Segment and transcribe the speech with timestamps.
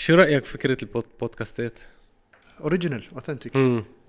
[0.00, 1.78] شو رأيك بفكره البودكاستات؟
[2.60, 3.56] original authentic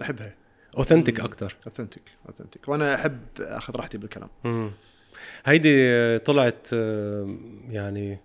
[0.02, 0.36] أحبها.
[0.78, 1.26] authentic مم.
[1.26, 4.30] أكثر authentic authentic وأنا أحب أخذ راحتي بالكلام.
[4.46, 4.72] امم
[5.46, 7.36] هيدي طلعت آه،
[7.70, 8.20] يعني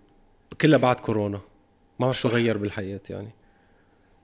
[0.61, 1.37] كلها بعد كورونا.
[1.99, 3.29] ما بعرف شو غير بالحياة يعني.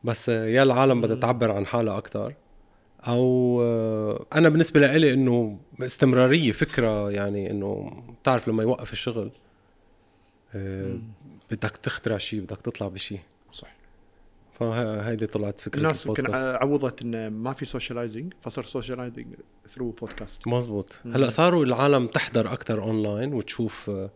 [0.03, 1.21] بس آه، يا العالم بدها مم.
[1.21, 2.33] تعبر عن حالها أكثر
[3.07, 9.31] أو آه، أنا بالنسبة لي إنه استمرارية فكرة يعني إنه بتعرف لما يوقف الشغل
[10.55, 11.01] آه، مم.
[11.51, 13.19] بدك تخترع شيء بدك تطلع بشيء.
[13.51, 13.75] صح.
[14.59, 19.27] فهيدي طلعت فكرة الناس يمكن عوضت انه ما في socializing فصار socializing
[19.67, 20.99] through podcast مزبوط.
[21.05, 21.13] مم.
[21.13, 24.09] هلأ صاروا العالم تحضر أكثر اونلاين وتشوف آه،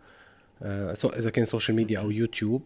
[0.62, 2.62] آه، سواء إذا كان social media أو يوتيوب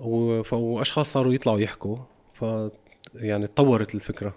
[0.00, 1.96] وأشخاص صاروا يطلعوا يحكوا.
[2.34, 2.44] ف
[3.14, 4.34] يعني تطورت الفكرة.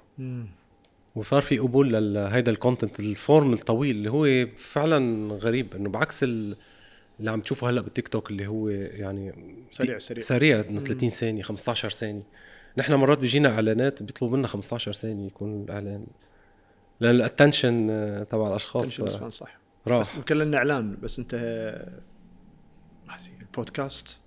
[1.15, 5.75] وصار في قبول لهيدا ال content ال form الطويل اللي هو فعلا غريب.
[5.75, 6.57] إنه بعكس ال-
[7.19, 9.33] اللي عم تشوفه هلأ بالتيك توك اللي هو يعني
[9.71, 10.23] سريع سريع.
[10.23, 10.85] سريع إنه مم.
[10.85, 12.23] 30 ثانية 15 ثانية.
[12.77, 16.05] نحن مرات بيجينا إعلانات بيطلبوا منا 15 ثانية يكون الإعلان.
[16.99, 17.87] لأن ال attention
[18.29, 19.59] تبع الأشخاص آه، صح.
[19.87, 20.01] راح.
[20.01, 21.99] بس يمكن لنا إعلان بس أنت آه،
[23.41, 24.17] البودكاست.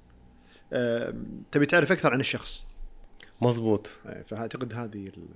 [0.72, 1.14] آه،
[1.53, 2.66] تبي تعرف أكثر عن الشخص.
[3.41, 3.91] مزبوط.
[4.06, 5.28] آه، فأعتقد هذه ال-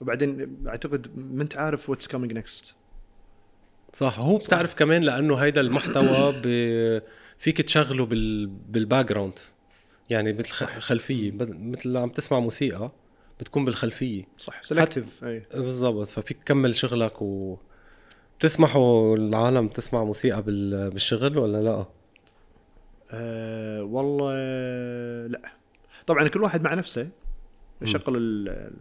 [0.00, 2.74] وبعدين أعتقد ما انت عارف what's coming next
[3.94, 4.18] صح.
[4.18, 4.46] هو صح.
[4.46, 7.02] بتعرف كمان لأنه هيدا المحتوى ب...
[7.38, 8.46] فيك تشغله بال...
[8.46, 9.38] بال background
[10.10, 12.92] يعني بالخلفيه مثل عم تسمع موسيقى
[13.40, 14.24] بتكون بالخلفية.
[14.38, 14.62] صح.
[14.62, 15.46] selective أي.
[15.54, 16.08] بالضبط.
[16.08, 17.56] ففيك تكمل شغلك و
[18.38, 20.90] بتسمحوا العالم تسمع موسيقى بال...
[20.90, 21.86] بالشغل ولا لا؟
[23.12, 24.32] أه والله
[25.26, 25.42] لا.
[26.06, 27.08] طبعا كل واحد مع نفسه
[27.82, 28.72] يشغل ال-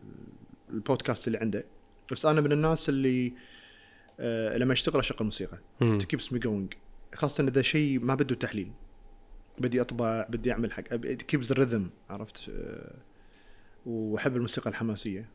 [0.70, 1.66] البودكاست اللي عنده.
[2.12, 3.34] بس أنا من الناس اللي
[4.56, 5.58] لما اشتغل اشغل موسيقى.
[5.82, 6.74] keeps me going
[7.16, 8.72] خاصة إذا شيء ما بده تحليل.
[9.60, 12.96] بدي أطبع بدي أعمل حق keeps ال rhythm عرفت؟ أه
[13.86, 15.30] وأحب الموسيقى الحماسية.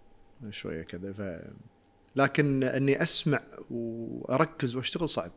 [0.51, 1.13] شوية كذا.
[1.13, 1.51] ف
[2.17, 5.33] لكن إني أسمع وأركز وأشتغل صعب.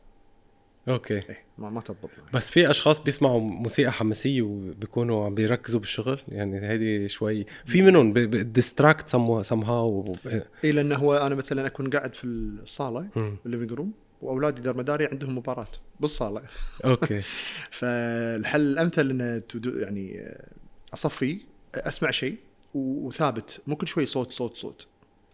[0.88, 1.14] okay.
[1.14, 2.32] إيه ما, ما تضبط معي.
[2.34, 8.14] بس في أشخاص بيسمعوا موسيقى حماسية وبيكونوا عم بيركزوا بالشغل؟ يعني هيدي شوي في منهم
[8.28, 10.16] distract somehow
[10.64, 13.08] اي لأنه هو أنا مثلا أكون قاعد في الصالة
[13.46, 15.68] ال living room وأولادي دار مداري عندهم مباراة
[16.00, 16.42] بالصالة.
[16.86, 17.22] okay.
[17.80, 20.48] فالحل الأمثل إنه يعني آه،
[20.94, 21.40] أصفي
[21.76, 22.38] أسمع شيء
[22.74, 23.62] وثابت.
[23.68, 24.88] مو كل شوي صوت صوت صوت.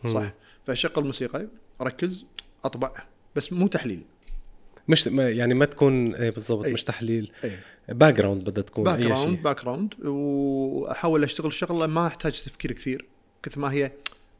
[0.08, 0.34] صح.
[0.68, 1.48] فأشغل موسيقى
[1.82, 2.26] أركز
[2.64, 2.92] أطبع
[3.36, 4.04] بس مو تحليل.
[4.92, 6.74] مش يعني ما تكون إيه بالضبط أي.
[6.74, 7.32] مش تحليل.
[7.90, 13.06] background بدها تكون background background وأحاول أشتغل شغلة ما أحتاج تفكير كثير.
[13.44, 13.92] كثر ما هي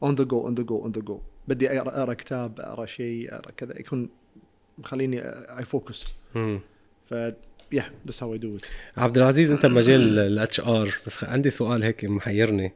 [0.02, 3.50] on the go on the go on the go بدي أقرأ كتاب أقرأ شيء أقرأ
[3.50, 3.80] كذا.
[3.80, 4.08] يكون
[4.78, 5.20] مخليني
[5.58, 6.04] I focus
[6.34, 6.60] مم.
[7.06, 7.12] ف
[7.72, 8.64] yeah this how I do it
[8.96, 12.72] عبد العزيز انت بمجال ال HR بس عندي سؤال هيك محيرني.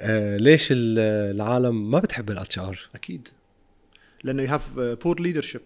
[0.00, 0.98] آه ليش ال-
[1.36, 3.28] العالم ما بتحب ال HR أكيد.
[4.24, 5.60] لأنه you have poor leadership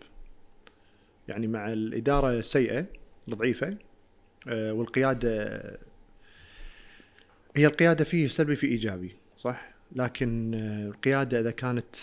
[1.28, 2.86] يعني مع الإدارة السيئه
[3.28, 3.76] الضعيفه
[4.48, 5.62] آه، والقيادة
[7.56, 11.96] هي القيادة فيه سلبي في إيجابي صح؟ لكن آه، القيادة إذا كانت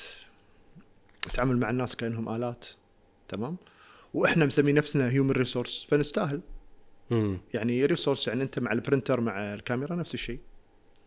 [1.21, 2.67] تتعامل مع الناس كأنهم آلات
[3.27, 3.57] تمام؟
[4.13, 6.41] وإحنا مسمين نفسنا human resource فنستاهل.
[7.53, 10.39] يعني resource يعني أنت مع ال printer مع الكاميرا نفس الشيء.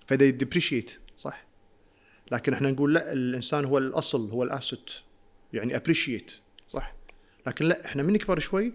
[0.06, 1.46] فده ي depreciate صح؟
[2.32, 4.90] لكن إحنا نقول لا الإنسان هو الأصل هو ال asset.
[5.52, 6.32] يعني appreciate
[7.46, 8.72] لكن لا إحنا من نكبر شوي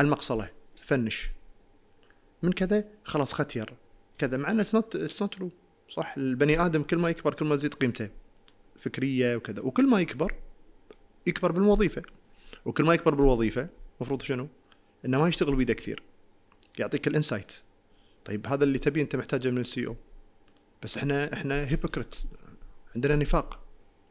[0.00, 0.50] المقصلة
[0.82, 1.30] finish.
[2.42, 3.74] من كذا خلاص ختير
[4.18, 5.50] كذا مع انه it's not it's not true
[5.90, 8.10] صح البني آدم كل ما يكبر كل ما تزيد قيمته.
[8.76, 9.60] فكرية وكذا.
[9.62, 10.34] وكل ما يكبر
[11.26, 12.02] يكبر بالوظيفة.
[12.64, 13.68] وكل ما يكبر بالوظيفة
[14.00, 14.48] المفروض شنو؟
[15.04, 16.02] إنه ما يشتغل بيده كثير.
[16.78, 17.52] يعطيك ال insight.
[18.24, 19.96] طيب هذا اللي تبيه أنت محتاجه من ال CEO.
[20.82, 22.14] بس إحنا إحنا hypocrite
[22.94, 23.60] عندنا نفاق.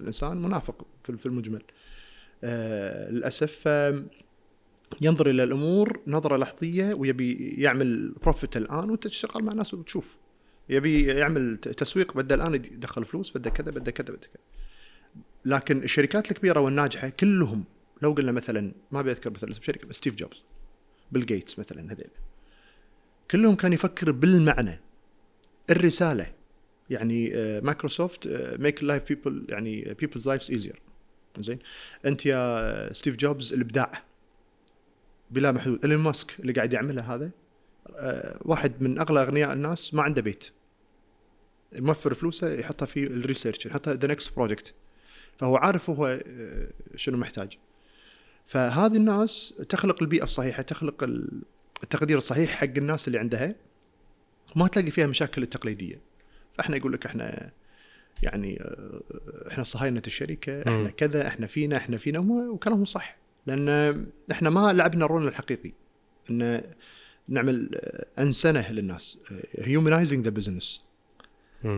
[0.01, 1.63] الإنسان منافق في المجمل.
[2.43, 4.07] للأسف آم،
[5.01, 10.17] ينظر إلى الأمور نظرة لحظية ويبي يعمل profit الآن وأنت تشتغل مع ناس وتشوف.
[10.69, 14.43] يبي يعمل تسويق بدأ الآن يدخل فلوس بدأ كذا بدأ كذا بدأ كذا.
[15.45, 17.63] لكن الشركات الكبيرة والناجحة كلهم
[18.01, 20.43] لو قلنا مثلا ما أبي أذكر مثلا اسم شركة بس ستيف جوبز
[21.11, 22.09] بيل جيتس مثلا هذيل.
[23.31, 24.79] كلهم كان يفكر بالمعنى
[25.69, 26.33] الرسالة.
[26.89, 28.27] يعني آه، مايكروسوفت
[28.59, 30.81] make life people يعني people's lives easier
[31.39, 31.59] زين.
[32.05, 34.03] انت يا ستيف جوبز الابداع.
[35.31, 35.85] بلا محدود.
[35.85, 37.31] إيلون ماسك اللي قاعد يعمله هذا
[37.95, 40.45] آه، واحد من أغلى أغنياء الناس ما عنده بيت.
[41.75, 44.73] موفر فلوسه يحطها في ال research يحطها the next project
[45.39, 47.57] فهو عارف هو آه، شنو محتاج.
[48.45, 51.41] فهذه الناس تخلق البيئة الصحيحة تخلق ال-
[51.83, 53.55] التقدير الصحيح حق الناس اللي عندها.
[54.55, 56.01] ما تلاقي فيها مشاكل التقليديه
[56.57, 57.51] فإحنا يقول لك إحنا
[58.23, 59.01] يعني آه،
[59.51, 60.89] إحنا صهاينة الشركة إحنا.
[60.89, 63.17] كذا إحنا فينا إحنا فينا وكلامهم صح.
[63.47, 63.69] لأن
[64.31, 65.71] إحنا ما لعبنا ال role الحقيقي.
[66.29, 66.61] إن
[67.27, 69.17] نعمل آه، أنسنة للناس
[69.59, 70.85] humanizing the business.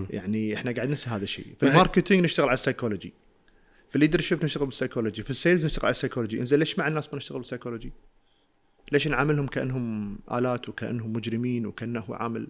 [0.10, 1.46] يعني إحنا قاعد ننسى هذا الشيء.
[1.60, 3.14] في ال marketing نشتغل على السايكولوجي.
[3.90, 5.24] في ال leadership نشتغل بالسايكولوجي.
[5.24, 6.40] في ال sales نشتغل على السايكولوجي.
[6.40, 7.92] إنزين ليش مع الناس ما نشتغل بالسايكولوجي؟
[8.92, 12.48] ليش نعاملهم كأنهم آلات وكأنهم مجرمين وكأنه عامل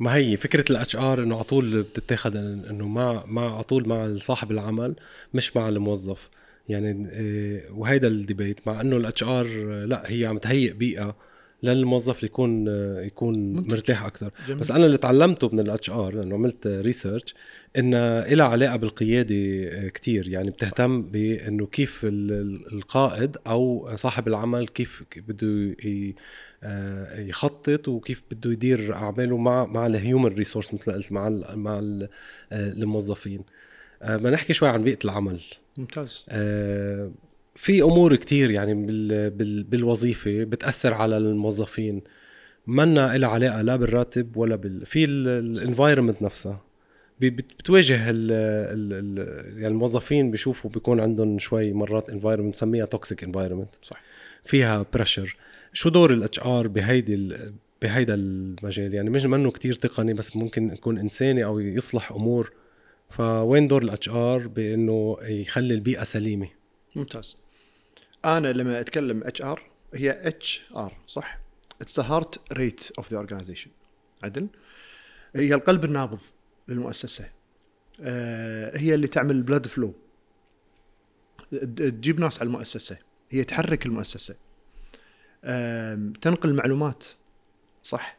[0.00, 4.16] ما هي فكرة ال HR إنه على طول بتتاخذ إنه مع مع على طول مع
[4.16, 4.94] صاحب العمل
[5.34, 6.30] مش مع الموظف
[6.68, 9.46] يعني إيه، وهيدا ال debate مع إنه ال HR
[9.84, 11.16] لا هي عم تهيئ بيئة
[11.62, 13.70] للموظف يكون آه، يكون منتج.
[13.72, 14.60] مرتاح أكثر جميل.
[14.60, 17.34] بس أنا اللي تعلمته من ال HR لأنه عملت research
[17.78, 19.34] انها لها علاقة بالقيادة
[19.68, 26.12] آه، كتير يعني بتهتم بإنه كيف ال- ال- القائد أو صاحب العمل كيف بده آه،
[27.18, 31.58] يخطط وكيف بده يدير أعماله مع مع ال human resource مثل ما قلت مع ال
[31.58, 32.08] مع ال
[32.52, 33.44] آه، الموظفين.
[34.02, 35.40] آه، بدنا نحكي شوي عن بيئة العمل.
[35.76, 36.26] ممتاز.
[36.28, 37.10] آه،
[37.54, 42.02] في أمور كتير يعني بال بال بالوظيفة بتأثر على الموظفين.
[42.66, 46.64] منا لها علاقة لا بالراتب ولا بال في ال environment نفسها.
[47.20, 53.68] بتواجه ال ال ال يعني الموظفين بيشوفوا بيكون عندهم شوي مرات environment بنسميها toxic environment
[53.82, 54.02] صح.
[54.44, 55.36] فيها pressure
[55.72, 57.36] شو دور ال HR بهيدي
[57.82, 62.52] بهيدا المجال؟ يعني مش منه كتير تقني بس ممكن يكون إنساني أو يصلح أمور.
[63.10, 66.48] فوين دور ال HR بإنه يخلي البيئة سليمة؟
[66.96, 67.36] ممتاز.
[68.24, 69.62] أنا لما أتكلم HR
[69.94, 71.38] هي HR صح؟
[71.80, 73.70] it's the heart rate of the organization
[74.22, 74.48] عدل؟
[75.36, 76.18] هي القلب النابض
[76.68, 77.24] للمؤسسة.
[78.00, 79.94] آه، هي اللي تعمل ال blood flow
[81.76, 82.98] تجيب ناس على المؤسسة.
[83.30, 84.34] هي تحرك المؤسسة.
[86.20, 87.04] تنقل معلومات
[87.82, 88.16] صح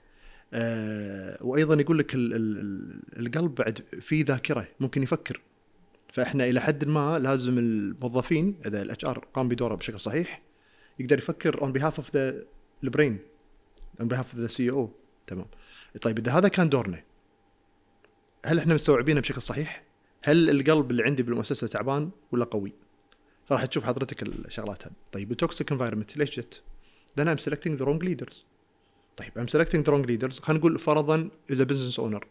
[0.54, 5.42] آه، وأيضا يقول لك ال- ال- ال- القلب بعد فيه ذاكرة ممكن يفكر
[6.14, 10.42] فإحنا إلى حد ما لازم الموظفين إذا ال HR قام بدوره بشكل صحيح
[11.00, 12.44] يقدر يفكر on behalf of the
[12.84, 13.20] البرين
[14.00, 14.90] on behalf of the CEO
[15.28, 15.46] تمام
[16.02, 17.04] طيب إذا هذا كان دورنا
[18.46, 19.84] هل إحنا مستوعبينه بشكل صحيح؟
[20.24, 22.74] هل القلب اللي عندي بالمؤسسة تعبان ولا قوي؟
[23.46, 26.62] فراح تشوف حضرتك الشغلات هذه طيب ال toxic environment ليش جت؟
[27.18, 28.46] لأن I'm selecting the wrong leaders
[29.18, 32.28] طيب I'm selecting the wrong leaders خلينا نقول فرضا اذا business owner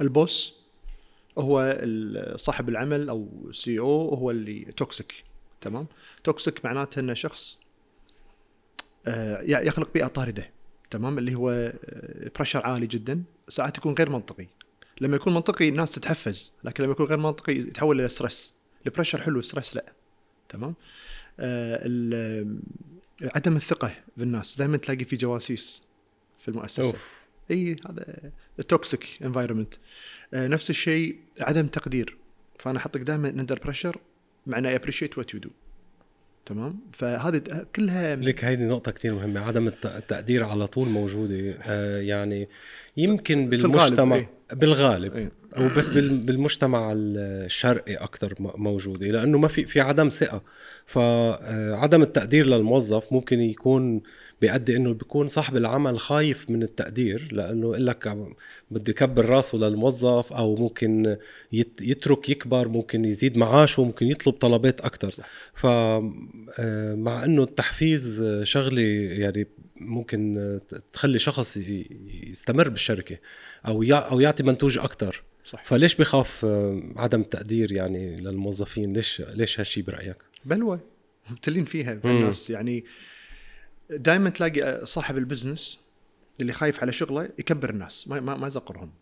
[0.00, 0.64] ال boss
[1.38, 1.80] هو
[2.36, 5.24] صاحب العمل أو CEO هو اللي toxic
[5.60, 5.86] تمام؟
[6.24, 7.58] toxic معناته إنه شخص
[9.06, 10.50] آه، يخلق بيئة طاردة.
[10.90, 11.72] تمام؟ اللي هو
[12.36, 13.22] pressure عالي جدا.
[13.48, 14.46] ساعات يكون غير منطقي.
[15.00, 18.54] لما يكون منطقي الناس تتحفز لكن لما يكون غير منطقي يتحول إلى stress
[18.86, 19.92] ال pressure حلو ال stress لا.
[20.48, 20.74] تمام؟ آه
[23.22, 25.82] عدم الثقة بالناس دائما تلاقي في جواسيس
[26.38, 26.82] في المؤسسة.
[26.86, 27.08] أوف.
[27.50, 29.74] إي هذا ال toxic environment
[30.34, 32.16] نفس الشيء عدم تقدير.
[32.58, 33.98] فأنا أحطك دائما under pressure
[34.46, 35.50] معناه appreciate what you do
[36.46, 39.40] تمام؟ فهذه كلها لك هيدي نقطة كتير مهمة.
[39.40, 41.58] عدم الت- التقدير على طول موجودة.
[41.62, 42.48] آه يعني
[42.96, 44.26] يمكن بالمجتمع.
[44.52, 45.32] بالغالب إيه.
[45.58, 50.42] وبس بال- بالمجتمع الشرقي أكثر موجودة لأنه ما في في عدم ثقة
[50.86, 54.02] فعدم التقدير للموظف ممكن يكون
[54.40, 58.16] بيؤدي إنه بيكون صاحب العمل خايف من التقدير لأنه يقول لك
[58.70, 61.16] بده يكبر راسه للموظف أو ممكن
[61.52, 65.24] يت- يترك يكبر ممكن يزيد معاشه ممكن يطلب طلبات أكثر صح.
[65.54, 69.46] ف آه، إنه التحفيز آه، شغلة يعني
[69.86, 70.60] ممكن آه،
[70.92, 73.18] تخلي شخص يستمر بالشركة
[73.66, 79.60] أو أو يعطي منتوج أكثر صح فليش بخاف آه، عدم التقدير يعني للموظفين؟ ليش ليش
[79.60, 80.80] هالشي برأيك؟ بلوى
[81.30, 82.50] مبتلين فيها الناس.
[82.50, 82.84] يعني
[83.90, 85.80] دائما تلاقي صاحب البزنس
[86.40, 88.92] اللي خايف على شغله يكبر الناس ما ما, ما يزقرهم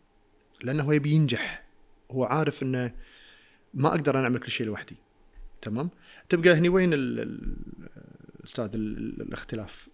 [0.62, 1.64] لأنه هو يبي ينجح.
[2.10, 2.94] هو عارف إنه
[3.74, 4.96] ما أقدر أنا أعمل كل شيء لوحدي.
[5.62, 5.90] تمام؟
[6.28, 7.56] تبقى هني وين ال- ال-
[8.40, 9.88] الاستاذ ال- ال- الاختلاف؟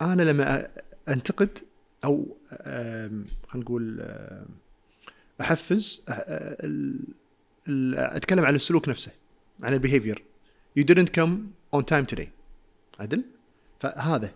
[0.00, 0.68] أنا لما
[1.08, 1.58] أنتقد
[2.04, 4.08] أو خلينا نقول
[5.40, 7.14] أحفز ال-
[7.98, 9.10] أتكلم عن السلوك نفسه
[9.62, 10.22] عن البيهيفير
[10.78, 11.30] you didn't come
[11.76, 12.26] on time today.
[13.00, 13.24] عدل؟
[13.80, 14.34] فهذا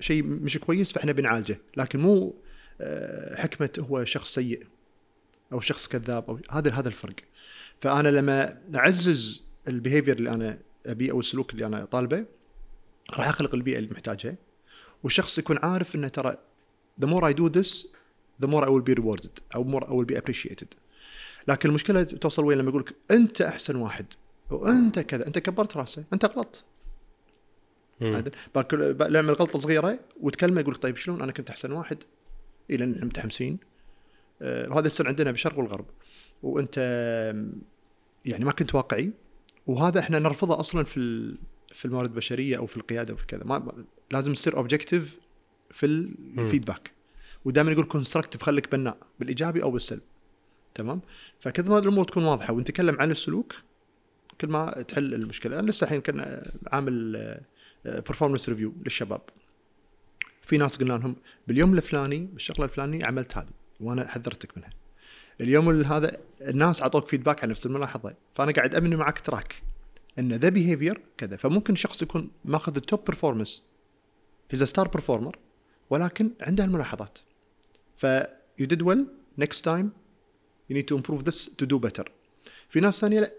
[0.00, 1.58] شيء مش كويس فإحنا بنعالجه.
[1.76, 2.34] لكن مو
[2.80, 4.66] آه، حكمة هو شخص سيء
[5.52, 7.14] أو شخص كذاب أو هذا هذا الفرق.
[7.80, 12.24] فأنا لما أعزز البيهيفير اللي أنا أبيه أو السلوك اللي أنا طالبه
[13.18, 14.36] راح أخلق البيئة اللي محتاجها
[15.04, 16.36] والشخص يكون عارف إنه ترى
[17.04, 17.86] the more I do this
[18.44, 20.66] the more I will be rewarded أو more I will be appreciated.
[21.48, 24.06] لكن المشكلة توصل وين؟ لما يقول لك أنت أحسن واحد
[24.50, 26.64] وأنت كذا أنت كبرت راسه أنت غلط.
[28.00, 28.14] مم.
[28.16, 31.98] عادل باكل ب- نعمل غلطة صغيرة وتكلمه يقول لك طيب شلون؟ أنا كنت أحسن واحد
[32.68, 33.58] لأن إحنا متحمسين.
[34.42, 35.86] آه، وهذا يصير عندنا بالشرق والغرب.
[36.42, 36.76] وأنت
[38.24, 39.10] يعني ما كنت واقعي.
[39.66, 41.34] وهذا إحنا نرفضه أصلا في
[41.72, 43.44] في الموارد البشرية أو في القيادة وفي كذا.
[43.44, 45.20] ما ما- لازم تصير objective
[45.70, 46.90] في ال feedback
[47.44, 50.02] ودائما يقول constructive خليك بناء بالإيجابي أو بالسلب.
[50.74, 51.00] تمام؟
[51.38, 52.52] فكذا ما الأمور تكون واضحة.
[52.52, 53.54] ونتكلم عن السلوك.
[54.40, 55.58] كل ما تحل المشكلة.
[55.58, 57.40] أنا لسه الحين كنا عامل
[57.84, 59.20] performance review للشباب.
[60.42, 61.16] في ناس قلنا لهم
[61.48, 63.48] باليوم الفلاني بالشغلة الفلانية عملت هذه
[63.80, 64.70] وأنا حذرتك منها.
[65.40, 68.14] اليوم ال- هذا الناس أعطوك feedback على نفس الملاحظة.
[68.34, 69.62] فأنا قاعد أبني معك track
[70.18, 71.36] إن the behavior كذا.
[71.36, 73.66] فممكن شخص يكون ماخذ ال top performance
[74.50, 75.38] he's star performer
[75.90, 77.18] ولكن عنده الملاحظات.
[77.96, 78.04] ف
[78.58, 79.06] you did well
[79.38, 79.90] next time
[80.70, 82.12] you need to improve this to do better
[82.68, 83.32] في ناس ثانية لا.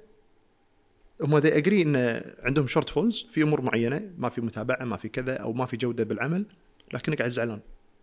[1.24, 5.36] هم they agree إن عندهم shortfalls في أمور معينة ما في متابعة ما في كذا
[5.38, 6.46] أو ما في جودة بالعمل
[6.94, 7.60] لكنك قاعد زعلان.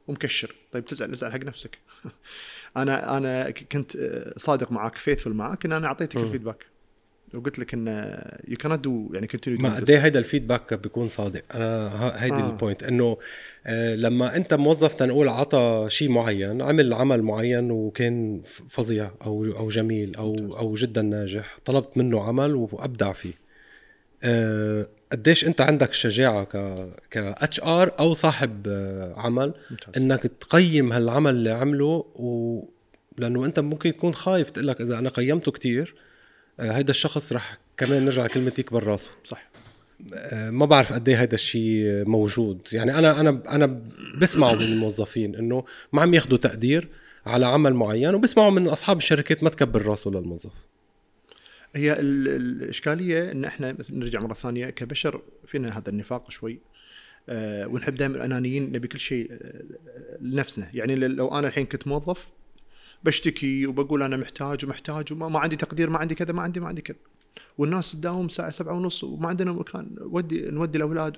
[0.09, 0.55] ومكشر.
[0.73, 1.79] طيب تزعل ازعل حق نفسك.
[2.77, 6.17] أنا أنا كنت آه، صادق معك faithful معك إن أنا أعطيتك.
[6.17, 6.67] ال feedback
[7.35, 7.87] وقلت لك إن
[8.49, 11.91] يو كانت دو يعني continue ما قد إيه هيدا ال feedback بيكون صادق؟ أنا
[12.25, 12.51] هيدي آه.
[12.51, 13.17] ال point إنه
[13.67, 19.69] آه، لما أنت موظف تنقول عطى شيء معين عمل عمل معين وكان فظيع أو أو
[19.69, 20.57] جميل أو.
[20.59, 23.45] أو جدا ناجح طلبت منه عمل وأبدع فيه.
[24.25, 26.57] آه، قديش أنت عندك الشجاعه ك
[27.11, 30.03] ك HR أو صاحب آه، عمل ممتاز.
[30.03, 32.61] إنك تقيم هالعمل اللي عمله و
[33.19, 36.04] لأنه أنت ممكن تكون خايف تقول لك إذا أنا قيمته كتير آه،
[36.61, 39.51] هيدا الشخص رح كمان نرجع كلمة يكبر راسه صح.
[40.15, 42.61] آه، ما بعرف قد إيه هيدا الشيء موجود.
[42.73, 43.83] يعني أنا أنا أنا
[44.19, 46.89] بسمعه من الموظفين إنه ما عم ياخذوا تقدير
[47.27, 50.51] على عمل معين وبسمعوا من أصحاب الشركات ما تكبر راسه للموظف.
[51.77, 56.59] هي ال- الإشكالية إن إحنا نرجع مرة ثانية كبشر فينا هذا النفاق شوي.
[57.29, 59.63] أه ونحب دائما انانيين نبي كل شيء آه،
[60.21, 60.69] لنفسنا.
[60.75, 62.27] يعني لو أنا الحين كنت موظف
[63.05, 66.69] بشتكي وبقول أنا محتاج ومحتاج وما ما عندي تقدير ما عندي كذا ما عندي ما
[66.69, 66.97] عندي كذا.
[67.59, 71.17] والناس تداوم الساعة سبعة ونص وما عندنا مكان ودي نودي الأولاد.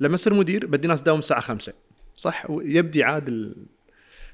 [0.00, 1.72] لما أصير مدير بدي ناس تداوم الساعة خمسة.
[2.16, 3.56] صح؟ يبدي عادل.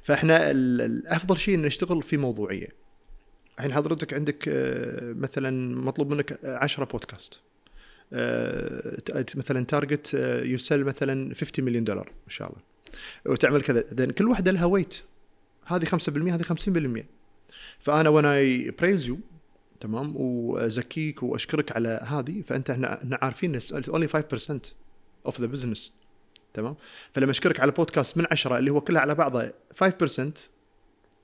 [0.02, 2.68] فإحنا ال- الافضل شيء إن نشتغل في موضوعية.
[3.58, 7.40] الحين حضرتك عندك آه، مثلا مطلوب منك 10 بودكاست.
[8.12, 9.02] آه،
[9.34, 12.60] مثلا target sales مثلا 50 مليون دولار ان شاء الله.
[13.26, 13.82] وتعمل كذا.
[14.10, 14.94] كل واحدة لها weight
[15.64, 17.04] هذه 5% هذه 50%
[17.80, 19.18] فأنا وأنا I praise you
[19.80, 24.12] تمام؟ وأزكيك وأشكرك على هذه فأنت إحنا عارفين only 5%
[25.26, 25.92] of the business
[26.54, 26.76] تمام؟
[27.14, 29.52] فلما أشكرك على بودكاست من عشرة اللي هو كله على بعضه 5%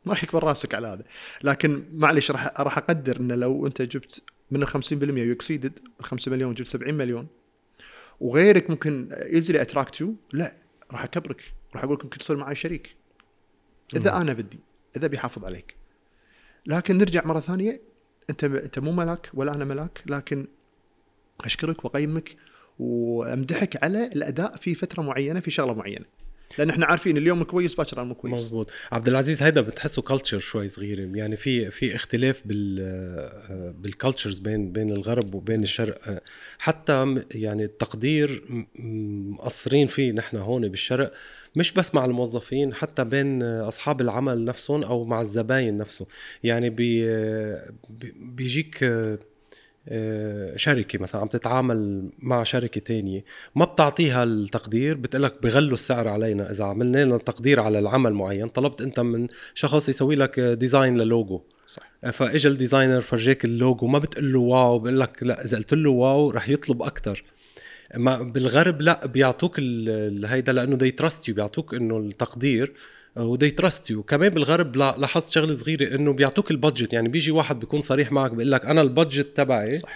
[0.04, 1.04] ما راح يكبر راسك على هذا.
[1.42, 6.04] لكن معلش راح راح أقدر إن لو أنت جبت من ال 50% you exceeded ال
[6.04, 7.26] 5 مليون جبت 70 مليون
[8.20, 10.52] وغيرك ممكن easily attract you لا
[10.92, 12.96] راح أكبرك راح أقول لك ممكن تصير معي شريك.
[13.96, 14.60] إذا أنا بدي
[14.96, 15.76] إذا بيحافظ عليك.
[16.66, 17.80] لكن نرجع مرة ثانية
[18.30, 20.46] أنت أنت مو ملاك ولا أنا ملاك لكن
[21.40, 22.36] أشكرك وأقيمك
[22.78, 26.04] وأمدحك على الأداء في فترة معينة في شغلة معينة.
[26.58, 28.34] لأن إحنا عارفين اليوم كويس باكر مو كويس.
[28.34, 34.38] مزبوط عبد العزيز هيدا بتحسه culture شوي صغيره يعني في في اختلاف بال بال cultures
[34.38, 36.22] بين بين الغرب وبين الشرق.
[36.58, 38.44] حتى يعني التقدير
[39.30, 41.12] مقصرين فيه نحن هون بالشرق.
[41.56, 46.06] مش بس مع الموظفين حتى بين أصحاب العمل نفسهم أو مع الزباين نفسه.
[46.42, 47.58] يعني بي-
[48.16, 48.84] بيجيك
[49.88, 56.50] آه، شركة مثلا عم تتعامل مع شركة تانية ما بتعطيها التقدير بتقلك بغلوا السعر علينا.
[56.50, 61.09] إذا عملنا لنا تقدير على العمل معين طلبت أنت من شخص يسوي لك design لل
[61.09, 61.42] logo.
[61.66, 65.74] صح فاجى ال designer فرجيك اللوجو ما بتقول له wow بقول لك لا إذا قلت
[65.74, 67.24] له wow رح يطلب أكثر
[67.96, 69.60] ما بالغرب لا بيعطوك
[70.24, 72.72] هيدا لأنه they trust you بيعطوك إنه التقدير
[73.18, 76.92] و they trust you كمان بالغرب لا- لاحظت شغلة صغيرة إنه بيعطوك ال budget.
[76.92, 79.88] يعني بيجي واحد بيكون صريح معك بيقول لك أنا ال budget تبعي صح.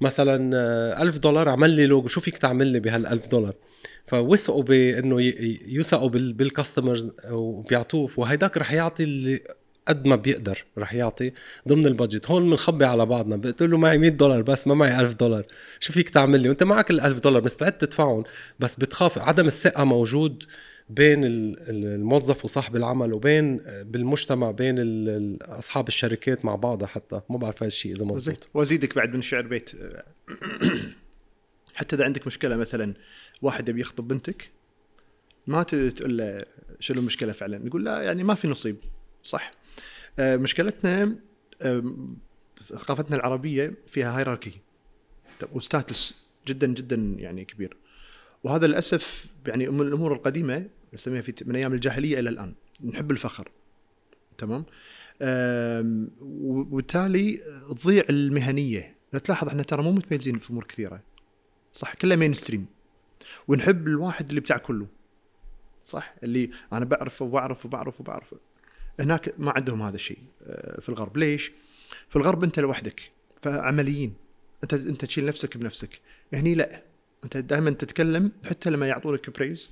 [0.00, 3.54] مثلا آه، ألف دولار عمل لي لوجو شو فيك تعمل لي بهال1000 دولار؟
[4.06, 5.16] فوثقوا بإنه
[5.66, 8.10] يوثقوا بال- بالكاستمرز وبيعطوه.
[8.16, 9.40] وهيداك رح يعطي اللي
[9.88, 11.32] قد ما بيقدر رح يعطي
[11.68, 12.30] ضمن البادجت.
[12.30, 13.36] هون بنخبي على بعضنا.
[13.36, 15.44] بتقول له معي 100 دولار بس ما معي 1000 دولار.
[15.80, 18.24] شو فيك تعمل لي؟ وأنت معك ال 1000 دولار مستعد تدفعهم
[18.58, 19.18] بس بتخاف.
[19.18, 20.44] عدم الثقة موجود.
[20.90, 24.76] بين ال- ال- الموظف وصاحب العمل وبين بالمجتمع بين
[25.42, 27.20] أصحاب الشركات مع بعضها حتى.
[27.30, 28.08] ما بعرف هذا الشيء إذا زين.
[28.08, 29.70] مزبوط وأزيدك بعد من الشعر بيت
[31.74, 32.94] حتى إذا عندك مشكلة مثلا
[33.42, 34.50] واحد يبي يخطب بنتك
[35.46, 36.42] ما تقول له
[36.80, 38.76] شنو المشكلة فعلا؟ نقول لا يعني ما في نصيب.
[39.24, 39.50] صح.
[40.18, 41.16] آه، مشكلتنا
[42.62, 44.52] ثقافتنا العربية فيها هيراركي
[45.52, 46.14] وستاتس
[46.46, 47.76] جدا جدا يعني كبير.
[48.44, 52.54] وهذا للأسف يعني من الأمور القديمة نسميها في من أيام الجاهلية إلى الآن.
[52.84, 53.50] نحب الفخر.
[54.38, 54.64] تمام؟
[56.20, 57.38] وبالتالي
[57.70, 58.94] تضيع المهنية.
[59.12, 61.02] لا تلاحظ إحنا ترى مو متميزين في أمور كثيرة.
[61.72, 62.66] صح؟ كله مين ستريم
[63.48, 64.86] ونحب الواحد اللي بتاع كله.
[65.84, 68.34] صح؟ اللي أنا بعرف وبعرف وبعرف وبعرف
[69.00, 71.16] هناك ما عندهم هذا الشيء أه، في الغرب.
[71.16, 71.52] ليش؟
[72.08, 73.10] في الغرب أنت لوحدك
[73.42, 74.14] فعمليين.
[74.62, 76.00] أنت أنت تشيل نفسك بنفسك.
[76.34, 76.82] هني لا.
[77.24, 79.70] أنت دائما تتكلم حتى لما يعطونك praise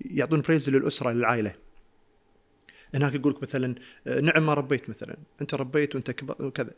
[0.00, 1.54] يعطون praise للأسرة للعائلة.
[2.94, 3.74] هناك يقول لك مثلا
[4.06, 5.16] آه، نعم ما ربيت مثلا.
[5.40, 6.70] أنت ربيت وأنت كبر وكذا.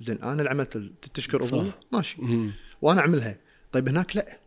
[0.00, 0.76] زين أنا اللي عملت
[1.14, 1.58] تشكر صح.
[1.58, 2.22] أبوي؟ ماشي.
[2.22, 2.52] مم.
[2.82, 3.38] وأنا أعملها.
[3.72, 4.38] طيب هناك لا.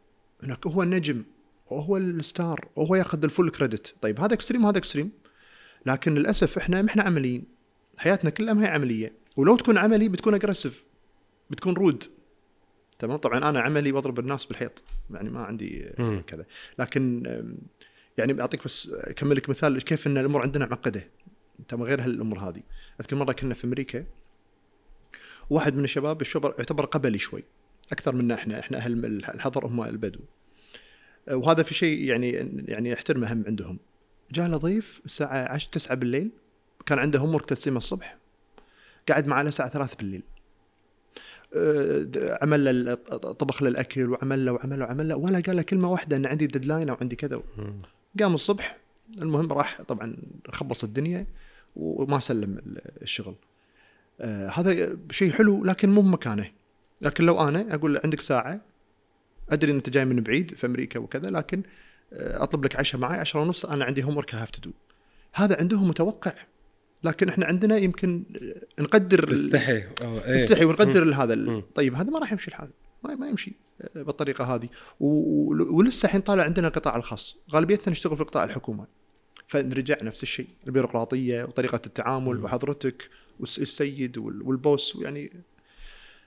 [0.43, 1.23] هناك هو النجم
[1.67, 5.11] وهو ال star وهو ياخذ ال full credit طيب هذا extreme هذا extreme
[5.85, 7.43] لكن للأسف إحنا ما إحنا عمليين.
[7.97, 9.13] حياتنا كلها ما هي عملية.
[9.37, 10.83] ولو تكون عملي بتكون aggressive
[11.49, 12.03] بتكون رود
[12.99, 16.21] تمام؟ طبعا أنا عملي واضرب الناس بالحيط يعني ما عندي مم.
[16.21, 16.45] كذا.
[16.79, 17.23] لكن
[18.17, 21.07] يعني أعطيك بس أكمل لك مثال كيف إن الأمور عندنا معقده
[21.67, 22.63] تمام غير هالأمور هذه.
[23.01, 24.05] أذكر مرة كنا في أمريكا
[25.49, 27.43] واحد من الشباب الشبر يعتبر قبلي شوي
[27.91, 30.19] أكثر منا إحنا إحنا أهل الحضر هم البدو.
[31.29, 32.31] آه، وهذا في شيء يعني
[32.67, 33.79] يعني احترمه هم عندهم.
[34.31, 36.31] جاء له ضيف الساعة 10 9 بالليل
[36.85, 38.17] كان عنده homework تسليمه الصبح
[39.09, 40.23] قعد معاه للساعه 3 بالليل.
[42.41, 42.93] عمل له
[43.33, 46.25] طبخ له الأكل وعمل له وعمل له وعمل له ولا قال له كلمة واحدة ان
[46.25, 47.41] عندي deadline أو عندي كذا.
[48.19, 48.77] قام الصبح
[49.17, 50.15] المهم راح طبعا
[50.51, 51.25] خبص الدنيا
[51.75, 53.35] وما سلم ال- الشغل.
[54.21, 56.51] آه هذا شيء حلو لكن مو بمكانه.
[57.01, 58.61] لكن لو أنا أقول له عندك ساعة
[59.49, 61.63] أدري إن أنت جاي من بعيد في أمريكا وكذا لكن
[62.13, 64.71] آه أطلب لك عشاء معي 10 ونص أنا عندي homework have to do
[65.33, 66.31] هذا عندهم متوقع.
[67.05, 68.23] لكن إحنا عندنا يمكن
[68.79, 69.77] آه، نقدر تستحي.
[70.01, 70.35] آه إيه.
[70.37, 72.69] تستحي ونقدر هذا طيب هذا ما راح يمشي الحال.
[73.03, 74.69] ما, يمشي آه، بالطريقة هذه.
[74.99, 77.37] ولسه الحين طالع عندنا القطاع الخاص.
[77.51, 78.85] غالبيتنا نشتغل في القطاع الحكومي
[79.47, 80.47] فنرجع نفس الشيء.
[80.67, 82.43] البيروقراطية وطريقة التعامل.
[82.43, 85.31] وحضرتك والسيد وال- وال boss يعني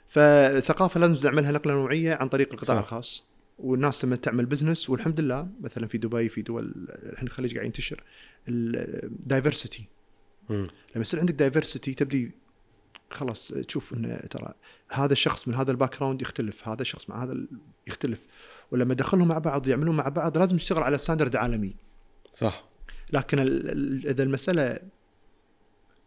[0.09, 2.83] فالثقافه لازم نعملها نقلة نوعية عن طريق القطاع صح.
[2.83, 3.25] الخاص.
[3.59, 8.03] والناس لما تعمل business والحمد لله مثلا في دبي في دول الحين الخليج قاعد ينتشر
[8.49, 9.85] ال diversity.
[10.51, 12.35] لما يصير عندك diversity تبدي
[13.11, 14.55] خلاص تشوف إنه ترى
[14.91, 17.37] هذا الشخص من هذا ال background يختلف هذا الشخص مع هذا
[17.87, 18.27] يختلف.
[18.71, 21.77] ولما دخلهم مع بعض يعملون مع بعض لازم نشتغل على standard عالمي.
[22.33, 22.65] صح.
[23.13, 23.39] لكن
[24.07, 24.79] إذا المسألة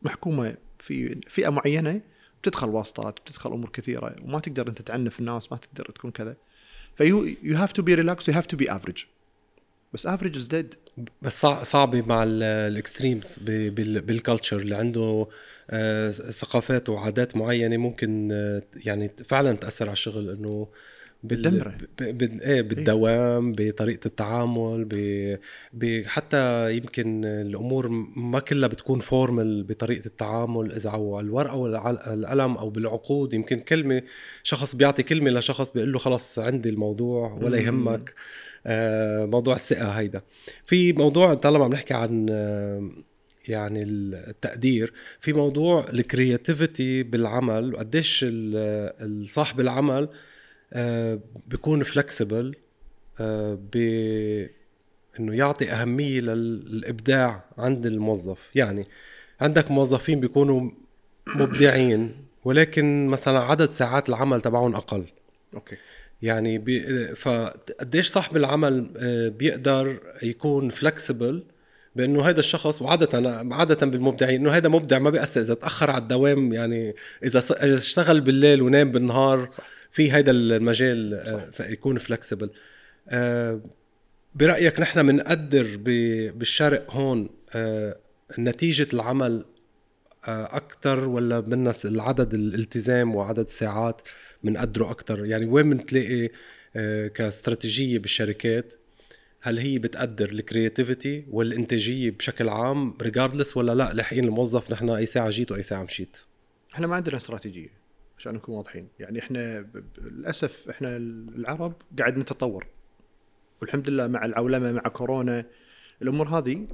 [0.01, 2.01] محكومة في فئة معينة
[2.41, 6.37] بتدخل واسطات بتدخل أمور كثيرة وما تقدر أنت تعنف الناس ما تقدر تكون كذا.
[6.95, 9.03] ف you you have to be relaxed you have to be average
[9.93, 10.75] بس average is dead
[11.21, 15.27] بس صع- صعبة مع ال extremes بال culture اللي عنده
[15.69, 20.67] آه، ثقافات وعادات معينة ممكن آه، يعني فعلا تأثر على الشغل إنه
[21.23, 21.77] بتدمره.
[21.99, 22.03] ب...
[22.03, 22.41] ب...
[22.41, 24.95] إيه بالدوام بطريقة التعامل ب...
[25.73, 26.03] ب...
[26.05, 32.57] حتى يمكن الأمور ما كلها بتكون formal بطريقة التعامل إذا على الورقة ولا على القلم
[32.57, 34.01] أو بالعقود يمكن كلمة
[34.43, 37.57] شخص بيعطي كلمة لشخص بيقول له خلص عندي الموضوع ولا.
[37.57, 38.13] يهمك
[39.25, 40.21] موضوع الثقة هيدا.
[40.65, 42.89] في موضوع طالما عم نحكي عن آه،
[43.47, 48.25] يعني التقدير في موضوع الكرياتيفيتي بالعمل وقديش
[49.25, 50.09] صاحب العمل
[50.73, 52.55] آه، بيكون فلكسبل
[53.19, 53.77] ب
[55.19, 58.49] إنه يعطي أهمية للإبداع عند الموظف.
[58.55, 58.87] يعني
[59.41, 60.71] عندك موظفين بيكونوا
[61.27, 65.05] مبدعين ولكن مثلا عدد ساعات العمل تبعهم أقل.
[65.53, 65.77] okay.
[66.21, 71.43] يعني بي فقديش صاحب العمل آه، بيقدر يكون flexible
[71.95, 76.53] بأنه هذا الشخص وعادة عادة بالمبدعين إنه هذا مبدع ما بيأثر إذا تأخر على الدوام
[76.53, 79.63] يعني إذا اشتغل بالليل ونام بالنهار صح.
[79.91, 82.49] في هذا المجال آه، فيكون flexible
[84.35, 85.77] برأيك نحن بنقدر
[86.35, 87.97] بالشرق هون آه،
[88.39, 89.45] نتيجة العمل
[90.27, 94.01] أكثر ولا بدنا العدد الالتزام وعدد الساعات؟
[94.43, 96.29] بنقدره أكثر يعني وين بنتلاقي
[96.75, 98.73] آه، كاستراتيجية بالشركات؟
[99.41, 105.05] هل هي بتقدر ال creativity والإنتاجية بشكل عام regardless ولا لا؟ لاحقين الموظف نحن أي
[105.05, 106.17] ساعة جيت وأي ساعة مشيت.
[106.73, 107.69] إحنا ما عندنا استراتيجية
[108.17, 108.87] عشان نكون واضحين.
[108.99, 112.67] يعني إحنا للأسف إحنا العرب قاعد نتطور.
[113.61, 115.45] والحمد لله مع العولمة مع كورونا
[116.01, 116.67] الأمور هذه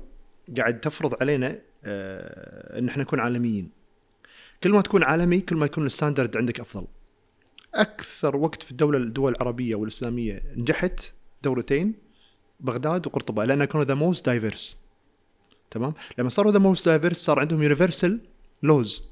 [0.57, 3.69] قاعد تفرض علينا آه إن إحنا نكون عالميين.
[4.63, 6.87] كل ما تكون عالمي كل ما يكون ال standard عندك أفضل.
[7.77, 11.11] أكثر وقت في الدولة الدول العربية والإسلامية نجحت
[11.43, 11.93] دورتين
[12.59, 14.77] بغداد وقرطبة لأن كانوا the most diverse
[15.71, 18.19] تمام؟ لما صاروا the most diverse صار عندهم universal
[18.63, 19.03] laws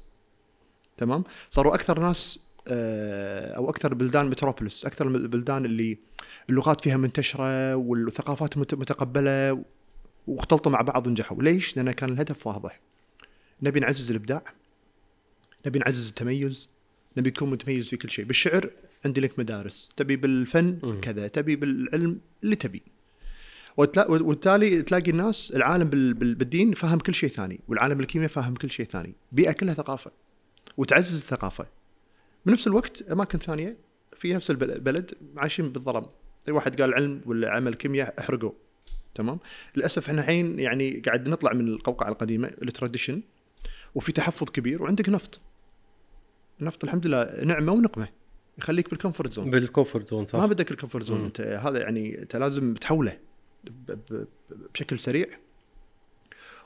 [0.96, 5.98] تمام؟ صاروا أكثر ناس آه، أو أكثر بلدان متروبوليس أكثر البلدان اللي
[6.50, 9.64] اللغات فيها منتشرة والثقافات مت- متقبلة
[10.26, 11.42] واختلطوا مع بعض ونجحوا.
[11.42, 12.80] ليش؟ لأن كان الهدف واضح.
[13.62, 14.42] نبي نعزز الإبداع.
[15.66, 16.68] نبي نعزز التميز.
[17.18, 18.70] نبي تكون متميز في كل شيء بالشعر
[19.04, 21.00] عندي لك مدارس تبي بالفن مم.
[21.00, 22.82] كذا تبي بالعلم اللي تبي.
[24.08, 28.70] وبالتالي تلاقي الناس العالم بال- بال- بالدين فاهم كل شيء ثاني والعالم الكيمياء فاهم كل
[28.70, 30.10] شيء ثاني بيئة كلها ثقافة
[30.76, 31.66] وتعزز الثقافة.
[32.46, 33.76] بنفس الوقت أماكن ثانية
[34.16, 36.06] في نفس البل- البلد عايشين بالظلام
[36.48, 38.54] أي واحد قال علم ولا عمل كيمياء احرقوه
[39.14, 39.38] تمام؟
[39.76, 43.22] للأسف إحنا الحين يعني قاعد نطلع من القوقعة القديمة ال tradition
[43.94, 45.40] وفي تحفظ كبير وعندك نفط.
[46.60, 48.08] النفط الحمد لله نعمة ونقمة.
[48.58, 50.38] يخليك بال comfort zone بال comfort zone صح.
[50.38, 51.24] ما بدك ال comfort zone.
[51.24, 53.18] انت هذا يعني انت لازم تحوله
[54.74, 55.26] بشكل سريع.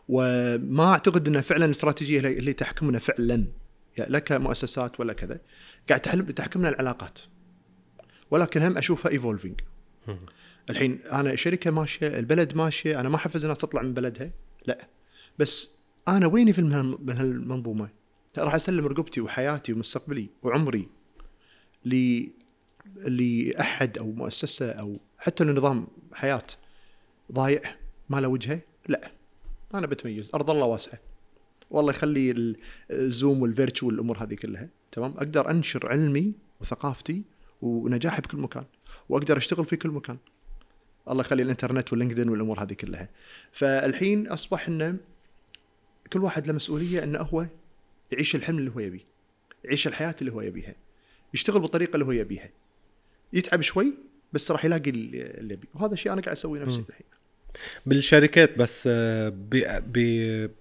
[0.08, 3.44] وما أعتقد إنها فعلا الاستراتيجيه اللي تحكمنا فعلا.
[3.98, 5.40] يعني لا كمؤسسات ولا كذا.
[5.88, 7.18] قاعد تحل- تحكمنا العلاقات.
[8.30, 9.60] ولكن هم أشوفها ايفولفينج.
[10.70, 14.30] الحين أنا شركة ماشية البلد ماشية أنا ما أحفز الناس تطلع من بلدها.
[14.66, 14.88] لا.
[15.38, 17.88] بس أنا ويني في من هالمنظومة؟
[18.38, 20.88] راح اسلم رقبتي وحياتي ومستقبلي وعمري
[21.84, 22.22] ل
[22.96, 26.42] لأحد أو مؤسسة أو حتى لنظام حياة
[27.32, 27.76] ضايع.
[28.08, 29.10] ما له وجهه؟ لا.
[29.74, 30.30] أنا بتميز.
[30.34, 30.98] أرض الله واسعة.
[31.70, 32.56] والله يخلي ال-
[32.90, 34.68] ال Zoom وال virtual والامور هذه كلها.
[34.92, 37.22] تمام؟ أقدر أنشر علمي وثقافتي
[37.62, 38.64] ونجاحي بكل مكان.
[39.08, 40.18] وأقدر أشتغل في كل مكان.
[41.10, 43.08] الله يخلي الإنترنت وال LinkedIn والأمور هذه كلها.
[43.52, 44.96] فالحين أصبح إنه
[46.12, 47.46] كل واحد له مسؤولية إنه هو
[48.12, 49.04] يعيش الحلم اللي هو يبيه
[49.64, 50.74] يعيش الحياة اللي هو يبيها
[51.34, 52.50] يشتغل بالطريقة اللي هو يبيها.
[53.32, 53.94] يتعب شوي
[54.32, 55.68] بس راح يلاقي اللي يبيه.
[55.74, 56.84] وهذا الشيء أنا قاعد أسويه نفسي.
[56.88, 57.06] الحين.
[57.86, 59.98] بالشركات بس آه، ب ب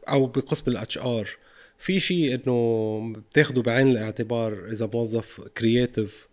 [0.09, 1.29] أو بقسم ال HR
[1.77, 6.27] في شيء إنه بتاخده بعين الاعتبار إذا موظف creative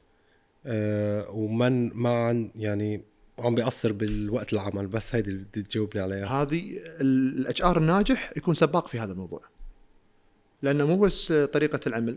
[1.28, 3.02] ومن ما عن يعني
[3.38, 4.86] عم بيأثر بالوقت العمل.
[4.86, 6.26] بس هيدي اللي بدي تجاوبني عليها.
[6.26, 9.55] هذه ال HR الناجح يكون سباق في هذا الموضوع.
[10.62, 12.16] لأنه مو بس طريقة العمل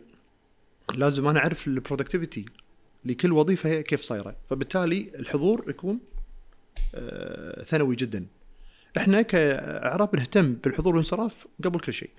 [0.96, 2.46] لازم أنا أعرف ال productivity
[3.06, 4.36] لكل وظيفة هي كيف صايرة.
[4.50, 6.00] فبالتالي الحضور يكون
[6.96, 8.26] آه، ثانوي جدا.
[8.98, 12.10] إحنا كأعراب نهتم بالحضور والانصراف قبل كل شيء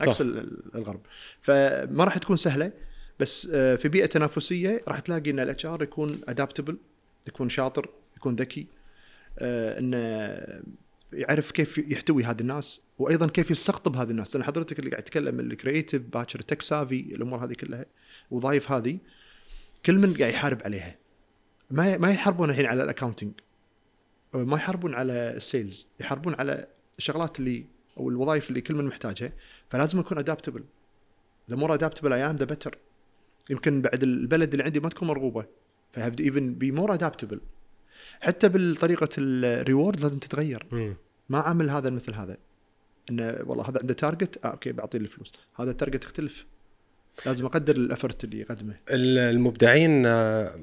[0.00, 0.20] عكس صح.
[0.20, 1.00] ال- ال- الغرب.
[1.42, 2.72] فما راح تكون سهلة
[3.20, 6.76] بس آه، في بيئة تنافسية راح تلاقي إن ال HR يكون adaptable
[7.28, 8.66] يكون شاطر يكون ذكي
[9.38, 9.98] آه، انه
[11.12, 14.36] يعرف كيف يحتوي هذه الناس وأيضا كيف يستقطب هذه الناس.
[14.36, 17.86] لأن حضرتك اللي قاعد تتكلم ال creative باكر tech savvy الأمور هذه كلها
[18.30, 18.98] وظايف هذه
[19.86, 20.96] كل من قاعد يحارب عليها.
[21.70, 23.32] ما ما يحاربون الحين على ال accounting
[24.34, 26.66] ما يحاربون على ال sales يحاربون على
[26.98, 29.32] الشغلات اللي أو الوظائف اللي كل من محتاجها.
[29.70, 30.64] فلازم اكون adaptable
[31.50, 32.78] the more adaptable I am the better
[33.50, 35.46] يمكن بعد البلد اللي عندي ما تكون مرغوبة.
[35.92, 37.40] ف have even be more adaptable
[38.20, 40.66] حتى بالطريقة ال rewards لازم تتغير.
[40.72, 40.94] مم.
[41.28, 42.36] ما عامل هذا مثل هذا.
[43.10, 45.32] انه والله هذا عنده target آه okay بعطيه الفلوس.
[45.60, 46.44] هذا ال target يختلف.
[47.26, 48.74] لازم أقدر ال effort اللي يقدمه.
[48.90, 50.56] ال- المبدعين آه،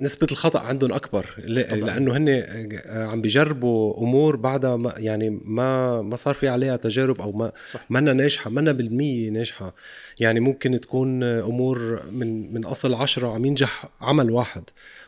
[0.00, 1.26] نسبة الخطأ عندهم أكبر.
[1.38, 7.20] لأنه هن آه، عم بيجربوا أمور بعدها ما يعني ما ما صار في عليها تجارب
[7.20, 7.90] أو ما صح.
[7.90, 9.74] منا ناجحة منا بالمية ناجحة
[10.20, 14.62] يعني ممكن تكون أمور من من أصل عشرة عم ينجح عمل واحد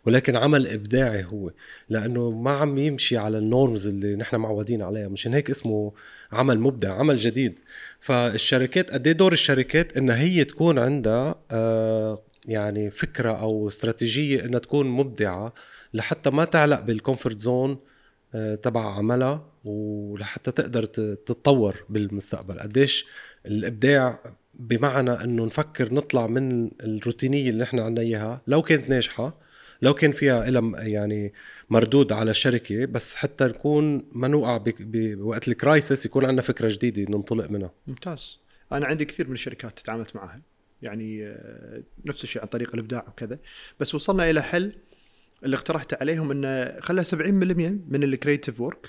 [0.07, 1.50] ولكن عمل إبداعي هو
[1.88, 5.92] لأنه ما عم يمشي على ال norms اللي نحن معودين عليها مشان هيك اسمه
[6.33, 7.59] عمل مبدع عمل جديد
[8.00, 14.59] فالشركات قد إيه دور الشركات انها هي تكون عندها آه يعني فكرة أو استراتيجية إنها
[14.59, 15.55] تكون مبدعة
[15.94, 17.79] لحتى ما تعلق بال comfort zone
[18.35, 22.61] آه تبع عملها ولحتى تقدر تتطور بالمستقبل.
[22.61, 23.07] قديش
[23.46, 29.40] الإبداع بمعنى إنه نفكر نطلع من الروتينية اللي نحن عنا إياها لو كانت ناجحة
[29.83, 31.33] لو كان فيها إلها يعني
[31.70, 37.16] مردود على الشركة بس حتى نكون ما نوقع بوقت ال crisis يكون عندنا فكرة جديدة
[37.16, 37.70] ننطلق منها.
[37.87, 38.38] ممتاز.
[38.72, 40.40] أنا عندي كثير من الشركات تعاملت معها.
[40.83, 43.38] يعني آه، نفس الشيء عن طريق الإبداع وكذا.
[43.81, 44.73] بس وصلنا إلى حل
[45.45, 47.14] اللي اقترحته عليهم إنه خلى 70%
[47.88, 48.87] من ال creative work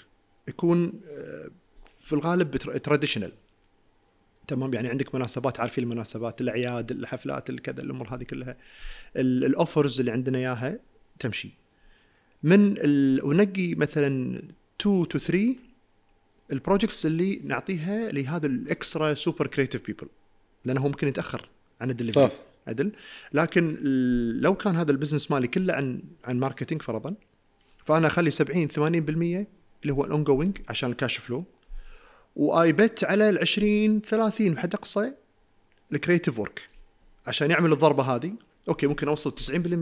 [0.47, 1.49] يكون آه،
[1.99, 3.31] في الغالب traditional
[4.47, 8.57] تمام؟ يعني عندك مناسبات عارفين المناسبات الأعياد الحفلات الكذا الأمور هذه كلها.
[9.17, 10.79] ال- ال offers اللي عندنا إياها
[11.19, 11.49] تمشي.
[12.43, 12.75] من.
[13.23, 14.37] ونقي مثلا
[14.81, 15.55] 2 to 3
[16.51, 20.07] ال projects اللي نعطيها لهذا ال extra super creative people
[20.65, 21.49] لأنه ممكن يتأخر.
[21.81, 22.27] عن الدليفري.
[22.27, 22.31] صح.
[22.67, 22.91] عدل.
[23.33, 23.77] لكن
[24.41, 27.13] لو كان هذا ال business مالي كله عن عن marketing فرضا
[27.85, 31.43] فأنا أخلي 70 80% اللي هو ال ongoing عشان ال cash flow
[32.35, 35.11] و I bet على ال 20 30 بحد أقصى
[35.93, 36.61] ال creative work
[37.27, 38.33] عشان يعمل الضربة هذه.
[38.69, 39.35] okay ممكن أوصل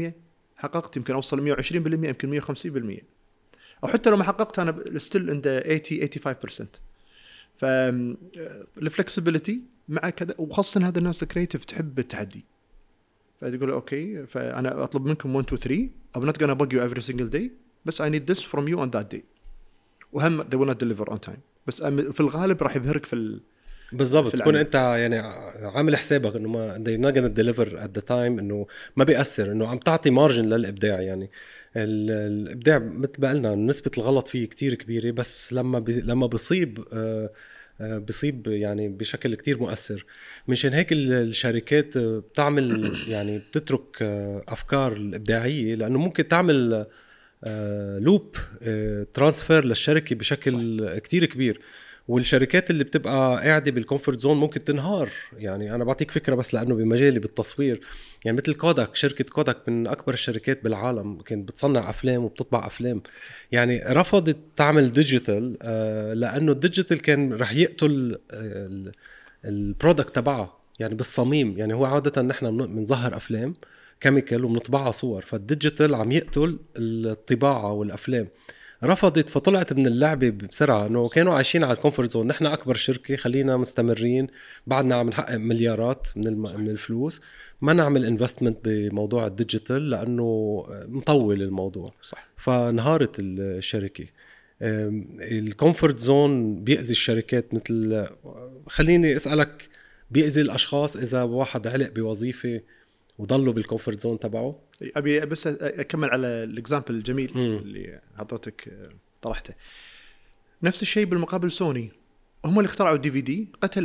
[0.08, 0.12] 90%
[0.58, 3.04] حققت يمكن أوصل 120% يمكن 150%
[3.84, 5.64] أو حتى لو ما حققت أنا still عند
[6.20, 6.66] 80 85%
[7.56, 7.66] ف
[8.78, 12.46] ال flexibility مع كذا وخاصة هذا الناس ال creative تحب التحدي.
[13.42, 17.40] فتقول okay فأنا أطلب منكم 1 2 3 I'm not gonna bug you every single
[17.40, 17.52] day
[17.86, 19.22] بس I need this from you on that day.
[20.12, 21.40] وهم they will not deliver on time.
[21.68, 23.42] بس في الغالب راح يبهرك في ال...
[23.92, 24.36] بالضبط.
[24.36, 25.20] تكون أنت يعني
[25.62, 29.68] عامل حسابك إنه ما they not gonna deliver at the time إنه ما بيأثر إنه
[29.68, 31.30] عم تعطي مارجن للإبداع يعني.
[31.76, 37.30] الإبداع مثل ما قلنا نسبة الغلط فيه كتير كبيرة بس لما بي لما بصيب آه
[37.82, 40.06] بصيب يعني بشكل كتير مؤثر.
[40.48, 44.02] مشان هيك الشركات بتعمل يعني بتترك
[44.48, 46.86] أفكار الابداعيه لأنه ممكن تعمل
[48.00, 48.36] loop
[49.14, 50.98] transfer للشركة بشكل صح.
[50.98, 51.62] كتير كبير.
[52.08, 55.10] والشركات اللي بتبقى قاعدة بال comfort zone ممكن تنهار.
[55.38, 57.82] يعني أنا بعطيك فكرة بس لأنه بمجالي بالتصوير.
[58.26, 63.02] يعني مثل كوداك شركة كوداك من أكبر الشركات بالعالم كانت بتصنع أفلام وبتطبع أفلام.
[63.52, 68.20] يعني رفضت تعمل digital آه، لأنه ال digital كان رح يقتل
[69.46, 71.58] ال product تبعها يعني بالصميم.
[71.58, 73.56] يعني هو عادة نحن بنظهر أفلام
[74.02, 75.22] chemical وبنطبعها صور.
[75.22, 78.28] فال digital عم يقتل الطباعة والافلام
[78.84, 83.16] رفضت فطلعت من اللعبة بسرعة إنه كانوا عايشين على ال comfort zone نحن أكبر شركة
[83.16, 84.28] خلينا مستمرين
[84.68, 86.42] بعدنا عم نحقق مليارات من الم...
[86.42, 87.22] من الفلوس.
[87.62, 91.94] ما نعمل investment بموضوع ال digital لأنه مطول الموضوع.
[92.02, 92.28] صح.
[92.38, 94.06] فانهارت الشركة.
[94.62, 98.08] ال comfort zone بيأذي الشركات مثل
[98.68, 99.70] خليني أسألك
[100.12, 102.62] بيأذي الأشخاص إذا واحد علق بوظيفة
[103.18, 107.38] وضلوا بال comfort zone تبعه؟ أبي بس أكمل على ال example الجميل م.
[107.38, 108.90] اللي حضرتك
[109.22, 109.54] طرحته.
[110.64, 111.92] نفس الشيء بالمقابل سوني.
[112.46, 113.84] هم اللي اخترعوا ال DVD قتل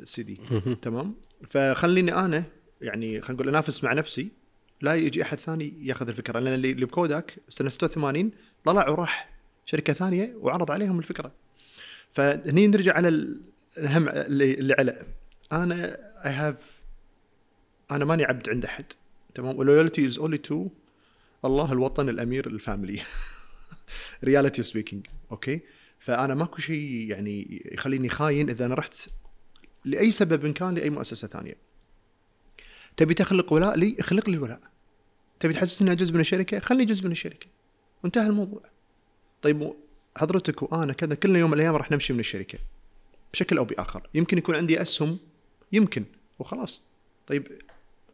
[0.00, 0.40] السي دي
[0.82, 1.14] تمام؟
[1.50, 2.44] فخليني أنا
[2.82, 4.30] يعني خلينا نقول أنافس مع نفسي
[4.80, 6.40] لا يجي أحد ثاني ياخذ الفكرة.
[6.40, 8.30] لأن اللي بكوداك سنة 86
[8.64, 9.32] طلع وراح
[9.64, 11.32] شركة ثانية وعرض عليهم الفكرة.
[12.12, 13.08] فهني نرجع على
[13.78, 15.06] الاهم اللي, اللي على.
[15.52, 15.84] أنا
[16.26, 16.80] I have
[17.90, 18.84] أنا ماني عبد عند أحد.
[19.34, 20.68] تمام؟ و loyalty is only to
[21.44, 23.02] الله الوطن الأمير ال family.
[24.24, 25.60] Reality speaking okay?
[25.98, 28.96] فأنا ماكو شيء يعني يخليني خاين إذا أنا رحت
[29.84, 31.71] لأي سبب كان لأي مؤسسة ثانية.
[32.96, 34.60] تبي تخلق ولاء لي اخلق لي الولاء.
[35.40, 37.46] تبي تحسسني جزء من الشركة؟ خلني جزء من الشركة.
[38.02, 38.62] وانتهى الموضوع.
[39.42, 39.72] طيب
[40.16, 42.58] حضرتك وأنا كذا كلنا يوم من الأيام راح نمشي من الشركة.
[43.32, 44.08] بشكل أو بآخر.
[44.14, 45.18] يمكن يكون عندي أسهم.
[45.72, 46.04] يمكن.
[46.38, 46.82] وخلاص.
[47.26, 47.48] طيب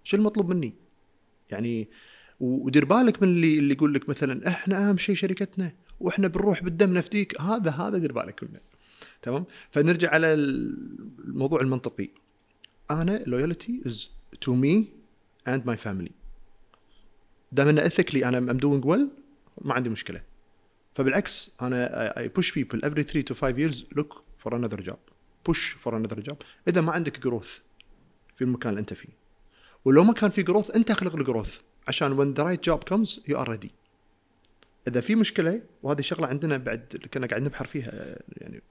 [0.04, 0.74] شو المطلوب مني؟
[1.50, 1.88] يعني
[2.40, 6.94] ودير بالك من اللي اللي يقول لك مثلا إحنا أهم شيء شركتنا وإحنا بنروح بالدم
[6.94, 8.60] نفديك هذا هذا دير بالك منه
[9.22, 12.08] تمام؟ فنرجع على الموضوع المنطقي.
[12.90, 14.88] أنا loyalty is to me
[15.48, 16.12] and my family
[17.52, 19.08] دام إن ethically أنا I'm doing well
[19.60, 20.22] ما عندي مشكلة.
[20.94, 24.98] فبالعكس أنا I push people every 3 to 5 years look for another job
[25.46, 26.36] push for another job
[26.68, 27.58] إذا ما عندك growth
[28.36, 29.08] في المكان اللي أنت فيه.
[29.84, 33.10] ولو ما كان في growth أنت أخلق ال growth عشان when the right job comes
[33.30, 33.68] you are ready.
[34.88, 38.62] إذا في مشكلة وهذه شغلة عندنا بعد كنا قاعد نبحر فيها يعني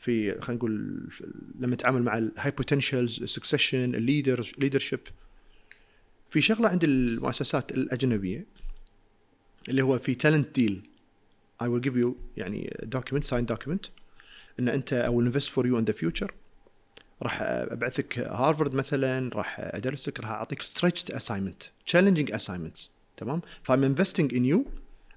[0.00, 1.02] في خلينا نقول
[1.60, 5.00] لما نتعامل مع ال high potentials ال succession ال leaders leadership
[6.30, 8.46] في شغلة عند المؤسسات الأجنبية
[9.68, 10.82] اللي هو في talent deal
[11.62, 13.90] I will give you يعني document signed document.
[14.60, 16.30] إن أنت will invest for you in the future.
[17.22, 23.84] راح ابعثك هارفرد مثلا راح ادرسك راح أعطيك stretched assignment challenging assignments تمام؟ ف I'm
[23.84, 24.64] investing in you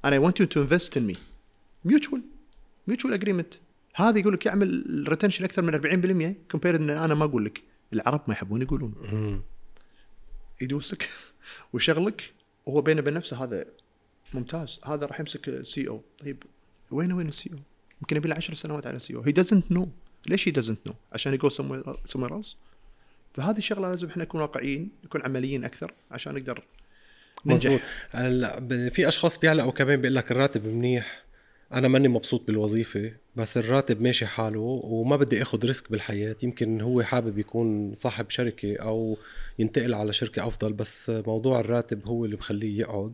[0.05, 1.15] and I want you to invest in me.
[1.85, 2.21] Mutual.
[2.87, 3.57] Mutual agreement.
[3.95, 7.61] هذا يقول لك يعمل retention أكثر من 40% compare إن أنا ما أقول لك
[7.93, 8.93] العرب ما يحبون يقولون.
[10.61, 11.09] يدوسك
[11.73, 12.33] ويشغلك
[12.65, 13.65] وهو بينه وبين نفسه هذا
[14.33, 16.43] ممتاز هذا راح يمسك CEO طيب
[16.91, 17.59] وين وين ال CEO؟
[18.01, 19.21] يمكن يبي له 10 سنوات على ال CEO.
[19.21, 19.89] He doesn't know
[20.27, 22.57] ليش he doesn't know عشان he go somewhere else
[23.33, 26.63] فهذه الشغلة لازم إحنا نكون واقعيين نكون عمليين أكثر عشان نقدر
[27.45, 27.81] ننجح.
[28.89, 31.23] في أشخاص بيعلقوا كمان بيقول لك الراتب منيح.
[31.73, 36.35] أنا ماني مبسوط بالوظيفة بس الراتب ماشي حاله وما بدي آخذ risk بالحياة.
[36.43, 39.17] يمكن هو حابب يكون صاحب شركة أو
[39.59, 43.13] ينتقل على شركة أفضل بس موضوع الراتب هو اللي بخليه يقعد.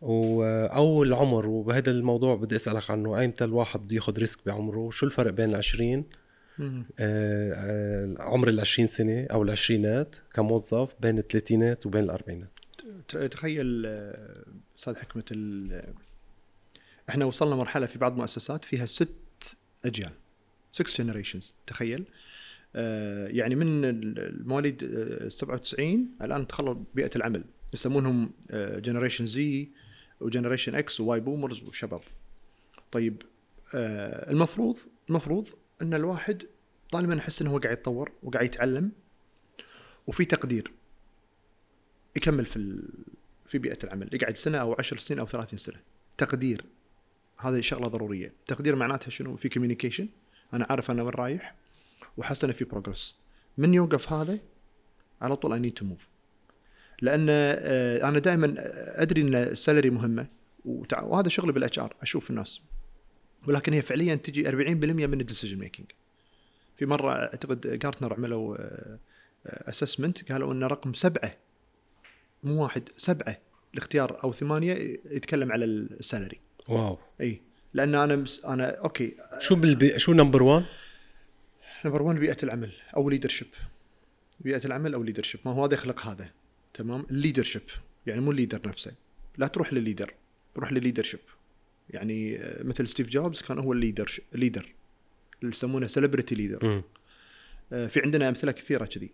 [0.00, 3.20] و أو العمر وبهذا الموضوع بدي أسألك عنه.
[3.20, 6.04] ايمتى الواحد بده ياخذ risk بعمره؟ شو الفرق بين ال 20
[6.60, 12.50] آه آه عمر ال 20 سنة أو العشرينات كموظف بين الثلاثينات وبين الأربعينات.
[13.08, 13.86] تخيل
[14.78, 15.24] أستاذ حكمت
[17.08, 20.12] إحنا وصلنا مرحلة في بعض المؤسسات فيها ست أجيال.
[20.72, 22.04] 6 generations تخيل.
[22.76, 24.84] آه يعني من المواليد
[25.28, 27.44] 97 الآن دخلوا بيئة العمل.
[27.74, 29.68] يسمونهم generation Z
[30.20, 32.00] و generation X و Y boomers وشباب
[32.92, 33.22] طيب
[33.74, 35.48] آه المفروض المفروض
[35.82, 36.42] إن الواحد
[36.92, 38.92] طالما يحس إنه هو قاعد يتطور وقاعد يتعلم
[40.06, 40.72] وفي تقدير
[42.16, 42.82] يكمل في.
[43.46, 45.80] في بيئة العمل يقعد سنة أو عشر سنين أو 30 سنة.
[46.18, 46.64] تقدير
[47.42, 48.32] هذه شغلة ضرورية.
[48.46, 50.08] تقدير معناتها شنو؟ في communication
[50.54, 51.54] أنا عارف أنا وين رايح
[52.16, 53.16] وحاسس انه في progress
[53.58, 54.38] من يوقف هذا؟
[55.20, 56.08] على طول I need to move
[57.02, 58.54] لأن آه، أنا دائما
[59.02, 60.26] أدري إن ال salary مهمة.
[61.02, 62.60] وهذا شغلي بال HR أشوف الناس.
[63.46, 64.50] ولكن هي فعليا تجي 40%
[65.06, 65.90] من ال decision making
[66.76, 68.56] في مرة أعتقد جارتنر عملوا
[69.46, 71.34] assessment قالوا إن رقم سبعة
[72.42, 73.38] مو واحد سبعة
[73.74, 74.72] الاختيار أو ثمانية
[75.10, 76.98] يتكلم على ال salary wow.
[77.20, 77.40] إي.
[77.74, 79.16] لأن أنا مس أنا okay.
[79.40, 79.98] شو بالبي...
[79.98, 80.64] شو number 1
[81.84, 83.48] number 1 بيئة العمل أو leadership
[84.40, 86.30] بيئة العمل أو leadership ما هو هذا يخلق هذا.
[86.74, 87.62] تمام؟ ال leadership
[88.06, 88.92] يعني مو ال leader نفسه.
[89.38, 90.14] لا تروح للليدر
[90.56, 91.20] روح للليدرشيب
[91.90, 94.72] يعني آه، مثل ستيف جوبز كان هو ال leader ال leader
[95.42, 96.82] اللي يسمونه celebrity leader
[97.70, 99.10] في عندنا أمثلة كثيرة كذي.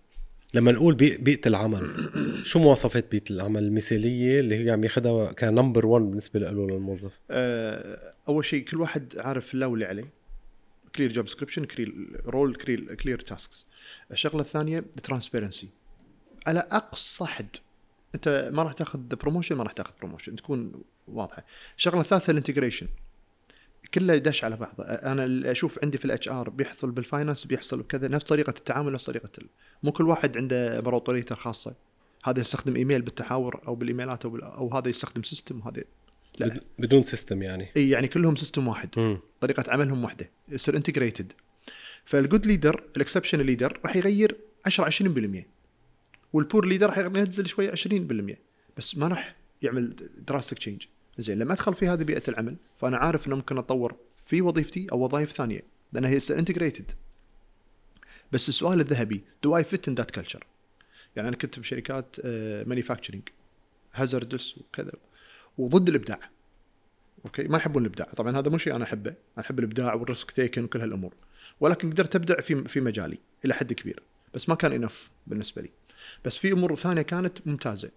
[0.54, 1.16] لما نقول بي...
[1.16, 2.10] بيئة العمل
[2.44, 7.12] شو مواصفات بيئة العمل المثالية اللي هي عم ياخذها ك number 1 بالنسبة له للموظف؟
[7.30, 10.12] آه، أول شيء كل واحد عارف له واللي عليه.
[10.96, 13.66] Clear job description clear role clear clear tasks
[14.12, 15.68] الشغلة الثانية transparency
[16.46, 17.56] على أقصى حد.
[18.14, 21.44] أنت ما راح تاخذ promotion ما راح تاخذ promotion تكون واضحة.
[21.76, 22.88] الشغلة الثالثة ال integration.
[23.94, 27.82] كله يدش على بعضه أنا اللي أشوف عندي في ال HR بيحصل بال finance بيحصل
[27.82, 28.08] بكذا.
[28.08, 29.30] نفس طريقة التعامل نفس طريقة.
[29.82, 31.74] مو كل واحد عنده بروطريته الخاصة.
[32.24, 34.42] هذا يستخدم إيميل بالتحاور أو بالإيميلات أو, بال...
[34.42, 35.82] أو هذا يستخدم system وهذا
[36.38, 36.46] لا.
[36.46, 37.68] بد- بدون system يعني.
[37.76, 38.88] إي يعني كلهم system واحد.
[38.96, 39.18] مم.
[39.40, 40.30] طريقة عملهم واحدة.
[40.48, 41.32] يصير integrated
[42.04, 44.36] ف ال good leader ال exceptional leader راح يغير
[44.66, 45.44] 10 20%
[46.32, 48.36] وال poor leader راح ينزل شوية 20%
[48.76, 50.82] بس ما راح يعمل drastic change
[51.18, 55.00] زين لما أدخل في هذه بيئة العمل فأنا عارف إنه ممكن اطور في وظيفتي أو
[55.04, 55.62] وظائف ثانية.
[55.92, 56.90] لأنها هي integrated
[58.32, 60.46] بس السؤال الذهبي do I fit in that culture
[61.16, 62.16] يعني أنا كنت بشركات
[62.66, 63.22] manufacturing
[63.94, 64.92] hazardous وكذا.
[65.58, 66.30] وضد الإبداع.
[67.24, 68.06] أوكي؟ ما يحبون الإبداع.
[68.06, 69.10] طبعا هذا مو شيء أنا أحبه.
[69.10, 71.14] أنا أحب الإبداع وال risk taking وكل هالأمور.
[71.60, 74.02] ولكن قدرت أبدع في في مجالي إلى حد كبير.
[74.34, 75.70] بس ما كان enough بالنسبة لي.
[76.24, 77.90] بس في أمور ثانية كانت ممتازة.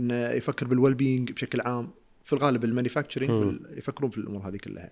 [0.00, 1.90] إنه يفكر بال well-being بشكل عام.
[2.24, 4.90] في الغالب ال manufacturing يفكرون في الأمور هذه كلها.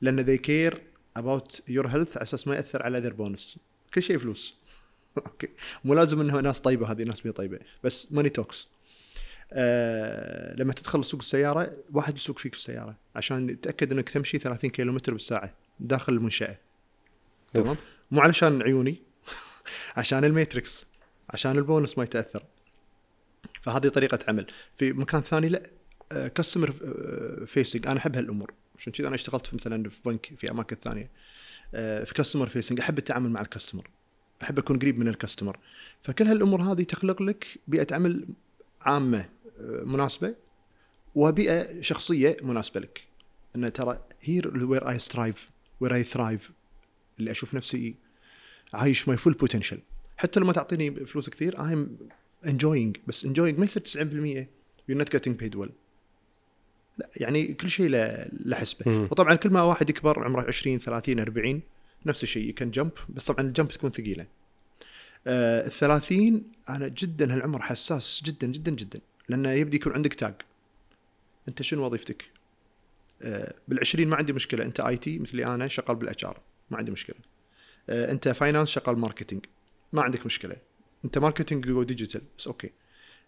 [0.00, 0.76] لأن they care
[1.18, 3.58] about your health على أساس ما يأثر على their bonus.
[3.94, 4.54] كل شيء فلوس.
[5.18, 5.48] أوكي.
[5.84, 7.58] مو لازم انه ناس طيبة هذه ناس مي طيبة.
[7.84, 8.68] بس money talks
[9.52, 14.70] آه لما تدخل سوق السيارة واحد يسوق فيك في السياره عشان يتاكد إنك تمشي 30
[14.70, 16.56] كيلومتر بالساعة داخل المنشأة.
[17.54, 17.76] تمام؟
[18.10, 19.02] مو علشان عيوني
[19.96, 20.86] عشان ال metrics
[21.30, 22.42] عشان البونس ما يتأثر.
[23.62, 24.46] فهذه طريقة عمل.
[24.76, 25.62] في مكان ثاني لا.
[26.10, 26.74] customer
[27.46, 28.52] facing أنا أحب هالأمور.
[28.78, 31.02] عشان كذا أنا اشتغلت في مثلا في بنك في أماكن ثانية.
[31.02, 31.08] آه،
[31.72, 33.90] في customer facing أحب التعامل مع ال customer
[34.42, 35.58] أحب أكون قريب من الكاستمر
[36.02, 38.28] فكل هالأمور هذه تخلق لك بيئة عمل
[38.80, 39.28] عامة
[39.60, 40.34] آه، مناسبة
[41.14, 43.06] وبيئة شخصية مناسبة لك.
[43.56, 45.50] إن ترى here where I strive
[45.80, 46.50] where I thrive
[47.18, 47.94] اللي أشوف نفسي
[48.74, 49.78] عايش my full potential
[50.16, 51.98] حتى لما تعطيني فلوس كثير I am
[52.46, 54.46] enjoying بس enjoying ما يصير 90%
[54.90, 55.70] you're not getting paid well.
[56.98, 58.92] لا يعني كل شيء له له حسبه.
[58.92, 59.08] مم.
[59.10, 61.62] وطبعا كل ما واحد يكبر عمره 20 30 40
[62.06, 62.54] نفس الشيء.
[62.54, 64.26] can jump بس طبعا ال jump تكون ثقيلة.
[65.26, 69.00] آه ال 30 أنا جدا هالعمر حساس جدا جدا جدا.
[69.28, 70.34] لأنه يبدي يكون عندك tag
[71.48, 72.24] أنت شنو وظيفتك؟
[73.22, 74.64] آه بال20 ما عندي مشكلة.
[74.64, 77.16] أنت IT مثلي أنا شغال بال HR ما عندي مشكلة.
[77.88, 79.44] آه أنت finance شغال marketing
[79.92, 80.56] ما عندك مشكلة.
[81.04, 82.70] أنت marketing go digital بس أوكي.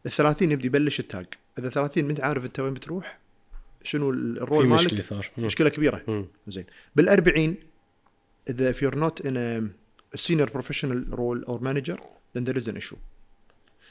[0.06, 1.26] ال 30 يبدي يبلش ال tag
[1.58, 3.21] إذا 30 ما أنت عارف أنت وين بتروح
[3.84, 5.30] شنو ال role في مالك؟ مشكله صار.
[5.38, 5.44] مم.
[5.44, 6.02] مشكلة كبيرة.
[6.08, 6.26] مم.
[6.48, 6.64] زين.
[7.00, 7.54] بال40
[8.50, 11.98] إذا if you're not in a senior professional role or manager
[12.36, 12.96] then there is an issue.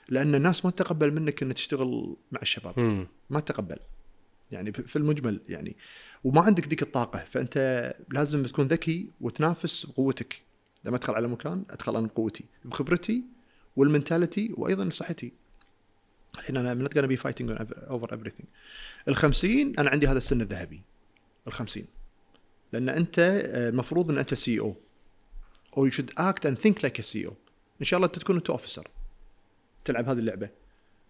[0.09, 2.79] لأن الناس ما تتقبل منك إنك تشتغل مع الشباب.
[2.79, 3.07] مم.
[3.29, 3.77] ما تتقبل.
[4.51, 5.75] يعني في المجمل يعني.
[6.23, 7.19] وما عندك ذيك الطاقة.
[7.31, 10.41] فأنت لازم تكون ذكي وتنافس بقوتك
[10.85, 13.23] لما أدخل على مكان أدخل أنا بقوتي بخبرتي
[13.75, 15.33] والمنتاليتي وأيضا صحتي.
[16.35, 17.49] الحين أنا not gonna be fighting
[17.89, 18.45] over everything.
[19.07, 20.81] ال 50 أنا عندي هذا السن الذهبي.
[21.47, 21.85] ال 50
[22.73, 24.75] لأن أنت آه، المفروض إن أنت CEO أو
[25.77, 27.33] you should act and think like CEO
[27.81, 28.87] إن شاء الله أنت تكون أنت officer
[29.85, 30.49] تلعب هذه اللعبة.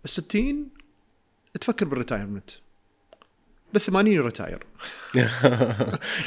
[0.05, 0.69] ال 60
[1.61, 2.49] تفكر بال retirement
[3.73, 4.65] بال 80 retire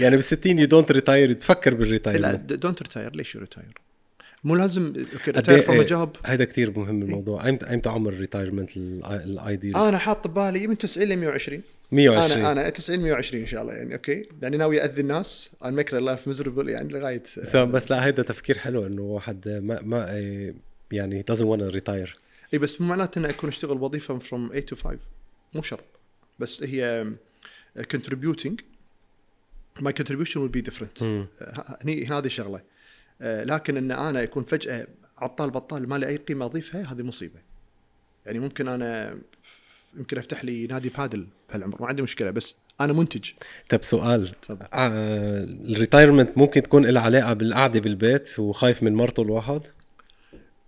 [0.01, 3.79] يعني بال 60 you don't retire تفكر لا بال retirement don't retire ليش retire؟
[4.45, 4.93] مو لازم
[5.27, 5.87] retire إيه- from a.
[5.87, 7.47] job هذا كثير مهم الموضوع.
[7.47, 12.41] ايمتى ايمتى عمر ال retirement ال ideal أنا حاط ببالي من 90 ل 120 120
[12.41, 15.51] أنا أنا 90 120 إن شاء الله يعني أوكي؟ يعني ناوي اذي الناس.
[15.65, 19.83] Make their life miserable يعني لغاية so بس لا هيدا تفكير حلو إنه واحد ما
[19.83, 20.55] ما إيه،
[20.93, 22.17] يعني doesn't want to retire.
[22.55, 24.99] إي بس مو معناته اني أكون أشتغل وظيفة from 8 to 5
[25.55, 25.85] مو شرط.
[26.39, 27.07] بس هي
[27.95, 28.55] contributing.
[29.81, 31.03] My contribution will be different.
[31.03, 31.29] آه،
[31.85, 32.63] هني هذه شغله آه،
[33.21, 34.87] لكن إن أنا يكون فجأة
[35.19, 37.41] عطال بطال ما لي أي قيمة أضيفها هذه مصيبة.
[38.27, 39.19] يعني ممكن أنا
[39.97, 43.31] يمكن أفتح لي نادي بادل بهالعمر ما عندي مشكلة بس أنا منتج.
[43.69, 44.41] طب سؤال.
[44.43, 44.67] تفضل.
[44.73, 49.61] آه ال retirement ممكن تكون لها علاقة بالقعدة بالبيت وخايف من مرته الواحد؟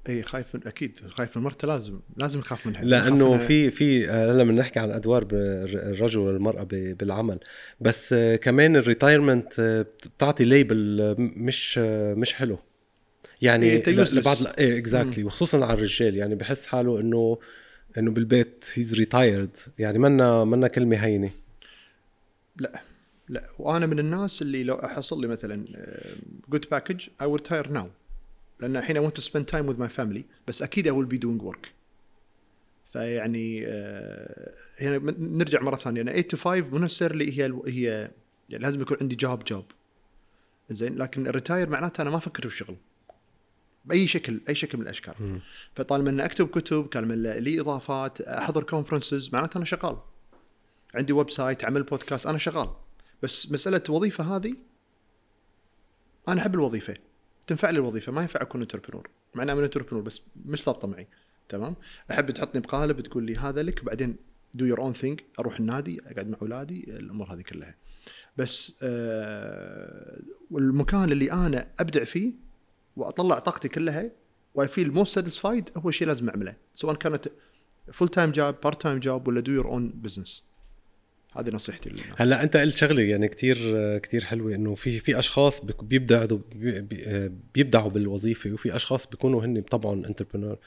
[0.09, 2.85] إي خايف من أكيد خايف من مرته لازم لازم يخاف منها.
[2.85, 7.39] لأنه في في آه، هلا بنحكي عن أدوار الرجل والمرأة بالعمل.
[7.81, 9.87] بس آه، كمان ال retirement آه،
[10.17, 11.79] بتعطي label مش
[12.17, 12.59] مش حلو.
[13.43, 14.05] يعني إيه،.
[14.15, 16.17] لبعض إيه exactly وخصوصا على الرجال.
[16.17, 17.39] يعني بحس حاله انه
[17.99, 21.31] إنه بالبيت he's retired يعني منا منا كلمة هينة.
[22.57, 22.83] لا
[23.29, 23.47] لا.
[23.59, 25.65] وأنا من الناس اللي لو حصل لي مثلا
[26.49, 27.89] good package I retire now
[28.61, 31.19] لأن الحين I want to spend time with my family بس أكيد I will be
[31.27, 31.69] doing work.
[32.93, 36.01] فيعني آه، هنا نرجع مرة ثانية.
[36.03, 38.11] أنا 8 to 5 مو necessarily هي الو- هي
[38.49, 39.65] يعني لازم يكون عندي job job
[40.71, 42.77] زين لكن ال retire معناته أنا ما أفكر بالشغل
[43.85, 45.41] بأي شكل أي شكل من الأشكال.
[45.77, 49.99] فطالما إني أكتب كتب طالما لي إضافات أحضر conferences معناته أنا شغال.
[50.95, 52.69] عندي website عمل بودكاست أنا شغال.
[53.23, 54.55] بس مسألة وظيفة هذه
[56.29, 56.97] أنا أحب الوظيفة.
[57.47, 61.09] تنفع لي الوظيفة ما ينفع أكون entrepreneur مع إني entrepreneur بس مش ضابطة معي
[61.49, 61.77] تمام؟
[62.11, 64.17] أحب تحطني بقالب تقول لي هذا لك وبعدين
[64.55, 67.75] do your own thing أروح النادي أقعد مع أولادي الأمور هذه كلها.
[68.37, 70.21] بس آه
[70.51, 72.33] والمكان اللي أنا أبدع فيه
[72.97, 74.11] وأطلع طاقتي كلها
[74.55, 77.29] و I feel most satisfied هو شيء لازم أعمله سواء كانت
[77.93, 80.46] full time job part time job ولا do your own business
[81.41, 83.59] هذه نصيحتي للناس هلأ أنت قلت شغلة يعني كتير
[83.99, 89.61] كتير حلوة إنه في في أشخاص بيبدعوا بي- بي- بيبدعوا بالوظيفة وفي أشخاص بيكونوا هن
[89.61, 90.59] طبعا entrepreneur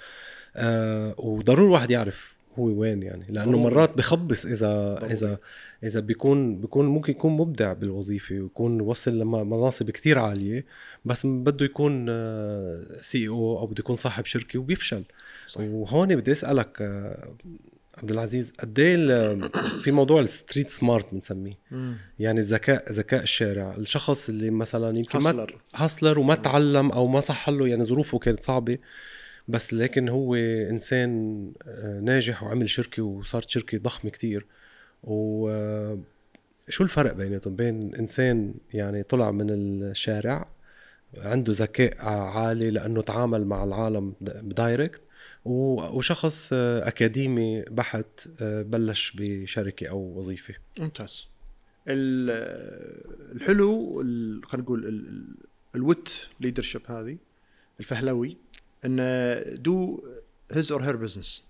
[0.55, 3.63] آه وضروري الواحد يعرف هو وين يعني لأنه ضروري.
[3.63, 5.13] مرات بخبص إذا ضروري.
[5.13, 5.37] إذا
[5.83, 10.65] إذا بيكون بيكون ممكن يكون مبدع بالوظيفة ويكون وصل لمناصب كتير عالية
[11.05, 12.05] بس بده يكون
[13.01, 15.03] CEO أو بده يكون صاحب شركة وبيفشل
[15.47, 15.61] صح.
[15.61, 17.33] وهون بدي أسألك آه،
[17.97, 18.95] عبد العزيز قد إيه
[19.83, 21.53] في موضوع ال street smart بنسميه.
[22.19, 27.49] يعني ذكاء ذكاء الشارع الشخص اللي مثلا يمكن hustler hustler وما تعلم أو ما صح
[27.49, 28.77] له يعني ظروفه كانت صعبة
[29.47, 34.45] بس لكن هو إنسان آه، ناجح وعمل شركة وصارت شركة ضخمة كتير.
[35.03, 35.99] و آه،
[36.69, 40.49] شو الفرق بيناتهم؟ بين إنسان يعني طلع من الشارع
[41.17, 45.08] عنده ذكاء عالي لأنه تعامل مع العالم د- بدايركت و-
[45.45, 50.53] وشخص آه، أكاديمي بحت آه، بلش بشركة أو وظيفة.
[50.79, 51.25] ممتاز.
[51.87, 55.35] ال- الحلو ال- خلينا نقول ال- ال-
[55.75, 57.17] الوت leadership هذه
[57.79, 58.37] الفهلوي
[58.85, 60.03] انه do
[60.51, 61.43] his or her business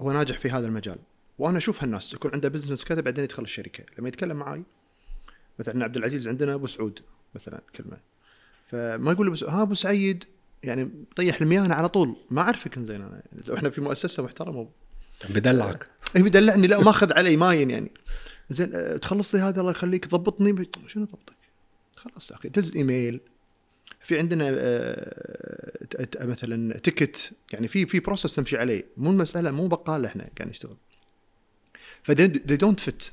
[0.00, 0.98] هو ناجح في هذا المجال.
[1.38, 3.84] وأنا أشوف هالناس يكون عنده business كذا بعدين يدخل الشركة.
[3.98, 4.62] لما يتكلم معاي
[5.58, 7.00] مثلا عبد العزيز عندنا أبو سعود
[7.34, 7.96] مثلا كلمة.
[8.66, 10.24] فما يقول أبو سعود ها أبو سعيد
[10.62, 12.16] يعني طيح الميانة على طول.
[12.30, 13.02] ما اعرفك زين.
[13.02, 14.68] أنا لو إحنا في مؤسسة محترمة.
[15.30, 15.90] بدلعك.
[16.16, 17.90] اي بيدلعني لا ماخذ علي ماين يعني.
[18.50, 20.08] زين تخلص لي هذا الله يخليك.
[20.08, 20.68] ضبطني.
[20.86, 21.36] شنو ضبطك؟
[21.96, 23.20] خلاص يا أخي دز إيميل.
[24.00, 24.50] في عندنا
[25.90, 28.84] ت- مثلا ticket يعني في في process تمشي عليه.
[28.96, 30.76] مو المسألة مو بقال إحنا قاعد نشتغل.
[32.02, 33.12] ف they don't fit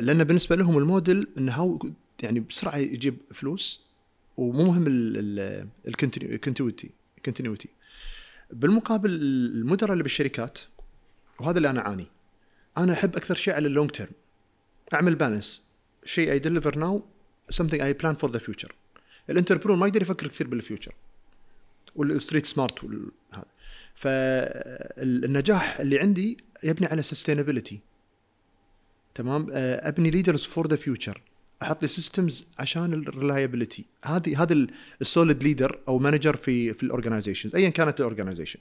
[0.00, 1.78] لأن بالنسبة لهم الموديل إنه هو
[2.22, 3.91] يعني بسرعة يجيب فلوس.
[4.36, 4.84] ومو مهم
[5.86, 6.90] ال continuity
[7.24, 7.68] continuity
[8.50, 10.58] بالمقابل المدراء اللي بالشركات
[11.40, 12.06] وهذا اللي أنا أعاني.
[12.78, 14.10] أنا أحب أكثر شيء على ال long term
[14.94, 15.62] أعمل balance
[16.04, 17.04] شيء I deliver now
[17.52, 18.74] something I plan for the future
[19.30, 20.94] ال entrepreneur ما يقدر يفكر كثير بال future.
[21.96, 22.84] وال street smart
[23.32, 23.44] هذا.
[23.94, 27.80] فالنجاح اللي عندي يبني على sustainability
[29.14, 31.20] تمام؟ أبني leaders for the future
[31.62, 34.66] أحط لي systems عشان ال reliability هذه هذا
[35.00, 38.60] ال solid leader أو manager في في ال organization ايا كانت ال organization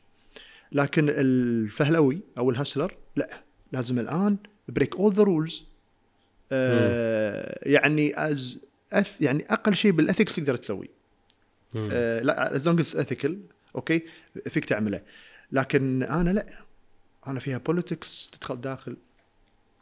[0.71, 3.41] لكن الفهلوي أو ال hustler لا.
[3.71, 4.37] لازم الآن
[4.67, 5.65] break all the rules
[7.71, 8.59] يعني as
[8.93, 10.89] eth يعني أقل شيء بال ethics تقدر تسوي.
[11.73, 11.89] مم.
[11.91, 13.39] آه لا as long ethical
[13.75, 14.01] okay؟
[14.49, 15.01] فيك تعمله.
[15.51, 16.45] لكن أنا لا.
[17.27, 18.97] أنا فيها politics تدخل داخل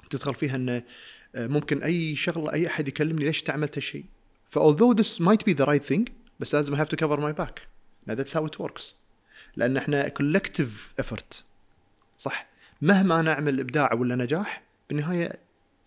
[0.09, 0.83] تدخل فيها إنه
[1.35, 4.05] ممكن أي شغلة أي أحد يكلمني ليش انت عملت هالشيء.
[4.49, 7.59] ف although this might be the right thing بس لازم to cover my back.
[8.09, 8.83] Now that's how it works.
[9.55, 11.43] لأن إحنا collective effort
[12.17, 12.49] صح؟
[12.81, 15.39] مهما أنا اعمل إبداع ولا نجاح بالنهاية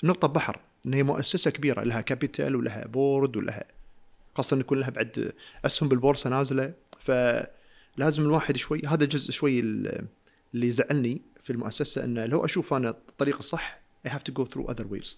[0.04, 0.60] نقطة بحر.
[0.86, 3.64] ان هي مؤسسة كبيرة لها capital ولها board ولها
[4.36, 5.32] خاصة ان يكون لها بعد
[5.64, 6.72] أسهم بالبورصة نازلة.
[7.00, 10.06] فلازم الواحد شوي هذا جزء شوي ال-
[10.54, 14.66] اللي يزعلني في المؤسسة إنه لو أشوف أنا الطريق الصح I have to go through
[14.72, 15.08] other ways.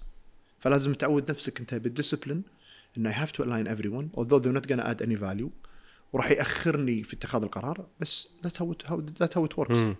[0.65, 2.43] فلازم تعود نفسك انت بال discipline
[2.99, 5.49] ان I have to align everyone although they're not gonna add any value.
[6.13, 9.77] وراح يأخرني في اتخاذ القرار بس that's how it, how, that's how it works.
[9.77, 9.97] مم.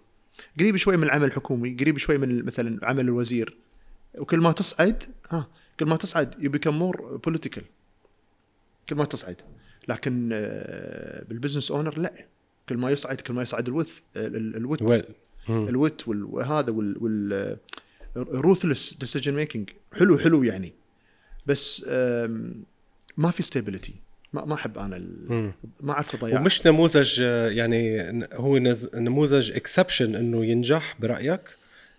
[0.59, 3.57] قريب شوي من العمل الحكومي قريب شوي من مثلا عمل الوزير.
[4.19, 5.49] وكل ما تصعد ها
[5.81, 7.01] كل ما تصعد you become more
[7.31, 7.63] political.
[8.89, 9.37] كل ما تصعد.
[9.89, 12.27] لكن آه، بال business owner لا.
[12.69, 14.83] كل ما يصعد كل ما يصعد الوث الوت.
[15.49, 17.57] الوت وال- وهذا وال وال
[18.17, 20.73] ruthless decision making حلو حلو يعني.
[21.47, 21.85] بس
[23.17, 23.95] ما في stability
[24.33, 24.99] ما ما أحب أنا.
[25.81, 31.41] ما أعرف اضيع ومش نموذج آه، يعني هو نز- نموذج exception إنه ينجح برأيك؟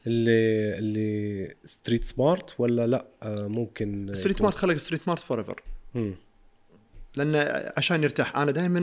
[0.08, 5.62] اللي اللي street smart ولا لأ؟ آه، ممكن street يكون- smart خلق street smart forever.
[7.16, 7.36] لأن
[7.78, 8.38] عشان يرتاح.
[8.38, 8.80] أنا دائما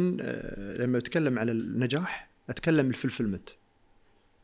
[0.78, 3.48] لما أتكلم على النجاح أتكلم ال fulfillment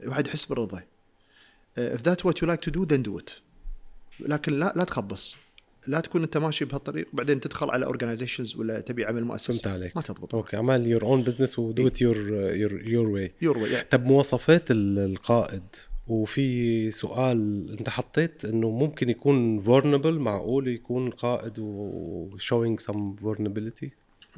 [0.03, 0.83] الواحد يحس بالرضا.
[1.79, 3.41] If that's what you like to do then do it.
[4.21, 5.37] لكن لا لا تخبص.
[5.87, 9.53] لا تكون أنت ماشي بهالطريق وبعدين تدخل على organizations ولا تبي عمل مؤسسة.
[9.53, 9.97] فهمت عليك.
[9.97, 10.35] ما تضبط.
[10.35, 12.17] okay عمل your own business و do it your
[12.55, 15.63] your your way your يعني طب مواصفات ال- القائد.
[16.09, 23.91] وفي سؤال أنت حطيت إنه ممكن يكون vulnerable معقول يكون القائد و showing some vulnerability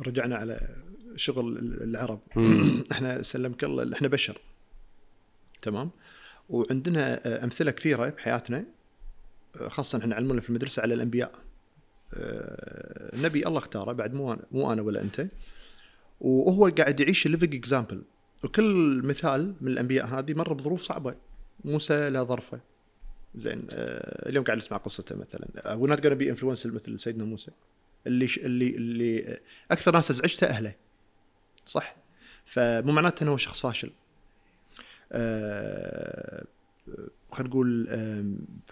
[0.06, 0.76] رجعنا على
[1.16, 2.20] شغل العرب.
[2.92, 4.38] إحنا سلمك الله إحنا بشر.
[5.62, 5.90] تمام؟
[6.50, 8.64] وعندنا آه، أمثلة كثيرة بحياتنا
[9.60, 11.32] آه، خاصة إحنا علمونا في المدرسة على الأنبياء.
[12.14, 15.26] آه، النبي الله اختاره بعد مو مو أنا ولا أنت.
[16.20, 18.02] وهو قاعد يعيش ال living example
[18.44, 21.14] وكل مثال من الأنبياء هذه مر بظروف صعبة.
[21.64, 22.60] موسى لا ظرفه.
[23.34, 25.74] زين اليوم قاعد نسمع قصته مثلا.
[25.74, 27.50] why not be influencer مثل سيدنا موسى.
[28.06, 28.28] اللي.
[28.36, 29.38] اللي اللي
[29.70, 30.74] أكثر ناس ازعجته أهله.
[31.66, 31.96] صح؟
[32.44, 33.90] فمو معناته إنه هو شخص فاشل.
[35.12, 36.44] آه،
[37.32, 38.24] خلينا نقول آه،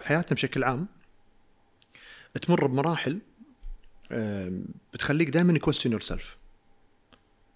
[0.03, 0.87] حياتنا بشكل عام
[2.41, 3.19] تمر بمراحل
[4.11, 4.61] آه،
[4.93, 6.37] بتخليك دائما question yourself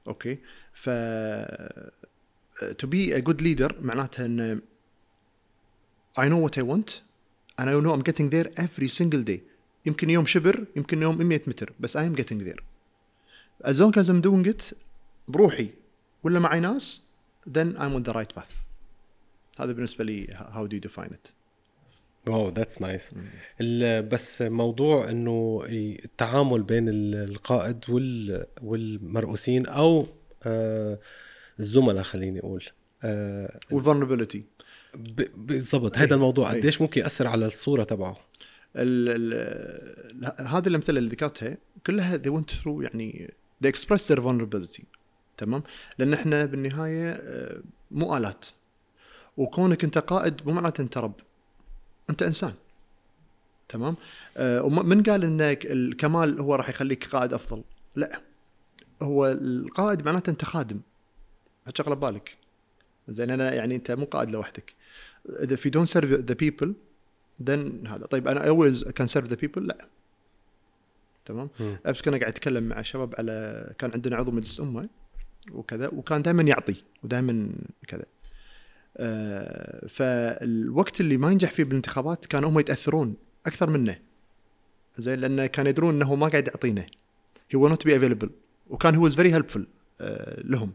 [0.08, 0.38] okay؟
[0.74, 0.90] ف
[2.78, 4.62] to be a good leader معناتها إن
[6.20, 6.90] I know what I want
[7.60, 9.44] أنا I know I'm getting there every single day
[9.86, 12.64] يمكن يوم شبر يمكن يوم 100 متر بس I am getting there
[13.62, 14.64] as long as I'm doing it
[15.28, 15.70] بروحي
[16.24, 17.02] ولا معي ناس
[17.50, 18.63] then I'm on the right path
[19.60, 21.32] هذا بالنسبة لي do you define it?
[22.28, 23.12] wow that's nice
[24.10, 30.08] بس موضوع إنه التعامل بين ال- القائد وال والمرؤوسين أو
[30.46, 31.00] آه،
[31.60, 32.64] الزملاء خليني أقول.
[33.04, 33.60] آه،
[34.96, 36.60] ب- بالضبط أي، هذا الموضوع أي.
[36.60, 38.18] قديش ممكن يأثر على الصورة تبعه؟
[40.38, 43.34] هذه الأمثلة اللي ذكرتها كلها they went through يعني
[43.66, 44.84] they expressed their vulnerability
[45.38, 45.64] تمام؟
[46.00, 48.46] لأن إحنا بالنهاية آه، مو آلات.
[49.38, 51.14] وكونك انت قائد مو معناته انت رب.
[52.10, 52.54] انت انسان.
[53.70, 53.96] تمام؟
[54.38, 57.64] آه، ومن قال إنك الكمال هو راح يخليك قائد أفضل؟
[57.96, 58.22] لا.
[59.02, 60.80] هو القائد معناته أنت خادم.
[61.66, 62.38] هتشغله ببالك.
[63.08, 64.74] زين أنا يعني أنت مو قائد لوحدك.
[65.30, 66.70] اذا you don't serve the people
[67.46, 68.06] then هذا.
[68.06, 69.88] طيب أنا always can serve the people لا.
[71.26, 71.50] تمام.
[71.60, 74.90] امس كنا قاعد أتكلم مع شباب على كان عندنا عضو مجلس أمة
[75.52, 77.50] وكذا وكان دائما يعطي ودائما
[77.88, 78.06] كذا.
[79.88, 83.16] فالوقت اللي ما ينجح فيه بالانتخابات كانوا هم يتأثرون
[83.46, 84.00] أكثر منه.
[84.98, 86.86] زين لأن كانوا يدرون إنه ما قاعد يعطينا.
[87.54, 88.30] He will not be available.
[88.70, 89.62] وكان هو very helpful
[90.02, 90.74] آه لهم.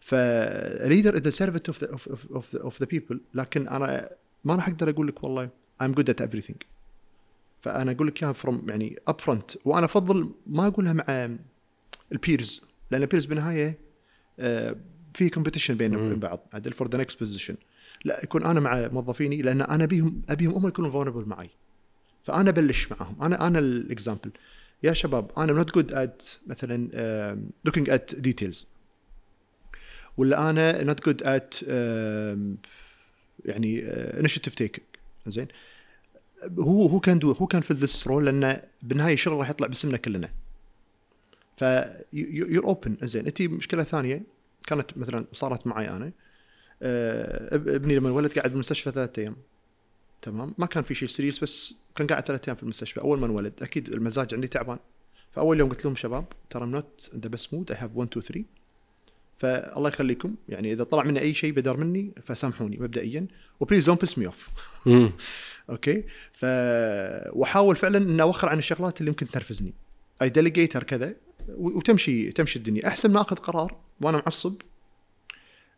[0.00, 0.14] ف
[0.84, 3.16] leader is the servant of the of, of, of, the, of the people.
[3.34, 4.10] لكن أنا
[4.44, 5.48] ما راح أقدر أقول لك والله
[5.82, 6.56] I'm good at everything.
[7.60, 11.36] فأنا أقول لك إياها from يعني up front وأنا أفضل ما أقولها مع
[12.12, 13.78] ال peers لأن ال peers بالنهاية
[14.40, 14.76] آه،
[15.18, 16.46] في competition بين بعض.
[16.52, 17.56] عدل for the next position
[18.04, 21.50] لا يكون أنا مع موظفيني لأن أنا ابيهم أبيهم هم يكونوا vulnerable معي.
[22.24, 24.30] فأنا أبلش معاهم أنا أنا ال example
[24.82, 26.88] يا شباب أنا not good at مثلا
[27.64, 28.66] looking at details
[30.16, 31.54] ولا أنا not good at
[33.44, 34.86] يعني initiative taking
[35.26, 35.48] زين؟
[36.58, 39.96] هو هو can do هو can fill this role لأن بالنهاية الشغل راح يطلع باسمنا
[39.96, 40.30] كلنا.
[41.56, 41.64] ف
[42.12, 46.12] you're open زين؟ أنت مشكلة ثانية؟ كانت مثلا صارت معي أنا.
[46.82, 49.36] آه، اب- ابني لما ولد قاعد بالمستشفى ثلاثة أيام.
[50.22, 53.26] تمام؟ ما كان في شيء serious بس كان قاعد ثلاثة أيام في المستشفى أول ما
[53.26, 53.52] انولد.
[53.62, 54.78] أكيد المزاج عندي تعبان.
[55.30, 58.44] فأول يوم قلت لهم شباب ترى not the best mood I have 1 2 3
[59.36, 63.26] فالله يخليكم يعني إذا طلع مني أي شيء بدر مني فسامحوني مبدئيا.
[63.60, 64.48] و please don't piss me off.
[65.70, 66.44] okay؟ ف
[67.32, 69.74] وأحاول فعلا ان أوخر عن الشغلات اللي ممكن تنرفزني.
[70.22, 71.14] I delegate كذا.
[71.48, 72.88] وتمشي تمشي الدنيا.
[72.88, 74.54] أحسن ما أخذ قرار وأنا معصب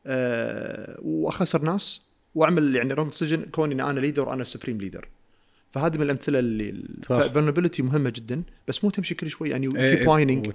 [0.07, 2.03] أه وأخسر ناس
[2.35, 5.09] وأعمل يعني wrong decision كوني إن أنا leader وأنا supreme leader
[5.71, 7.09] فهذه من الأمثلة اللي صح.
[7.19, 10.51] فال vulnerability مهمة جدا بس مو تمشي كل شوي يعني إيه، keep whining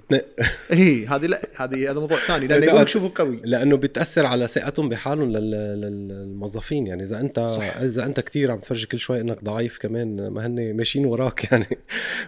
[0.72, 4.48] إي هذه لا هذه هذا موضوع ثاني لأنه لا، يبغونك يشوفوا قوي لأنه بتأثر على
[4.48, 7.78] ثقتهم بحالهم لل- لل- للموظفين يعني إذا أنت صح.
[7.78, 11.66] إذا أنت كثير عم تفرجي كل شوي إنك ضعيف كمان ما هن ماشيين وراك يعني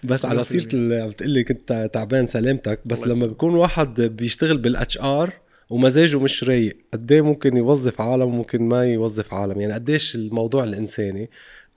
[0.04, 3.26] بس على سيرة ال- عم تقول لي كنت تعبان سلامتك بس لما.
[3.28, 5.34] بيكون واحد بيشتغل بال HR
[5.70, 10.64] ومزاجه مش رايق قد إيه ممكن يوظف عالم وممكن ما يوظف عالم يعني قديش الموضوع
[10.64, 11.30] الإنساني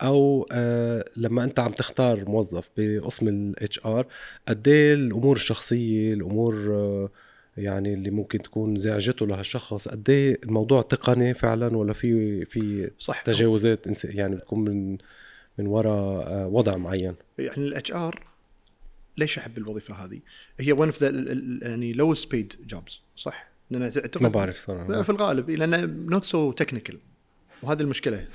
[0.02, 4.06] أو آه لما أنت عم تختار موظف بقسم ال HR
[4.48, 7.10] قد إيه الأمور الشخصية الأمور آه
[7.56, 13.22] يعني اللي ممكن تكون زعجته لهالشخص قد إيه الموضوع تقني فعلا ولا في في صح
[13.22, 14.98] تجاوزات يعني بتكون من
[15.58, 18.26] من وراء آه، وضع معين؟ يعني ال HR
[19.16, 20.20] ليش أحب الوظيفة هذه؟
[20.60, 21.08] هي one of the
[21.62, 25.02] يعني lowest paid jobs صح؟ لأن اعتقد ما بعرف صراحة.
[25.02, 26.98] في الغالب لأن not so technical
[27.62, 28.26] وهذه المشكلة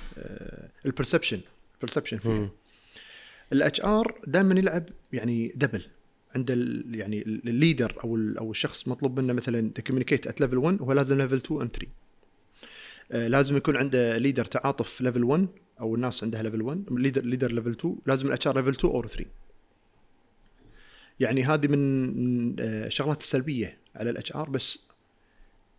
[0.85, 1.39] ال perception
[1.75, 2.49] ال perception فيها.
[3.53, 5.85] ال HR دائما يلعب يعني double
[6.35, 10.41] عند ال يعني ال leader أو ال أو الشخص مطلوب منه مثلا to communicate at
[10.41, 11.87] level 1 هو لازم level 2 and 3
[13.11, 15.47] آه، لازم يكون عنده leader تعاطف level 1
[15.79, 19.07] أو الناس عندها level 1 leader leader level 2 لازم ال HR level 2 أو
[19.07, 19.25] 3
[21.19, 24.79] يعني هذه من من، آه، الشغلات السلبية على ال HR بس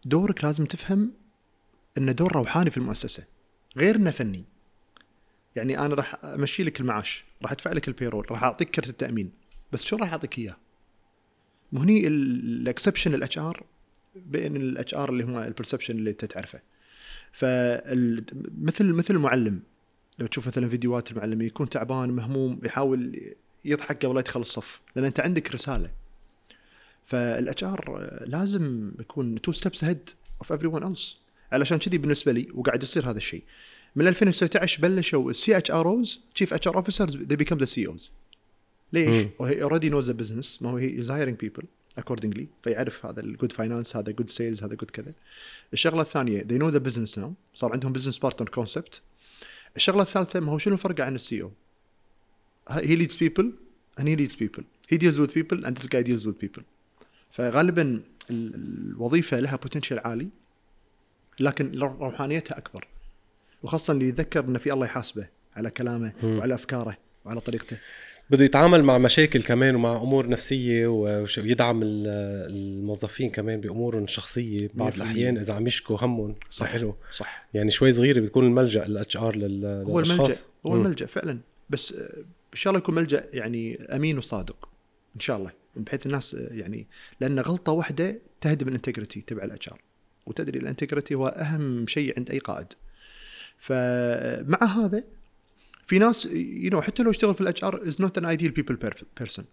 [0.05, 1.13] دورك لازم تفهم
[1.99, 3.25] انه دور روحاني في المؤسسة
[3.77, 4.45] غير إنه فني.
[5.57, 9.31] يعني أنا راح أمشي لك المعاش راح أدفع لك ال payroll راح أعطيك كرت التأمين.
[9.73, 10.57] بس شو راح أعطيك إياه؟
[11.73, 13.65] مو هني ال exception ال HR
[14.17, 16.61] بين ال HR اللي هو ال perception اللي أنت تعرفه.
[17.33, 19.61] فمثل مثل المعلم
[20.19, 23.33] لو تشوف مثلا فيديوهات المعلم يكون تعبان مهموم يحاول
[23.65, 25.91] يضحك قبل لا يدخل الصف لأن أنت عندك رسالة.
[27.05, 30.95] فال HR لازم يكون two steps ahead of everyone
[31.53, 33.45] علشان كذي بالنسبة لي وقاعد يصير هذا الشيء.
[33.97, 38.11] من 2019 بلشوا ال CHROs chief HR officers they become the CEOs
[38.93, 41.63] ليش؟ و he already knows the business ما هو he is hiring people
[41.99, 45.13] accordingly فيعرف هذا ال good finance هذا good sales هذا good كذا.
[45.73, 49.01] الشغلة الثانية they know the business now صار عندهم business partner concept
[49.77, 51.51] الشغلة الثالثة ما هو شنو الفرق عن ال CEO؟
[52.69, 53.53] he leads people
[53.99, 56.63] and he leads people he deals with people and this guy deals with people
[57.33, 60.29] فغالبا الوظيفة لها potential عالي
[61.41, 62.87] لكن روحانيتها أكبر.
[63.67, 66.39] وخاصة اللي يتذكر ان في الله يحاسبه على كلامه مم.
[66.39, 67.77] وعلى أفكاره وعلى طريقته.
[68.31, 72.07] بده يتعامل مع مشاكل كمان ومع أمور نفسية ويدعم ال-
[72.53, 76.35] الموظفين كمان بامورهم الشخصيه بعض 100% الأحيان إذا عم يشكوا همهم.
[76.51, 76.67] صح.
[76.67, 76.95] حلو.
[77.13, 77.47] صح.
[77.55, 80.35] يعني شوي صغيرة بتكون الملجأ ال HR هو الملجأ
[80.67, 80.75] هو.
[80.75, 81.39] الملجأ فعلا.
[81.71, 81.93] بس
[82.53, 84.69] إن شاء الله يكون ملجأ يعني أمين وصادق
[85.17, 85.51] إن شاء الله.
[85.77, 86.87] بحيث الناس يعني
[87.21, 89.81] لأن غلطة واحدة تهدم ال integrity تبع ال HR
[90.27, 92.67] وتدري ال integrity هو أهم شيء عند أي قائد.
[93.59, 95.05] فمع هذا
[95.87, 98.79] في ناس you know حتى لو اشتغل في ال HR is not an ideal people
[99.19, 99.45] person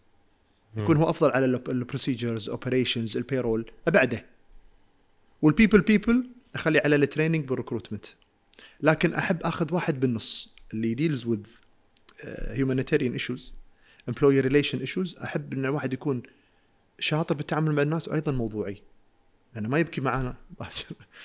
[0.77, 4.25] يكون هو أفضل على ال procedures operations ال payroll أبعده.
[5.41, 8.05] وال people people اخلي على ال training بال recruitment
[8.81, 11.45] لكن أحب أخذ واحد بالنص اللي deals with
[12.23, 13.53] humanitarian issues
[14.09, 16.23] employee relation issues أحب إن الواحد يكون
[16.99, 18.81] شاطر بالتعامل مع الناس وأيضا موضوعي.
[19.55, 20.35] لأنه ما يبكي معانا.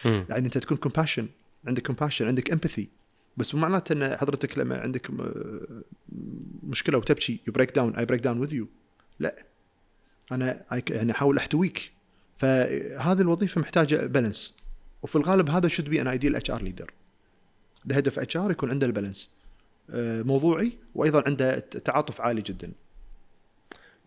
[0.05, 1.29] يعني أنت تكون compassion
[1.67, 2.89] عندك compassion عندك empathy
[3.37, 5.83] بس مو معناته إن حضرتك لما عندك م-
[6.63, 8.69] مشكلة وتبكي you break down I break down with you
[9.21, 9.37] لا.
[10.33, 11.93] أنا يعني أحاول أحتويك.
[12.39, 14.55] فهذه الوظيفة محتاجة balance
[15.03, 16.91] وفي الغالب هذا should be an ideal HR leader
[17.93, 19.31] of HR يكون عنده ال balance.
[19.91, 22.73] آه، موضوعي وأيضا عنده تعاطف عالي جدا.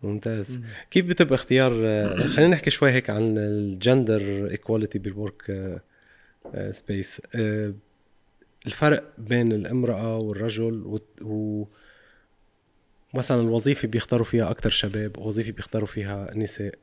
[0.02, 0.60] ممتاز.
[0.90, 5.80] كيف بتبقى اختيار آه، خلينا نحكي شوي هيك عن ال gender equality بال
[6.70, 7.22] workspace
[8.66, 11.64] الفرق بين الامرأة والرجل و, و
[13.14, 16.74] مثلا الوظيفة بيختاروا فيها أكثر شباب وظيفة بيختاروا فيها نساء.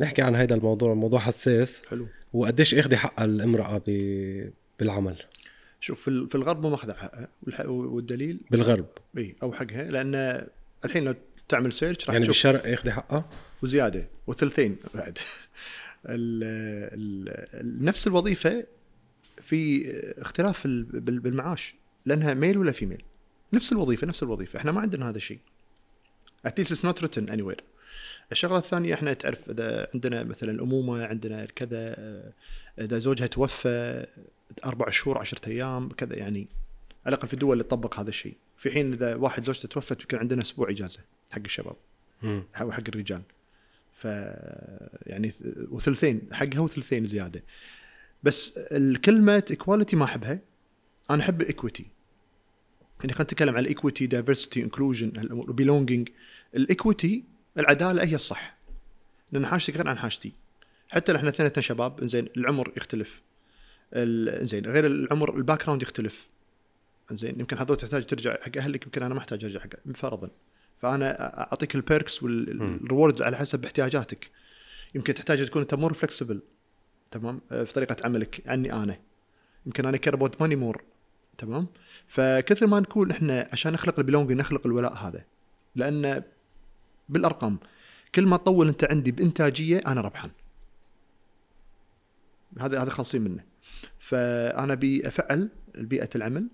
[0.00, 1.82] نحكي عن هذا الموضوع الموضوع حساس.
[1.90, 2.06] حلو.
[2.32, 3.90] وقديش اخذي حقها الامرأة ب...
[4.78, 5.16] بالعمل؟
[5.80, 7.28] شوف في ال- في الغرب مو ماخذه حقها.
[7.66, 8.86] والدليل؟ بالغرب.
[9.18, 9.90] إي أو حقها.
[9.90, 10.46] لأن
[10.84, 11.14] الحين لو
[11.48, 13.30] تعمل سيرش راح يعني تشوف بالشرق اخذي حقها؟
[13.62, 14.08] وزيادة.
[14.26, 15.18] وثلثين بعد.
[16.08, 16.44] ال
[17.54, 18.66] ال نفس الوظيفة
[19.40, 21.74] في اختلاف بالمعاش
[22.06, 23.02] لانها ميل ولا فيميل
[23.52, 24.58] نفس الوظيفة نفس الوظيفة.
[24.58, 25.38] إحنا ما عندنا هذا الشيء.
[26.46, 27.62] At least it's not written anywhere.
[28.32, 32.32] الشغلة الثانية إحنا تعرف إذا عندنا مثلا الأمومة عندنا كذا آه،
[32.78, 34.06] إذا زوجها توفى
[34.64, 36.48] أربع شهور عشرة أيام كذا يعني.
[37.06, 38.36] على الأقل في الدول اللي تطبق هذا الشيء.
[38.58, 41.76] في حين إذا واحد زوجته توفت يمكن عندنا أسبوع إجازة حق الشباب.
[42.60, 43.22] أو حق الرجال.
[43.92, 44.04] ف
[45.06, 45.32] يعني
[45.70, 47.42] وثلثين حقها وثلثين زيادة.
[48.22, 50.40] بس الكلمة equality ما أحبها.
[51.10, 51.86] أنا أحب equity
[53.00, 55.10] يعني خلينا نتكلم عن ال equity diversity inclusion
[55.48, 56.08] belonging
[56.56, 57.24] ال equity
[57.58, 58.56] العدالة هي الصح.
[59.32, 60.32] لأن حاجتك غير عن حاجتي.
[60.88, 63.22] حتى لو إحنا اثنيناتنا شباب زين العمر يختلف.
[64.42, 66.28] زين غير العمر ال background يختلف.
[67.10, 70.30] زين يمكن حضرتك تحتاج ترجع حق أهلك يمكن أنا ما أحتاج أرجع حق فرضا.
[70.78, 74.30] فأنا أعطيك ال perks وال rewards على حسب احتياجاتك.
[74.94, 76.40] يمكن تحتاج تكون أنت more flexible
[77.10, 78.98] تمام؟ آه، في طريقة عملك عني أنا.
[79.66, 80.82] يمكن أنا care about money more
[81.38, 81.66] تمام؟
[82.06, 85.24] فكثر ما نكون إحنا عشان نخلق ال belonging نخلق الولاء هذا.
[85.76, 86.22] لأن
[87.08, 87.58] بالأرقام
[88.14, 90.30] كل ما تطول أنت عندي بإنتاجية أنا ربحان.
[92.58, 93.44] هذا هذا خالصين منه.
[93.98, 96.48] فأنا أبي أفعل بيئة العمل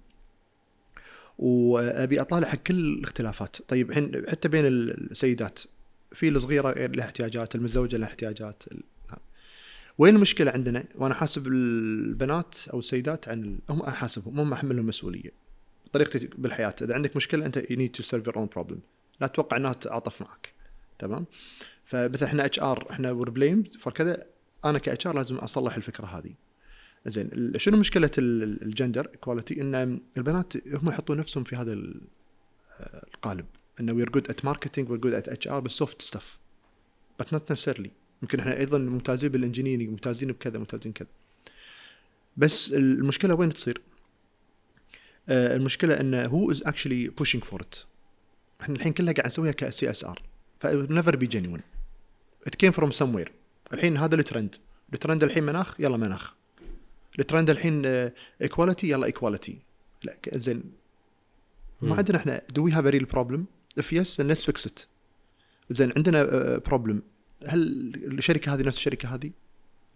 [1.38, 3.56] وأبي أطالع حق كل الاختلافات.
[3.68, 5.58] طيب الحين حتى بين السيدات
[6.12, 8.62] في الصغيرة لها احتياجات المتزوجة لها احتياجات.
[9.98, 15.30] وين المشكلة عندنا؟ وأنا حاسب البنات أو السيدات عن هم أحاسبهم هم أحملهم مسؤولية.
[15.92, 18.76] طريقتي بالحياة إذا عندك مشكلة أنت you need to solve your own problem.
[19.20, 20.52] لا تتوقع إنها تتعاطف معك
[20.98, 21.26] تمام؟
[21.84, 24.24] فمثلا إحنا HR إحنا we're blamed for كذا.
[24.64, 26.34] أنا ك HR لازم أصلح الفكرة هذه.
[27.06, 32.00] زين شنو مشكلة ال- ال gender equality إن البنات هم يحطون نفسهم في هذا ال-
[33.14, 33.46] القالب.
[33.80, 36.38] إنه we're good at marketing we're good at HR بال soft stuff
[37.20, 37.90] بس not necessarily
[38.22, 41.08] يمكن إحنا أيضا ممتازين بال engineering ممتازين بكذا ممتازين كذا.
[42.36, 43.80] بس المشكلة وين تصير؟
[45.28, 47.74] آه، المشكلة انه who is actually pushing for it
[48.60, 50.22] إحنا الحين كلها قاعد نسويها ك CSR
[50.60, 51.60] ف never been genuine
[52.46, 53.32] it came from somewhere
[53.72, 54.56] الحين هذا ال trend
[54.94, 56.34] ال trend الحين مناخ يلا مناخ.
[57.18, 57.82] الترند الحين
[58.42, 59.58] equality يلا ايكواليتي
[60.02, 60.62] لا زين.
[61.82, 61.96] ما.
[61.96, 63.46] عندنا إحنا do we have a real problem
[63.78, 64.80] if yes let's fix it
[65.70, 66.24] زين عندنا
[66.58, 67.02] problem
[67.46, 69.30] هل الشركة هذه نفس الشركة هذه؟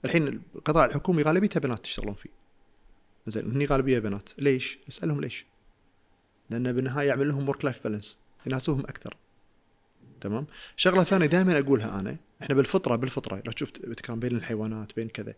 [0.05, 2.31] الحين القطاع الحكومي غالبيته بنات تشتغلون فيه
[3.27, 5.47] زين هني غالبية بنات ليش؟ اسألهم ليش؟
[6.51, 9.17] لأن بالنهاية يعمل لهم work life balance يناسبهم أكثر
[10.21, 10.47] تمام؟
[10.77, 15.35] شغلة ثانية دائما أقولها أنا إحنا بالفطرة بالفطرة لو شفت بتكلم بين الحيوانات بين كذا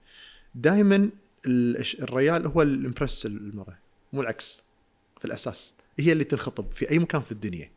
[0.54, 1.10] دائما
[1.46, 3.78] الريال هو ال impress المرأة
[4.12, 4.62] مو العكس
[5.18, 7.70] في الأساس هي اللي تنخطب في أي مكان في الدنيا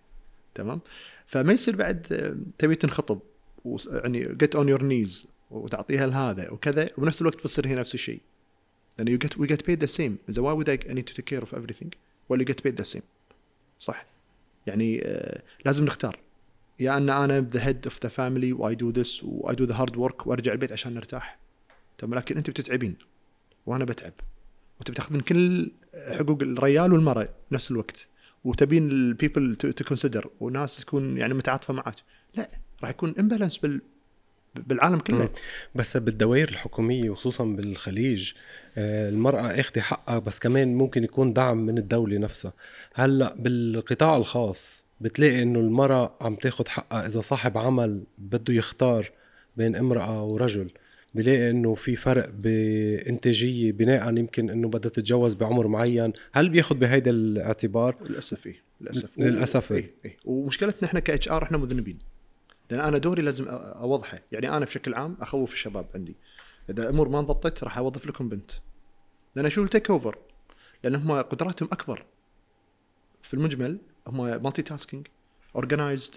[0.55, 0.81] تمام
[1.25, 3.19] فما يصير بعد آه، تبي تنخطب
[3.87, 8.21] يعني get on your knees وتعطيها لهذا وكذا وبنفس الوقت بتصير هي نفس الشيء.
[8.97, 11.25] لأن you get we get paid the same إذا why would I need to take
[11.25, 11.89] care of everything?
[12.29, 13.01] ولا get paid the same
[13.79, 14.05] صح.
[14.67, 16.19] يعني آه لازم نختار.
[16.79, 19.63] يا أن أنا the head of the family و I do this و I do
[19.63, 21.39] the hard work وأرجع البيت عشان نرتاح.
[21.97, 22.95] تمام لكن أنت بتتعبين
[23.65, 24.13] وأنا بتعب.
[24.79, 25.71] وتبي تأخذين كل
[26.19, 28.07] حقوق الرجال والمرأة بنفس الوقت.
[28.43, 31.95] وتبين ال people to consider وناس تكون يعني متعاطفة معك
[32.33, 32.49] لا.
[32.81, 33.81] راح يكون imbalance بال
[34.67, 35.17] بالعالم كله.
[35.17, 35.29] مم.
[35.75, 38.31] بس بالدوائر الحكومية وخصوصا بالخليج
[38.77, 42.53] آه، المرأة أخذ حقها بس كمان ممكن يكون دعم من الدولة نفسها.
[42.93, 49.11] هلأ بالقطاع الخاص بتلاقي إنه المرأة عم تاخد حقها إذا صاحب عمل بده يختار
[49.57, 50.71] بين امرأة ورجل
[51.15, 56.13] بلاقي إنه في فرق بإنتاجية بناء يمكن إنه بدها تتجوز بعمر معين.
[56.33, 59.09] هل بياخد بهيدا الاعتبار؟ للأسف إيه للأسف.
[59.17, 59.71] للأسف.
[59.71, 59.91] إيه.
[60.05, 61.97] إيه ومشكلتنا إحنا ك HR إحنا مذنبين.
[62.69, 64.19] لأن أنا دوري لازم أوضحه.
[64.31, 66.15] يعني أنا بشكل عام أخوف الشباب عندي.
[66.69, 68.51] إذا أمور ما انضبطت راح أوظف لكم بنت.
[69.35, 70.17] لأن she'll take over
[70.83, 72.05] لأن هم قدراتهم أكبر.
[73.23, 75.07] في المجمل هم multitasking
[75.55, 76.15] organized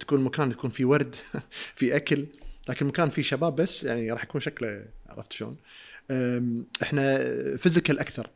[0.00, 1.14] تكون مكان يكون فيه ورد
[1.76, 2.26] في أكل.
[2.68, 5.56] لكن مكان فيه شباب بس يعني راح يكون شكله عرفت شلون؟
[6.82, 7.18] إحنا
[7.56, 8.30] physical أكثر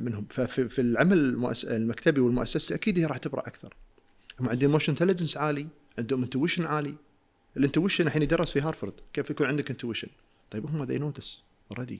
[0.00, 0.26] منهم.
[0.30, 3.74] ففي في العمل المكتبي والمؤسسي أكيد هي راح تبرع أكثر.
[4.40, 5.66] هم عندهم emotional intelligence عالي.
[5.98, 6.94] عندهم intuition عالي.
[7.56, 8.92] ال intuition الحين يدرس في هارفرد.
[9.12, 10.08] كيف يكون عندك intuition
[10.50, 11.26] طيب هم know this
[11.74, 11.98] already.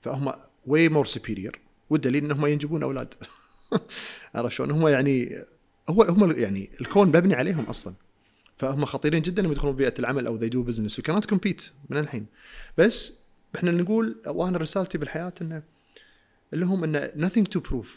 [0.00, 0.32] فهم
[0.68, 1.58] way more superior.
[1.90, 3.14] والدليل إنهم ينجبون أولاد.
[4.34, 5.44] عرفت شلون؟ هم يعني
[5.90, 7.94] هو هم يعني الكون مبني عليهم أصلا.
[8.56, 10.96] فهم خطيرين جدا لما يدخلون بيئة العمل أو they do business.
[10.96, 12.26] You cannot compete من الحين.
[12.78, 13.22] بس
[13.56, 15.62] إحنا نقول وأنا رسالتي بالحياة إنه
[16.52, 17.88] اللي هم انه nothing to prove.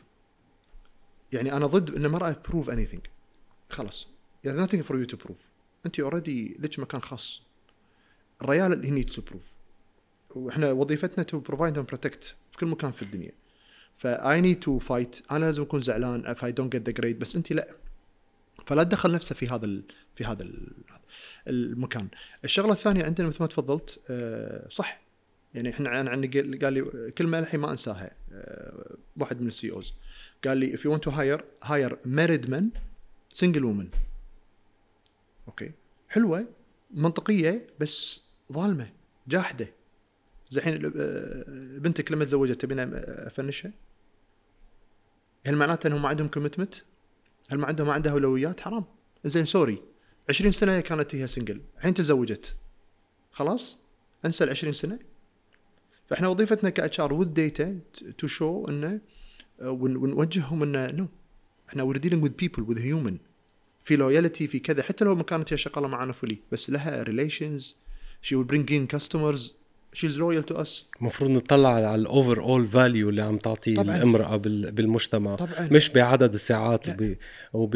[1.31, 3.09] يعني أنا ضد إن المرأة prove anything.
[3.69, 4.14] خلاص.
[4.45, 5.41] يعني nothing for you to prove.
[5.85, 7.41] أنت اوريدي لك مكان خاص.
[8.41, 9.55] الرجال اللي needs to prove.
[10.35, 13.31] وإحنا وظيفتنا to provide and protect في كل مكان في الدنيا.
[13.97, 15.31] ف I need to fight.
[15.31, 17.15] أنا لازم أكون زعلان if I don't get the grade.
[17.19, 17.67] بس أنت لا.
[18.65, 19.83] فلا تدخل نفسه في هذا ال...
[20.15, 20.71] في هذا ال...
[21.47, 22.07] المكان.
[22.43, 25.01] الشغلة الثانية عندنا مثل ما تفضلت آه، صح.
[25.53, 28.11] يعني إحنا أنا عندي قال لي كلمة الحين ما أنساها.
[28.33, 29.93] آه، واحد من السي اوز
[30.45, 32.63] قال لي if you want to hire hire married men
[33.33, 33.87] single woman
[35.47, 35.71] okay.
[36.09, 36.47] حلوة
[36.91, 38.89] منطقية بس ظالمة
[39.27, 39.67] جاحدة.
[40.49, 42.89] زي الحين آه، بنتك لما تزوجت تبينا
[43.27, 43.73] أفنشها.
[45.45, 46.75] هل معناته إنهم ما عندهم commitment؟
[47.49, 48.85] هل ما عندهم ما عندها أولويات؟ حرام.
[49.25, 49.81] زين sorry
[50.29, 52.55] 20 سنة كانت هي single الحين تزوجت.
[53.31, 53.77] خلاص؟
[54.25, 54.99] أنسى ال 20 سنة.
[56.07, 57.79] فإحنا وظيفتنا ك HR with data
[58.17, 59.01] to show إنه
[59.61, 61.07] آه، ونوجههم إنه no
[61.69, 63.17] إحنا we're dealing with people with human
[63.85, 64.83] في loyalty في كذا.
[64.83, 67.75] حتى لو ما كانت هي شغالة معنا fully بس لها relations
[68.21, 69.55] she will bring in customers
[69.93, 75.35] she's loyal to us المفروض نطلع على ال overall value اللي عم تعطيه الامرأة بالمجتمع.
[75.35, 75.69] طبعا.
[75.71, 77.15] مش بعدد الساعات وب...
[77.53, 77.71] وب...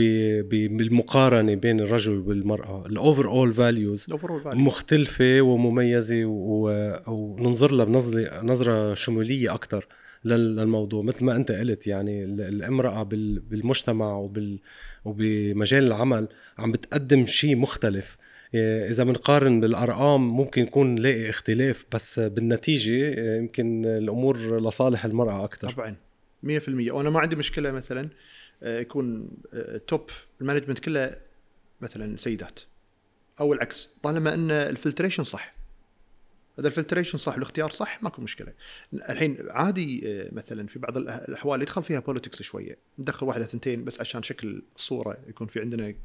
[0.50, 2.86] بالمقارنة بين الرجل والمرأة.
[2.86, 4.06] ال overall values
[4.46, 6.70] مختلفة ومميزة و...
[7.08, 9.88] وننظر لها بنظرة نظرة شمولية أكثر
[10.26, 11.04] للموضوع.
[11.04, 14.60] مثل ما أنت قلت يعني الامرأة بالمجتمع وبال
[15.06, 18.18] وبمجال العمل عم بتقدم شيء مختلف.
[18.54, 25.96] إذا بنقارن بالأرقام ممكن يكون نلاقي اختلاف بس بالنتيجة يمكن الأمور لصالح المرأة أكثر طبعا
[26.44, 28.10] 100% وأنا ما عندي مشكلة مثلا
[28.64, 29.30] آه، يكون
[29.88, 31.16] top آه، ال management كله
[31.82, 32.60] مثلا سيدات.
[33.40, 35.59] أو العكس طالما إن ال filtration صح.
[36.60, 38.54] اذا ال filtration صح والاختيار صح ماكو مشكلة.
[38.94, 42.78] الحين عادي آه، مثلا في بعض الأحوال يدخل فيها politics شوية.
[43.00, 45.96] ندخل واحدة ثنتين بس عشان شكل الصورة يكون في عندنا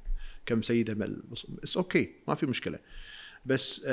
[0.46, 1.16] كم سيدة
[1.58, 2.78] it's okay ما في مشكلة.
[3.46, 3.86] بس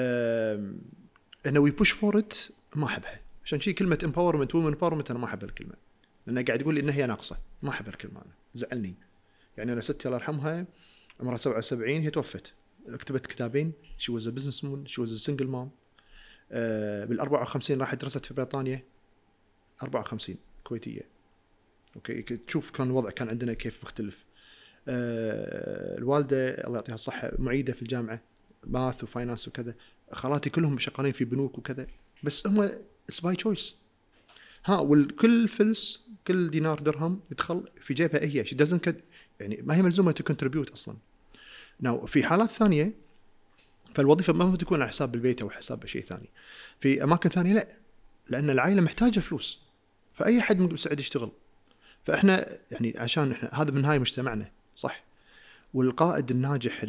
[1.45, 2.33] إنه we push for it
[2.75, 3.21] ما أحبها.
[3.45, 5.73] عشان شيء كلمة empowerment و women empowerment أنا ما أحب الكلمة.
[6.27, 7.37] لأنه قاعد يقول لي انها هي ناقصة.
[7.61, 8.33] ما أحب الكلمة أنا.
[8.55, 8.95] زعلني.
[9.57, 10.65] يعني أنا ستي الله يرحمها
[11.19, 12.53] عمرها 77 هي توفت.
[12.93, 13.73] كتبت كتابين.
[13.97, 15.69] she was business woman she was single mom
[16.51, 18.83] بال 54 راحت درست في بريطانيا؟
[19.83, 21.01] 54 كويتية.
[21.95, 24.25] okay تشوف كان الوضع كان عندنا كيف مختلف.
[24.87, 28.21] آه، الوالدة الله يعطيها الصحة معيدة في الجامعة
[28.67, 29.75] math و finance وكذا.
[30.11, 31.87] خالاتي كلهم شغالين في بنوك وكذا.
[32.23, 32.61] بس هم
[33.09, 33.75] it's by choice
[34.65, 38.45] ها والكل فلس كل دينار درهم يدخل في جيبها هي.
[38.45, 38.95] she doesn't
[39.39, 40.95] يعني ما هي ملزومة ت contribute أصلا.
[41.79, 42.93] now في حالات ثانية
[43.95, 46.29] فالوظيفة ما تكون على حساب البيت أو حساب شيء ثاني.
[46.79, 47.67] في أماكن ثانية لا
[48.29, 49.59] لأن العائلة محتاجة فلوس.
[50.13, 51.31] فأي حد مستعد يشتغل.
[52.03, 55.03] فإحنا يعني عشان إحنا هذا من هاي مجتمعنا صح؟
[55.73, 56.83] والقائد الناجح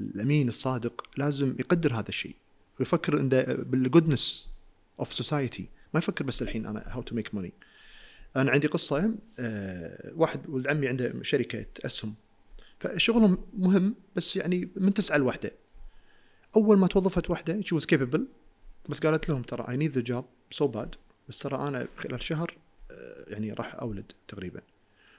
[0.00, 2.36] الأمين الصادق لازم يقدر هذا الشيء.
[2.80, 3.22] ويفكر
[3.62, 4.48] بال goodness
[5.00, 7.52] of society ما يفكر بس الحين أنا how to make money
[8.36, 12.14] أنا عندي قصة آه، واحد ولد عمي عنده شركة أسهم.
[12.80, 15.52] فشغلهم مهم بس يعني من تسعة لوحدة
[16.56, 18.26] أول ما توظفت وحدة she was capable
[18.88, 20.94] بس قالت لهم ترى I need the job so bad
[21.28, 22.56] بس ترى أنا خلال شهر
[22.90, 24.60] آه، يعني راح أولد تقريبا.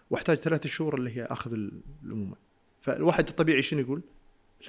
[0.10, 2.36] واحتاج ثلاثة شهور اللي هي آخذ الامومه
[2.82, 4.02] فالواحد الطبيعي شنو يقول؟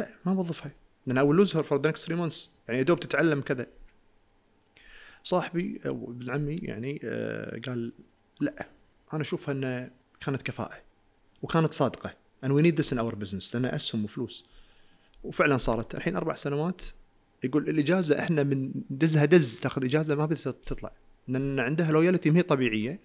[0.01, 0.73] لا ما وظفها
[1.07, 3.67] لأن I'll lose for the next 3 months يعني يا دوب تتعلم كذا.
[5.23, 7.93] صاحبي أو ابن عمي يعني آه قال
[8.41, 8.69] لا
[9.13, 9.91] أنا أشوفها انه
[10.21, 10.83] كانت كفاءة
[11.43, 12.15] وكانت صادقة.
[12.45, 14.47] And we need this in our business لأن أسهم وفلوس.
[15.27, 15.95] وفعلا صارت.
[15.95, 16.83] الحين أربع سنوات
[17.45, 20.93] يقول الإجازة إحنا من دزها دز تأخذ إجازة ما تطلع.
[21.29, 23.01] لأن عندها loyalty ما هي طبيعيه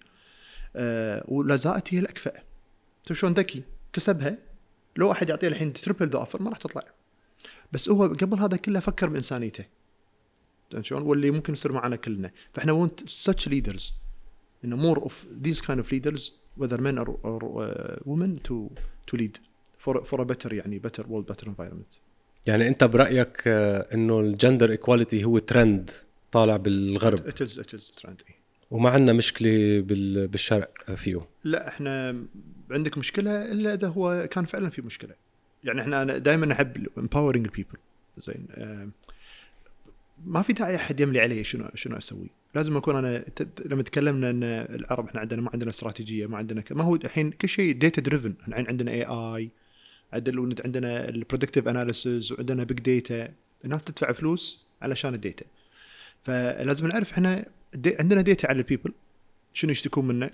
[1.28, 2.32] ولا زالت هي الأكفأ.
[3.08, 3.62] شوف شلون ذكي.
[3.92, 4.38] كسبها
[4.96, 6.84] لو أحد يعطيه الحين triple the offer ما راح تطلع.
[7.72, 9.64] بس هو قبل هذا كله فكر بإنسانيته.
[10.80, 12.30] شلون؟ واللي ممكن يصير معنا كلنا.
[12.52, 13.92] فإحنا want such leaders.
[14.64, 15.12] إنه more of
[15.46, 18.70] these kind of leaders whether men or, or uh, women to
[19.06, 19.38] to lead.
[19.78, 21.98] For يعني better world better environment.
[22.46, 25.90] يعني انت برأيك آه، انه ال gender equality هو ترند
[26.32, 28.32] طالع بالغرب؟ It is trend
[28.70, 29.80] وما عندنا مشكلة
[30.26, 32.24] بالشرق فيه؟ لا إحنا
[32.70, 35.14] عندك مشكلة إلا إذا هو كان فعلا في مشكلة.
[35.64, 37.78] يعني إحنا أنا دائما أحب empowering people.
[38.18, 38.46] زين
[40.24, 42.30] ما في داعي أحد يملي علي شنو شنو أسوي.
[42.54, 43.24] لازم أكون أنا
[43.66, 47.48] لما تكلمنا إن العرب إحنا عندنا ما عندنا استراتيجية ما عندنا ما هو الحين كل
[47.48, 49.50] شيء data driven الحين عندنا AI
[50.12, 53.28] عندنا ال predictive analysis وعندنا big data
[53.64, 55.44] الناس تدفع فلوس علشان ال data
[56.22, 57.46] فلازم نعرف إحنا
[57.86, 58.92] عندنا data على ال people
[59.52, 60.30] شنو يشتكون منه؟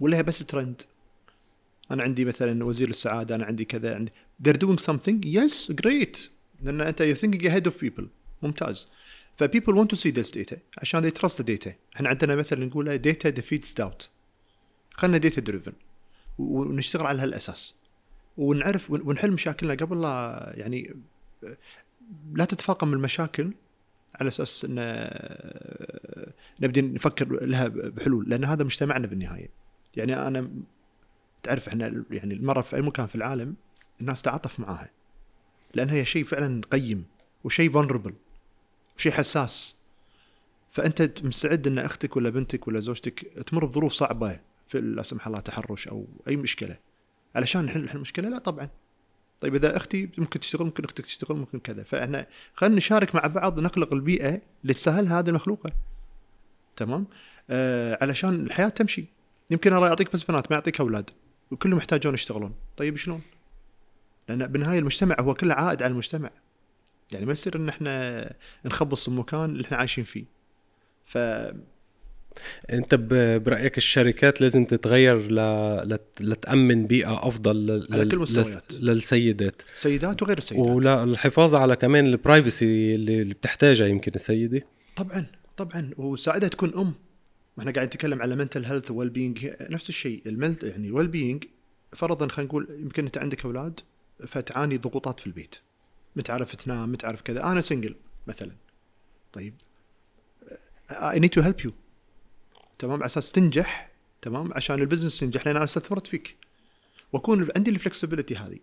[0.00, 0.82] ولا هي بس ترند
[1.90, 4.12] أنا عندي مثلا وزير السعادة أنا عندي كذا عندي
[4.42, 5.22] they're doing something.
[5.24, 6.18] Yes great.
[6.62, 8.04] لأن أنت you're thinking ahead of people.
[8.42, 8.88] ممتاز.
[9.36, 11.70] ف people want to see this data عشان they trust the data.
[11.96, 14.04] إحنا عندنا مثلا نقول data defeats doubt.
[14.90, 15.72] خلنا data driven.
[16.38, 17.74] ونشتغل على هالأساس.
[18.36, 20.96] ونعرف ون- ونحل مشاكلنا قبل لا يعني
[22.32, 23.52] لا تتفاقم المشاكل
[24.14, 24.76] على أساس إن
[26.60, 29.48] نبدي نفكر لها بحلول لأن هذا مجتمعنا بالنهاية.
[29.96, 30.50] يعني أنا
[31.42, 33.54] تعرف إحنا يعني المراه في أي مكان في العالم
[34.00, 34.90] الناس تعاطف معاها
[35.74, 37.04] لأن هي شيء فعلا قيم
[37.44, 38.14] وشيء فولنربل
[38.96, 39.76] وشيء حساس.
[40.70, 45.40] فأنت مستعد إن أختك ولا بنتك ولا زوجتك تمر بظروف صعبة في لا سمح الله
[45.40, 46.76] تحرش أو أي مشكلة.
[47.34, 48.68] علشان نحل المشكلة؟ لا طبعا.
[49.40, 51.82] طيب إذا أختي ممكن تشتغل ممكن أختك تشتغل ممكن كذا.
[51.82, 55.70] فإحنا خلينا نشارك مع بعض نخلق البيئة اللي تسهلها هذه المخلوقة.
[56.76, 57.06] تمام؟
[57.50, 59.04] آه علشان الحياة تمشي.
[59.50, 61.10] يمكن الله يعطيك بس بنات ما يعطيك أولاد.
[61.50, 62.54] وكلهم يحتاجون يشتغلون.
[62.76, 63.22] طيب شلون؟
[64.28, 66.30] لأن بالنهاية المجتمع هو كله عائد على المجتمع.
[67.12, 68.32] يعني ما يصير إن إحنا
[68.64, 70.24] نخبص المكان اللي إحنا عايشين فيه.
[71.04, 71.18] ف
[72.72, 72.94] انت
[73.44, 75.38] برأيك الشركات لازم تتغير ل...
[75.88, 76.02] لت...
[76.20, 77.88] لتأمن بيئة أفضل لل...
[77.92, 78.72] على كل المستويات.
[78.72, 79.62] للسيدات.
[79.76, 80.66] سيدات وغير السيدات.
[80.66, 84.62] وللحفاظ على كمان البرايفسي اللي بتحتاجها يمكن السيدة.
[84.96, 85.26] طبعا
[85.56, 85.90] طبعا.
[85.96, 86.94] وساعدها تكون أم.
[87.56, 91.44] ما إحنا قاعد نتكلم على mental health well-being نفس الشيء ال ment يعني well-being
[91.92, 93.80] فرضا خلينا نقول يمكن أنت عندك أولاد
[94.26, 95.54] فتعاني ضغوطات في البيت.
[96.16, 97.44] متعرف تنام متعرف كذا.
[97.44, 97.94] أنا single
[98.26, 98.52] مثلا.
[99.32, 99.54] طيب.
[100.90, 101.72] I need to help you
[102.78, 103.90] تمام؟ على أساس تنجح
[104.22, 106.36] تمام؟ عشان ال business ينجح لأن أنا أستثمرت فيك.
[107.12, 108.58] وأكون عندي ال flexibility هذه.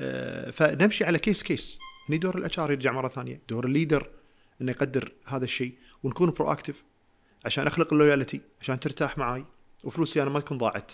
[0.00, 1.78] آه، فنمشي على case case
[2.08, 3.40] هني دور ال HR يرجع مرة ثانية.
[3.48, 4.10] دور ال leader
[4.60, 5.74] إنه يقدر هذا الشيء.
[6.02, 6.82] ونكون proactive
[7.44, 9.44] عشان أخلق ال loyalty عشان ترتاح معي
[9.84, 10.92] وفلوسي أنا ما تكون ضاعت.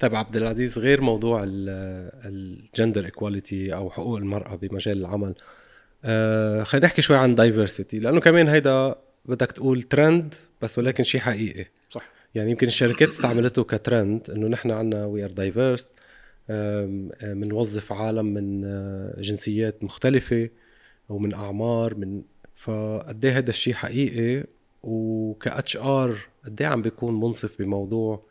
[0.00, 5.34] طيب عبد العزيز غير موضوع ال gender equality أو حقوق المرأة بمجال العمل
[6.04, 8.94] آه خلينا نحكي شوي عن diversity لأنه كمان هيدا
[9.24, 11.66] بدك تقول ترند بس ولكن شيء حقيقي.
[11.90, 12.08] صح.
[12.34, 15.88] يعني يمكن الشركات استعملته كترند إنه نحن عنا we are diverse
[17.22, 20.48] بنوظف عالم من آه، جنسيات مختلفة
[21.08, 22.22] ومن أعمار من ...
[22.56, 24.46] فقد إيه هذا الشيء حقيقي؟
[24.82, 28.22] وك HR قد إيه عم بيكون منصف بموضوع؟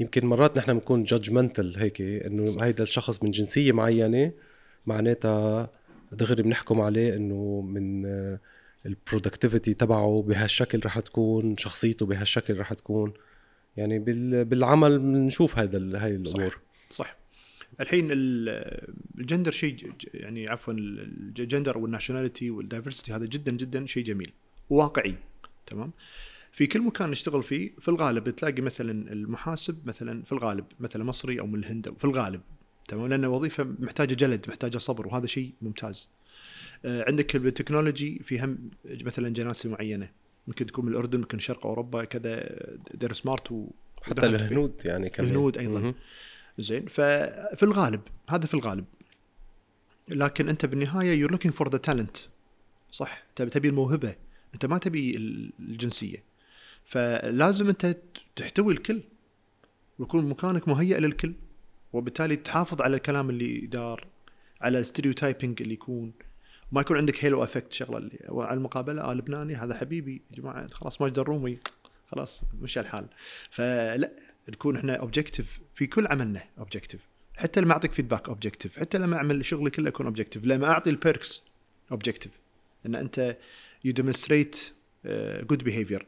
[0.00, 4.32] يمكن مرات نحن بنكون judgmental هيك إنه هيدا الشخص من جنسية معينة
[4.86, 5.70] معناتها
[6.12, 8.06] دغري بنحكم عليه إنه من
[8.86, 13.12] ال productivity تبعه بهالشكل رح تكون شخصيته بهالشكل رح تكون.
[13.76, 16.58] يعني بال- بالعمل بنشوف هذا هاي الأمور.
[16.90, 17.16] صح
[17.80, 23.86] الحين ال- الجندر شيء يعني عفوا ال gender وال nationality وال diversity هذا جدا جدا
[23.86, 24.32] شيء جميل.
[24.70, 25.14] وواقعي
[25.66, 25.90] تمام؟
[26.52, 31.40] في كل مكان نشتغل فيه في الغالب تلاقي مثلا المحاسب مثلا في الغالب مثلا مصري
[31.40, 32.40] أو من الهند في الغالب
[32.88, 36.08] تمام؟ لأن وظيفة محتاجة جلد محتاجة صبر وهذا شيء ممتاز.
[36.84, 40.10] عندك بال technology في هم مثلا جناسي معينة.
[40.46, 42.58] ممكن تكون من الأردن ممكن شرق أوروبا كذا
[42.94, 43.66] they're smart و
[44.02, 45.30] حتى الهنود يعني كمان.
[45.30, 45.80] الهنود أيضاً.
[45.80, 45.94] مهم.
[46.58, 48.84] زين ففي الغالب هذا في الغالب.
[50.08, 52.16] لكن أنت بالنهاية you're looking for the talent
[52.90, 54.14] صح؟ تبي تبي الموهبة.
[54.54, 55.16] أنت ما تبي
[55.60, 56.22] الجنسية.
[56.84, 57.96] فلازم أنت
[58.36, 59.00] تحتوي الكل.
[59.98, 61.34] ويكون مكانك مهيئ للكل.
[61.92, 64.06] وبالتالي تحافظ على الكلام اللي دار
[64.60, 66.12] على ال stereotyping اللي يكون.
[66.72, 70.66] ما يكون عندك halo effect شغلة اللي على المقابلة آه لبناني هذا حبيبي يا جماعة
[70.66, 71.58] خلاص ماجد الرومي
[72.10, 73.08] خلاص مشى الحال.
[73.50, 74.10] فلا
[74.48, 79.44] نكون إحنا objective في كل عملنا objective حتى لما أعطيك feedback objective حتى لما أعمل
[79.44, 81.42] شغلي كله يكون objective لما أعطي ال perks
[81.92, 82.32] objective
[82.86, 83.36] إن أنت
[83.84, 84.72] you demonstrate
[85.40, 86.06] good behavior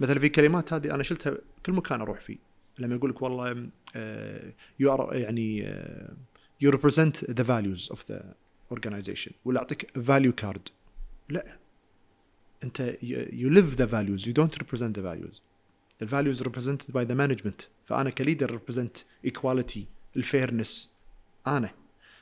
[0.00, 2.38] مثلا في كلمات هذه أنا شلتها كل مكان أروح فيه.
[2.78, 3.68] لما يقول لك والله
[4.80, 5.58] you are يعني
[6.60, 8.34] you represent the values of the
[8.70, 10.68] organization ولا أعطيك value card
[11.28, 11.58] لا.
[12.64, 12.96] أنت
[13.32, 15.42] you live the values you don't represent the values
[16.02, 19.86] ال values represented by the management فأنا ك leader represent equality
[20.16, 20.94] ال fairness
[21.46, 21.70] أنا.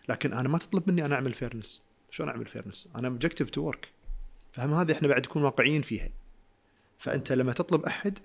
[0.09, 3.89] لكن أنا ما تطلب مني أنا أعمل fairness شلون أعمل fairness أنا objective to work
[4.53, 6.09] فهم هذه إحنا بعد نكون واقعيين فيها.
[6.99, 8.19] فأنت لما تطلب أحد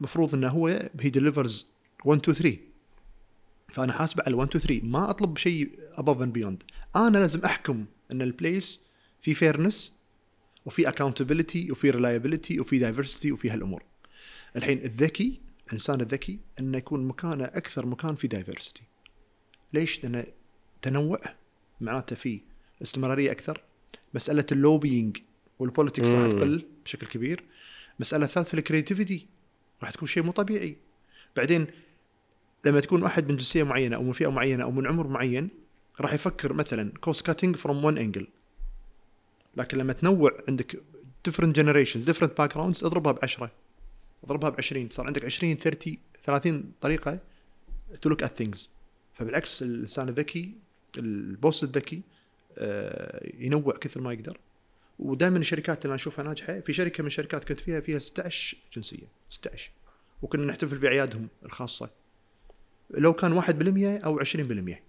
[0.00, 0.66] مفروض إنه هو
[1.00, 1.66] he delivers
[2.04, 2.58] 1 2 3
[3.68, 6.62] فأنا حاسبه على 1 2 3 ما أطلب شيء above and beyond
[6.96, 8.80] أنا لازم أحكم إن ال place
[9.20, 9.92] في fairness
[10.66, 13.82] وفي accountability وفي reliability وفي diversity وفي هالأمور.
[14.56, 18.82] الحين الذكي الإنسان الذكي إنه يكون مكانه أكثر مكان في diversity
[19.72, 20.26] ليش؟ لأن
[20.82, 21.20] تنوع
[21.80, 22.40] معناته في
[22.82, 23.60] استمرارية أكثر.
[24.14, 25.16] مسألة ال lobbying
[25.58, 26.30] وال politics راح.
[26.30, 27.44] تقل بشكل كبير.
[28.00, 29.26] مسألة ثالثه ال creativity
[29.82, 30.76] راح تكون شيء مو طبيعي.
[31.36, 31.66] بعدين
[32.64, 35.65] لما تكون واحد من جنسية معينة أو من فئة معينة أو من عمر معين
[36.00, 38.26] راح يفكر مثلا cost cutting from one angle
[39.56, 40.82] لكن لما تنوع عندك
[41.28, 43.50] different generations different backgrounds اضربها ب 10
[44.24, 47.18] اضربها ب 20 صار عندك 20 30 30 طريقة
[47.94, 48.68] to look at things.
[49.14, 50.54] فبالعكس الإنسان الذكي
[50.98, 52.02] ال boss الذكي
[52.58, 54.38] آه، ينوع كثر ما يقدر.
[54.98, 59.06] ودائما الشركات اللي أنا أشوفها ناجحة في شركة من الشركات كنت فيها فيها 16 جنسية.
[59.28, 59.70] 16
[60.22, 61.90] وكنا نحتفل في اعيادهم الخاصة.
[62.90, 64.82] لو كان 1% أو 20%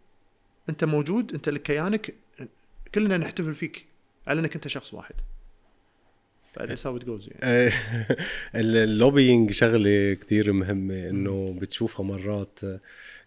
[0.70, 2.13] انت موجود انت كيانك
[2.95, 3.86] كلنا نحتفل فيك
[4.28, 5.15] على انك انت شخص واحد.
[6.53, 7.72] ف that's how it goes يعني.
[8.55, 12.59] ال lobbying شغلة كتير مهمة إنه بتشوفها مرات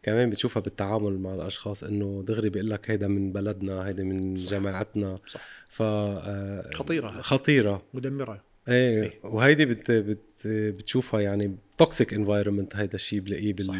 [0.02, 4.50] كمان بتشوفها بالتعامل مع الأشخاص إنه دغري بيقول لك هيدا من بلدنا هيدا من صح.
[4.50, 5.40] جماعتنا صح.
[5.68, 7.82] ف آه، خطيرة خطيرة.
[7.94, 8.42] مدمرة.
[8.68, 9.20] إيه, إيه.
[9.22, 13.76] وهيدي بت بت بتشوفها يعني toxic environment هيدا الشيء بلاقيه بال صح.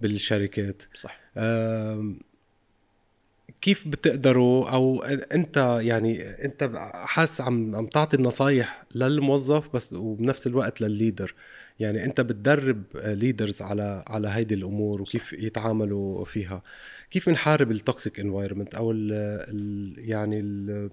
[0.00, 0.82] بالشركات.
[0.94, 1.20] صح.
[3.60, 10.80] كيف بتقدروا أو أنت يعني أنت حاس عم عم تعطي النصايح للموظف بس وبنفس الوقت
[10.80, 11.34] لل leader؟
[11.80, 16.62] يعني أنت بتدرب leaders على على هيدي الأمور وكيف يتعاملوا فيها.
[17.10, 20.90] كيف بنحارب ال toxic environment أو ال ال يعني ال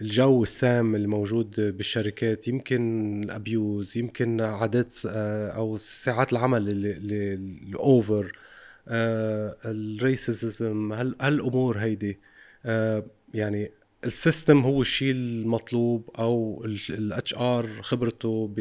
[0.00, 8.38] الجو السام الموجود بالشركات؟ يمكن ال abuse يمكن عادات أو ساعات العمل ال over
[8.88, 12.18] ال racism هالأمور هيدي
[12.66, 13.70] آه، يعني
[14.04, 18.54] ال system هو الشيء المطلوب أو ال HR خبرته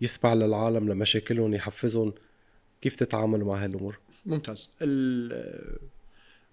[0.00, 2.12] بيسمع للعالم لمشاكلهم يحفزهم؟
[2.82, 4.70] كيف تتعاملوا مع هالأمور؟ ممتاز.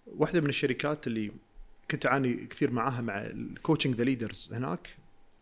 [0.07, 1.31] واحدة من الشركات اللي
[1.91, 4.89] كنت أعاني كثير معاها مع ال coaching the leaders هناك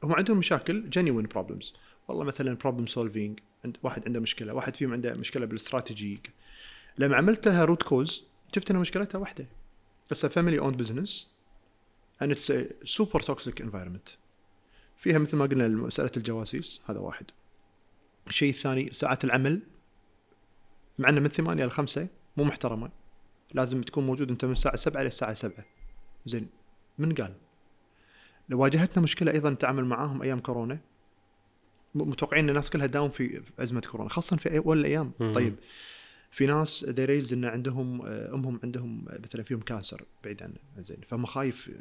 [0.04, 1.74] هم عندهم مشاكل genuine problems
[2.08, 6.20] والله مثلا problem solving عند واحد عنده مشكلة واحد فيهم عنده مشكلة بالاستراتيجي
[6.98, 8.24] لما عملت لها root cause
[8.56, 9.48] شفت ان مشكلتها واحدة.
[10.12, 11.32] بس family owned business
[12.24, 14.16] it's a super toxic environment.
[14.98, 17.26] فيها مثل ما قلنا مسألة الجواسيس هذا واحد.
[18.28, 19.62] الشيء الثاني ساعات العمل
[21.00, 22.92] معنا من ثمانية لخمسة مو محترمة.
[23.54, 25.66] لازم تكون موجود أنت من الساعة سبعة للساعة سبعة.
[26.26, 26.50] زين
[26.98, 27.34] من قال؟
[28.50, 30.80] لو واجهتنا مشكلة أيضا نتعامل معاهم أيام كورونا.
[31.96, 35.56] متوقعين إن الناس كلها تداوم في أزمة كورونا خاصة في اول الأيام طيب.
[36.32, 40.98] في ناس really إن عندهم آه، أمهم عندهم آه، مثلا فيهم cancer بعيد عنه زين.
[41.08, 41.72] فهم خايف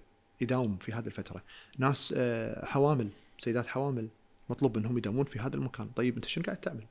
[0.41, 1.43] يداوم في هذه الفترة.
[1.79, 4.09] ناس آه، حوامل سيدات حوامل
[4.51, 5.89] مطلوب منهم يداومون في هذا المكان.
[5.89, 6.87] طيب أنت شنو قاعد تعمل؟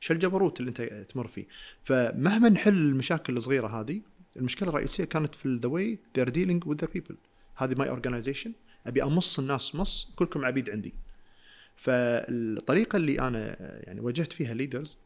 [0.00, 1.46] شو الجبروت اللي أنت تمر فيه؟
[1.82, 4.00] فمهما نحل المشاكل الصغيرة هذه
[4.36, 7.16] المشكلة الرئيسية كانت في the way they're dealing with people
[7.56, 8.52] هذه my organization
[8.86, 10.94] أبي أمص الناس مص كلكم عبيد عندي.
[11.76, 14.98] فالطريقة اللي أنا يعني واجهت فيها leaders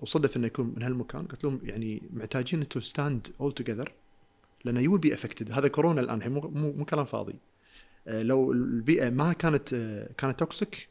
[0.00, 1.26] وصدف إنه يكون من هالمكان.
[1.26, 3.92] قلت لهم يعني محتاجين to stand all together
[4.64, 7.34] لأن you'll be affected هذا كورونا الآن مو مو, كلام فاضي.
[8.08, 10.88] آه، لو البيئة ما كانت آه، كانت toxic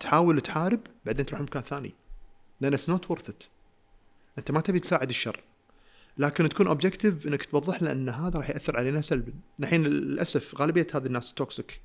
[0.00, 1.94] تحاول تحارب بعدين تروح مكان ثاني.
[2.60, 3.44] لأن it's not worth it
[4.38, 5.44] أنت ما تبي تساعد الشر.
[6.18, 9.32] لكن تكون objective إنك توضح له ان هذا راح يأثر علينا سلبا.
[9.60, 11.80] الحين للأسف غالبية هذه الناس toxic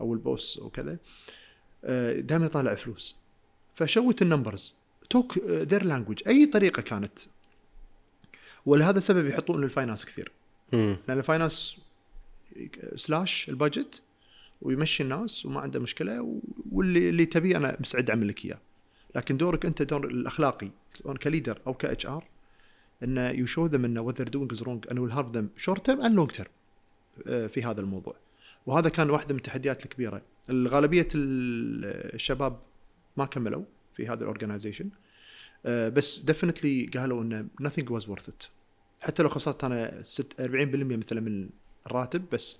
[0.00, 0.98] أو ال boss أو كذا.
[1.84, 3.16] آه، دائما يطالع فلوس.
[3.74, 4.74] ف show the numbers
[5.10, 7.18] talk their language أي طريقة كانت.
[8.66, 10.32] ولهذا السبب يحطون ال finance كثير.
[10.72, 10.96] مم.
[11.08, 11.76] لأن ال finance
[12.96, 14.02] slash ال budget
[14.62, 16.40] ويمشي الناس وما عنده مشكلة
[16.72, 18.58] واللي اللي تبيه أنا مستعد أعمل لك إياه.
[19.14, 20.70] لكن دورك أنت دور الأخلاقي
[21.22, 22.24] ك leader أو ك HR
[23.02, 25.86] انه you show them انه what they're doing is wrong انه will harm them short
[25.86, 26.50] term and long term
[27.48, 28.16] في هذا الموضوع.
[28.66, 30.22] وهذا كان واحدة من التحديات الكبيرة.
[30.50, 32.60] الغالبية الشباب
[33.16, 35.07] ما كملوا في هذا ال organization آه،
[35.64, 38.48] بس definitely قالوا انه nothing was worth it.
[39.00, 40.44] حتى لو خسرت أنا 40%
[40.84, 41.48] مثلا من
[41.86, 42.58] الراتب بس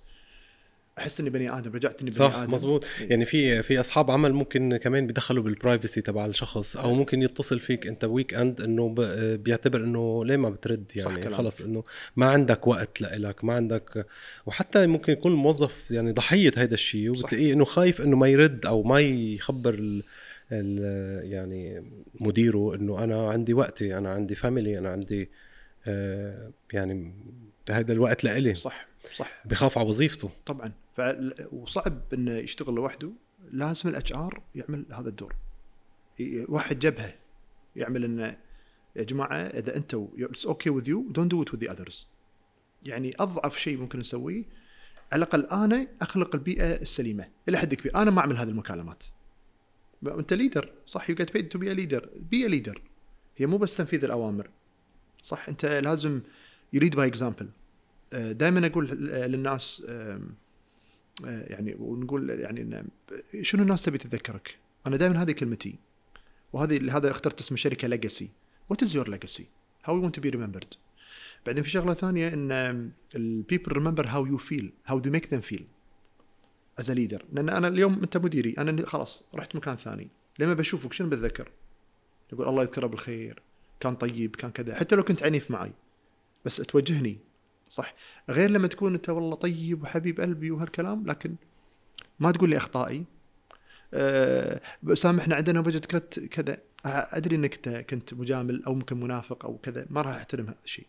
[0.98, 2.54] أحس إني بني آدم رجعت إني بني صح آدم.
[2.54, 3.10] مزبوط إيه.
[3.10, 7.60] يعني في في أصحاب عمل ممكن كمان بيدخلوا بال privacy تبع الشخص أو ممكن يتصل
[7.60, 8.94] فيك أنت weekend انه
[9.36, 11.84] بيعتبر إنه ليه ما بترد يعني خلص إنه
[12.16, 14.06] ما عندك وقت لإلك ما عندك
[14.46, 18.82] وحتى ممكن يكون الموظف يعني ضحية هذا الشيء وبتلاقيه إنه خايف إنه ما يرد أو
[18.82, 20.02] ما يخبر ال
[20.50, 25.30] يعني مديره إنه أنا عندي وقتي أنا عندي family أنا عندي
[25.86, 27.14] آه، يعني
[27.70, 28.54] هذا الوقت لإلي.
[28.54, 29.42] صح صح.
[29.44, 30.30] بخاف على وظيفته.
[30.46, 30.72] طبعا.
[31.52, 33.12] وصعب انه يشتغل لوحده
[33.50, 35.36] لازم ال HR يعمل هذا الدور.
[36.48, 37.14] واحد جبهة
[37.76, 38.36] يعمل إنه
[38.96, 42.09] يا جماعة إذا أنتم it's okay with you don't do it with others
[42.82, 44.44] يعني أضعف شيء ممكن نسويه
[45.12, 47.28] على الأقل أنا أخلق البيئة السليمة.
[47.48, 47.96] إلى حد كبير.
[47.96, 49.04] أنا ما أعمل هذه المكالمات.
[50.06, 52.82] أنت leader صح؟ you get paid to be a leader be a leader
[53.36, 54.50] هي مو بس تنفيذ الأوامر.
[55.22, 56.20] صح؟ أنت لازم
[56.72, 57.48] lead by example
[58.12, 60.20] دائما أقول للناس آه،
[61.24, 62.84] يعني ونقول يعني
[63.42, 65.78] شنو الناس تبي تتذكرك؟ أنا دائما هذه كلمتي.
[66.52, 68.28] وهذه لهذا اخترت اسم الشركة Legacy
[68.68, 69.47] what is your legacy?
[69.85, 70.74] How you want to be remembered
[71.46, 75.40] بعدين في شغلة ثانية إن ال people remember how you feel how you make them
[75.40, 75.66] feel
[76.78, 80.09] as leader لأن أنا اليوم أنت مديري أنا خلاص رحت مكان ثاني.
[80.38, 81.50] لما بشوفك شنو بتذكر؟
[82.32, 83.42] يقول الله يذكره بالخير
[83.80, 84.74] كان طيب كان كذا.
[84.74, 85.72] حتى لو كنت عنيف معي.
[86.44, 87.18] بس توجهني
[87.68, 87.94] صح؟
[88.30, 91.34] غير لما تكون أنت والله طيب وحبيب قلبي وهالكلام لكن
[92.20, 93.05] ما تقول لي أخطائي.
[93.94, 94.60] أه
[94.94, 95.86] سامحنا عندنا budget
[96.16, 96.59] كذا.
[96.84, 99.86] أدري إنك أنت كنت مجامل أو ممكن منافق أو كذا.
[99.90, 100.86] ما راح أحترم هذا الشيء.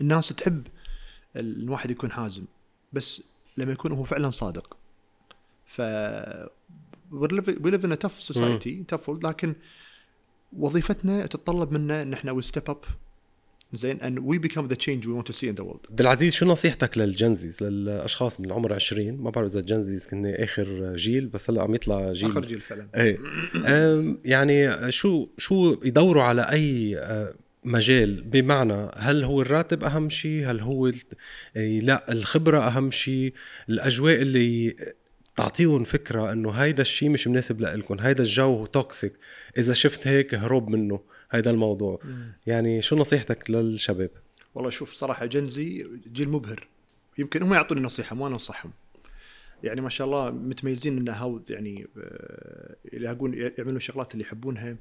[0.00, 0.66] الناس تحب
[1.36, 2.44] الواحد يكون حازم.
[2.92, 4.76] بس لما يكون هو فعلا صادق.
[5.76, 5.82] ف
[7.12, 9.24] in a tough society tough world.
[9.24, 9.54] لكن
[10.52, 12.86] وظيفتنا تتطلب منا ان إحنا we step up.
[13.74, 15.86] زين and we become the change we want to see in the world.
[15.90, 20.92] عبد العزيز شو نصيحتك للجنزيز للأشخاص من العمر 20 ما بعرف إذا الجنزيز كنا آخر
[20.96, 22.30] جيل بس هلا عم يطلع جيل.
[22.30, 22.88] آخر جيل فعلا.
[22.96, 23.18] إيه.
[24.24, 26.98] يعني شو شو يدوروا على أي
[27.64, 30.92] مجال؟ بمعنى هل هو الراتب أهم شيء هل هو
[31.56, 33.32] لا الخبرة أهم شيء
[33.68, 34.76] الأجواء اللي
[35.36, 39.12] تعطيهم فكرة إنه هيدا الشيء مش مناسب لكم هيدا الجو توكسيك
[39.58, 41.00] إذا شفت هيك هروب منه
[41.30, 42.00] هيدا الموضوع.
[42.04, 42.32] مم.
[42.46, 44.10] يعني شو نصيحتك للشباب؟
[44.54, 46.68] والله شوف صراحة جنزي جيل مبهر.
[47.18, 48.72] يمكن هم يعطوني نصيحة ما أنا انصحهم
[49.62, 54.76] يعني ما شاء الله متميزين ان هاو يعني آه، يلاقون يعملون الشغلات اللي يحبونها.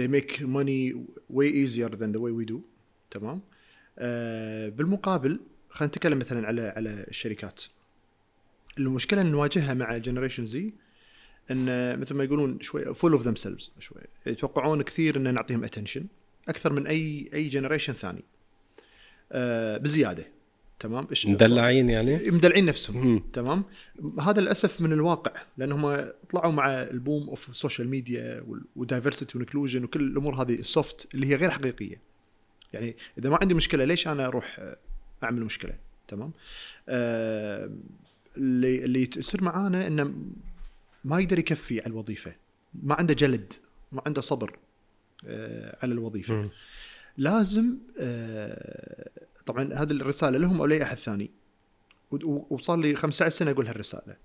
[0.00, 0.94] They make money
[1.32, 2.56] way easier than the way we do.
[3.10, 3.42] تمام؟
[3.98, 7.62] آه بالمقابل خلينا نتكلم مثلا على على الشركات.
[8.78, 10.74] المشكلة اللي نواجهها مع generation Z
[11.50, 14.00] إن مثل ما يقولون شوي full of themselves شوي.
[14.26, 16.06] يتوقعون كثير ان نعطيهم attention
[16.48, 18.24] أكثر من أي أي generation ثاني.
[19.32, 20.26] آه بزيادة.
[20.78, 23.06] تمام؟ مدلعين يعني؟ مدلعين نفسهم.
[23.06, 23.22] مم.
[23.32, 23.64] تمام؟
[24.20, 28.46] هذا للأسف من الواقع لأنهم طلعوا مع ال boom of ال social media
[28.76, 32.00] و diversity و inclusion وكل الأمور هذه ال soft اللي هي غير حقيقية.
[32.72, 34.74] يعني إذا ما عندي مشكلة ليش أنا أروح
[35.24, 35.74] أعمل مشكلة؟
[36.08, 36.32] تمام؟
[36.88, 37.70] آه
[38.36, 40.14] اللي اللي يصير معانا إنه
[41.04, 42.34] ما يقدر يكفي على الوظيفة.
[42.74, 43.52] ما عنده جلد
[43.92, 44.58] ما عنده صبر
[45.26, 46.34] آه على الوظيفة.
[46.34, 46.50] م.
[47.16, 49.10] لازم آه
[49.46, 51.30] طبعا هذه الرسالة لهم أو لأي أحد ثاني.
[52.50, 54.16] وصار لي 15 سنه أقول هالرساله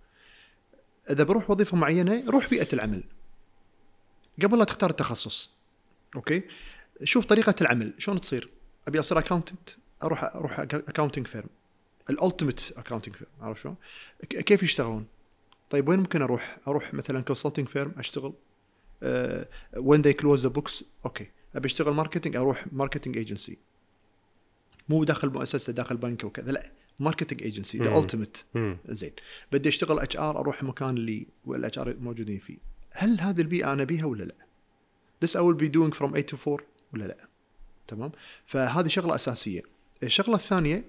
[1.10, 3.04] إذا بروح وظيفة معينة روح بيئة العمل.
[4.44, 5.52] قبل لا تختار التخصص.
[6.15, 6.44] okay؟
[7.04, 7.94] شوف طريقة العمل.
[7.98, 8.50] شلون تصير؟
[8.88, 9.69] أبي أصير accountant
[10.04, 11.49] أروح أروح accounting firm
[12.10, 13.76] ال ultimate accounting firm عرفت شلون؟
[14.30, 15.06] كيف يشتغلون؟
[15.69, 18.34] طيب وين ممكن أروح؟ أروح مثلا consulting firm أشتغل
[19.78, 23.57] when they close the books okay أبي أشتغل marketing أروح marketing agency
[24.90, 28.38] مو داخل مؤسسة داخل بنك وكذا لا marketing agency the ultimate
[28.90, 29.11] زين
[29.52, 32.57] بدي أشتغل HR أروح المكان اللي ال HR موجودين فيه
[32.91, 34.36] هل هذه البيئة أنا أبيها ولا لا؟
[35.26, 36.57] This I will be doing from 8 to 4
[36.94, 37.18] ولا لا؟
[37.88, 38.11] تمام؟
[38.45, 39.61] فهذه شغلة أساسية.
[40.03, 40.84] الشغلة الثانية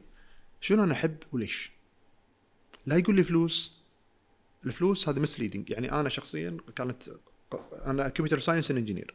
[0.63, 1.73] شنو أنا أحب وليش؟
[2.87, 3.83] لا يقول لي فلوس.
[4.67, 7.03] الفلوس هذا misleading يعني أنا شخصيا كانت
[7.87, 9.15] أنا computer science engineer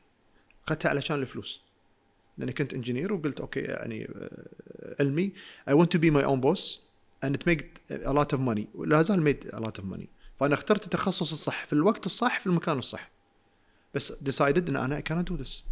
[0.68, 1.62] أخذتها علشان الفلوس.
[2.38, 5.34] لأني كنت engineer وقلت okay يعني آه، علمي.
[5.70, 6.80] Want to be my own boss
[7.26, 8.66] and it made a lot of money.
[8.76, 10.08] ولا زال made a lot of money.
[10.40, 13.12] فأنا اخترت التخصص الصح في الوقت الصح في المكان الصح.
[13.94, 15.64] بس decided إن أنا cannot do this.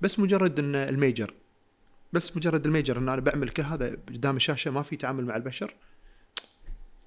[0.00, 1.34] بس مجرد إن ال major
[2.12, 5.36] بس مجرد ال major إن أنا بعمل كل هذا قدام الشاشة ما في تعامل مع
[5.36, 5.74] البشر.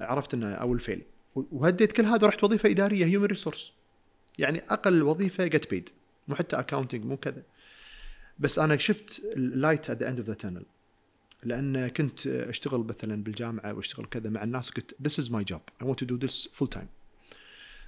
[0.02, 1.02] عرفت إنه I'll fail
[1.36, 3.72] وهديت كل هذا رحت وظيفة إدارية human resource
[4.38, 5.90] يعني أقل وظيفة get paid
[6.28, 7.44] مو حتى accounting مو كذا.
[8.40, 10.66] بس أنا شفت ال light at the end of the tunnel
[11.44, 15.88] لأن كنت أشتغل مثلا بالجامعة وأشتغل كذا مع الناس قلت this is my job I
[15.88, 16.88] want to do this full time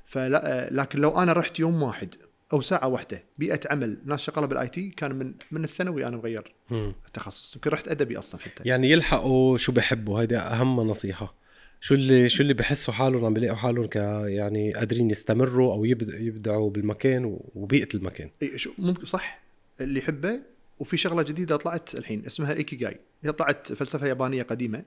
[0.06, 2.16] فلا لكن لو أنا رحت يوم واحد
[2.54, 6.57] أو ساعة واحدة بيئة عمل ناس شغالة بال IT كان من من الثانوي أنا مغير.
[6.72, 7.56] التخصص.
[7.56, 10.22] يمكن رحت ادبي أصلا حتى يعني يلحقوا شو بحبوا.
[10.22, 11.36] هيدي أهم نصيحة.
[11.82, 16.70] شو اللي شو اللي بحسوا حالهم عم بيلاقوا حالهم ك يعني قادرين يستمروا أو يبدعوا
[16.70, 18.30] بالمكان وبيئة المكان.
[18.42, 19.42] إي شو ممكن صح.
[19.82, 20.40] اللي يحبه
[20.80, 24.84] وفي شغلة جديدة طلعت الحين اسمها ikigai هي طلعت فلسفة يابانية قديمة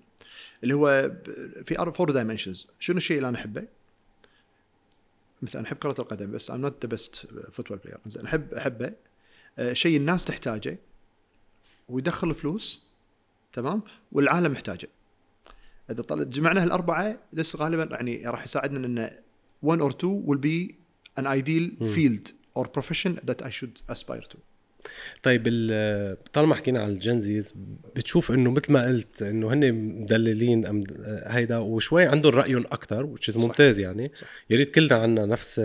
[0.63, 1.13] اللي هو
[1.65, 3.65] في four dimensions شنو الشيء اللي أنا أحبه؟
[5.43, 8.93] مثلا أحب كرة القدم بس I'm not the best football player زين احب أحبه.
[9.59, 10.79] آه، شيء الناس تحتاجه
[11.91, 12.83] ويدخل فلوس
[13.53, 14.89] تمام؟ والعالم محتاجه.
[15.91, 19.11] إذا طلعت جمعنا هالأربعة بس غالبا يعني راح يساعدنا ان
[19.63, 20.75] 1 or 2 will be
[21.21, 24.37] an ideal field or profession that I should aspire to.
[25.23, 27.55] طيب ال- طالما حكينا عن ال Gen Zs
[27.97, 30.81] بتشوف إنه مثل ما قلت إنه هن مدللين أم
[31.27, 33.37] هيدا وشوي عندهم رأيهم أكثر صح.
[33.41, 34.13] ممتاز يعني.
[34.51, 35.61] يا ريت كلنا عنا نفس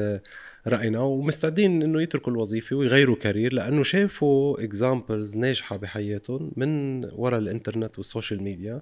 [0.67, 7.97] رأينا ومستعدين إنه يتركوا الوظيفة ويغيروا career لأنه شافوا examples ناجحة بحياتهم من وراء الإنترنت
[7.97, 8.81] وال social media.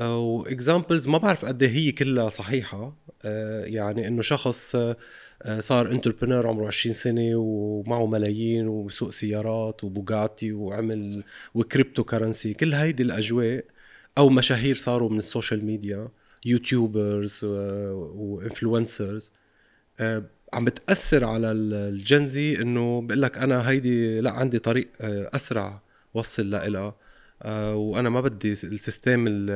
[0.00, 2.96] و examples ما بعرف قد إيه هي كلها صحيحة.
[3.24, 4.96] آه، يعني إنه شخص آه،
[5.42, 12.74] آه، صار entrepreneur عمره 20 سنة ومعه ملايين وسوق سيارات وبوغاتي وعمل و cryptocurrency كل
[12.74, 13.64] هيدي الأجواء
[14.18, 16.08] أو مشاهير صاروا من ال social media
[16.44, 19.32] YouTubers و influencers
[20.54, 24.88] عم بتأثر على ال- ال Gen Z إنه بقول لك أنا هيدي لا عندي طريق
[25.00, 25.82] آه، أسرع
[26.14, 26.94] وصل لها
[27.74, 29.50] وأنا ما بدي ال system ال-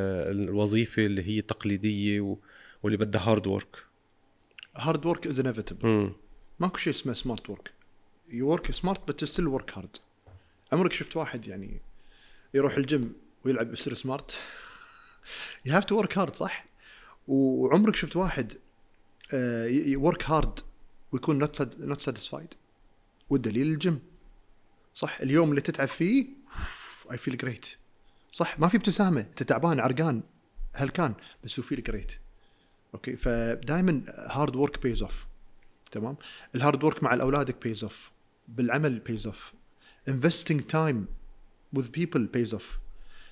[0.48, 2.36] الوظيفة اللي هي تقليدية
[2.82, 3.76] واللي بدها hard work
[4.76, 6.12] hard work is inevitable
[6.60, 7.70] ماكو شيء اسمه smart work
[8.28, 9.96] you work smart بس still work hard
[10.72, 11.80] عمرك شفت واحد يعني
[12.54, 13.12] يروح الجيم
[13.44, 14.40] ويلعب يصير smart
[15.64, 16.66] you have to work hard صح؟
[17.28, 18.52] وعمرك شفت واحد
[19.96, 20.60] work hard
[21.12, 22.54] ويكون not not satisfied
[23.30, 24.00] والدليل الجيم
[24.94, 26.26] صح اليوم اللي تتعب فيه
[27.12, 27.66] I feel great
[28.32, 29.20] صح ما في ابتسامة.
[29.20, 30.22] أنت تعبان عرقان
[30.74, 31.14] هلكان
[31.44, 32.12] بس you feel great
[32.94, 35.26] okay فدائما hard work pays off
[35.90, 36.16] تمام؟
[36.54, 38.10] ال hard work مع اولادك pays off
[38.48, 39.52] بالعمل pays off
[40.10, 41.06] investing time
[41.76, 42.64] with people pays off.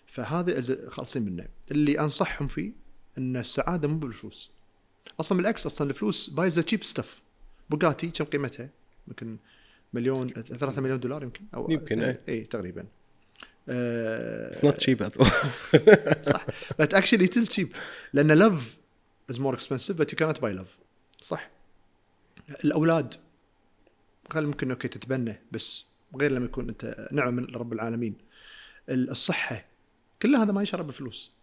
[0.06, 1.48] فهذا خالصين منه.
[1.70, 2.72] اللي أنصحهم فيه
[3.18, 4.50] إن السعادة مو بالفلوس.
[5.20, 7.22] أصلا بالعكس أصلا الفلوس buys cheap stuff
[7.70, 8.68] Bugatti كم قيمتها؟
[9.08, 9.36] يمكن
[9.92, 12.02] مليون ثلاثة مليون دولار يمكن؟ أو يمكن،.
[12.28, 12.84] اي تقريبا.
[13.68, 16.46] آه، it's not cheap صح.
[16.82, 17.68] But actually it is cheap.
[18.12, 18.62] لأن love
[19.32, 20.68] is more expensive but you cannot buy love.
[21.22, 21.50] صح.
[22.64, 23.14] الأولاد
[24.30, 25.86] خل ممكن okay تتبنى بس
[26.16, 28.14] غير لما يكون أنت نعمة من رب العالمين.
[28.88, 29.64] ال- الصحة
[30.22, 31.37] كل هذا ما ينشرى بفلوس.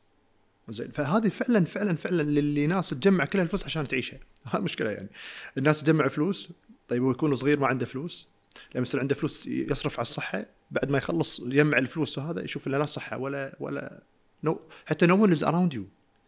[0.70, 0.92] زين.
[0.92, 4.20] فهذه فعلا فعلا فعلا للي ناس تجمع كل الفلوس عشان تعيشها.
[4.52, 5.10] هذه مشكلة يعني.
[5.58, 6.50] الناس تجمع فلوس.
[6.90, 8.28] طيب هو يكون صغير ما عنده فلوس.
[8.76, 12.78] لما يصير عنده فلوس يصرف على الصحة بعد ما يخلص يجمع الفلوس وهذا يشوف إنه
[12.78, 14.04] لا صحة ولا ولا
[14.44, 15.88] no حتى no one is around you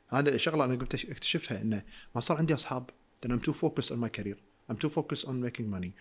[0.10, 1.84] هذا الشغلة أنا قمت أكتشفها إنه
[2.16, 2.90] ما صار عندي أصحاب.
[3.24, 5.94] لأن I'm too focused on my career I'm too focused on making money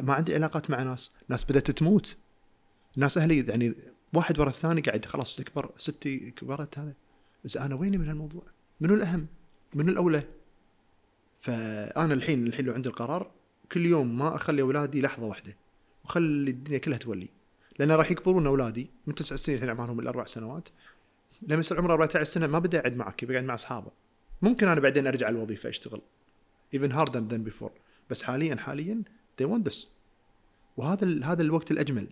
[0.00, 1.10] ما عندي علاقات مع ناس.
[1.28, 2.16] ناس بدأت تموت.
[2.96, 3.74] ناس أهلي يعني
[4.12, 6.94] واحد ورا الثاني قاعد خلاص تكبر ستي كبرت هذا.
[7.44, 8.42] بس أنا ويني من هالموضوع؟
[8.80, 9.26] منو الأهم؟
[9.74, 10.22] منو الأولى؟
[11.40, 13.30] فأنا الحين الحين لو عندي القرار
[13.72, 15.56] كل يوم ما أخلي أولادي لحظة واحدة
[16.04, 17.28] وخلي الدنيا كلها تولي.
[17.78, 20.68] لأن راح يكبرون أولادي من تسع سنين الحين عمرهم الأربع سنوات.
[21.42, 23.90] لما يصير عمره 14 سنة ما بدي أقعد معك بقعد مع أصحابه.
[24.42, 26.00] ممكن أنا بعدين أرجع الوظيفة أشتغل
[26.76, 27.72] even harder than before.
[28.10, 29.02] بس حاليا حاليا
[29.42, 29.86] they want this.
[30.76, 32.08] وهذا هذا الوقت الأجمل.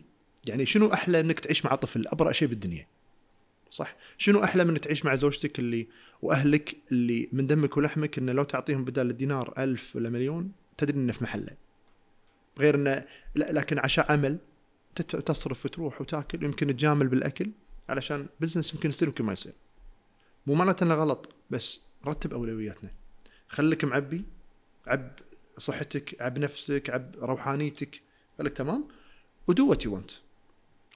[0.46, 2.86] يعني شنو أحلى إنك تعيش مع طفل؟ أبرأ شيء بالدنيا.
[3.70, 5.88] صح؟ شنو أحلى من تعيش مع زوجتك اللي
[6.22, 11.12] وأهلك اللي من دمك ولحمك إنه لو تعطيهم بدال الدينار ألف ولا مليون تدري إنه
[11.12, 11.56] في محله.
[12.58, 13.04] غير إنه
[13.36, 14.38] لكن عشان عمل
[14.96, 17.50] تصرف وتروح وتأكل يمكن تجامل بالأكل
[17.88, 19.52] علشان بزنس يمكن يصير يمكن ما يصير.
[20.46, 22.90] مو معناته إنه غلط بس رتب أولوياتنا.
[23.48, 24.24] خليك معبي
[24.86, 25.12] عب
[25.58, 28.00] صحتك عب نفسك عب روحانيتك.
[28.38, 28.88] خليك تمام؟
[29.48, 30.10] و do what you want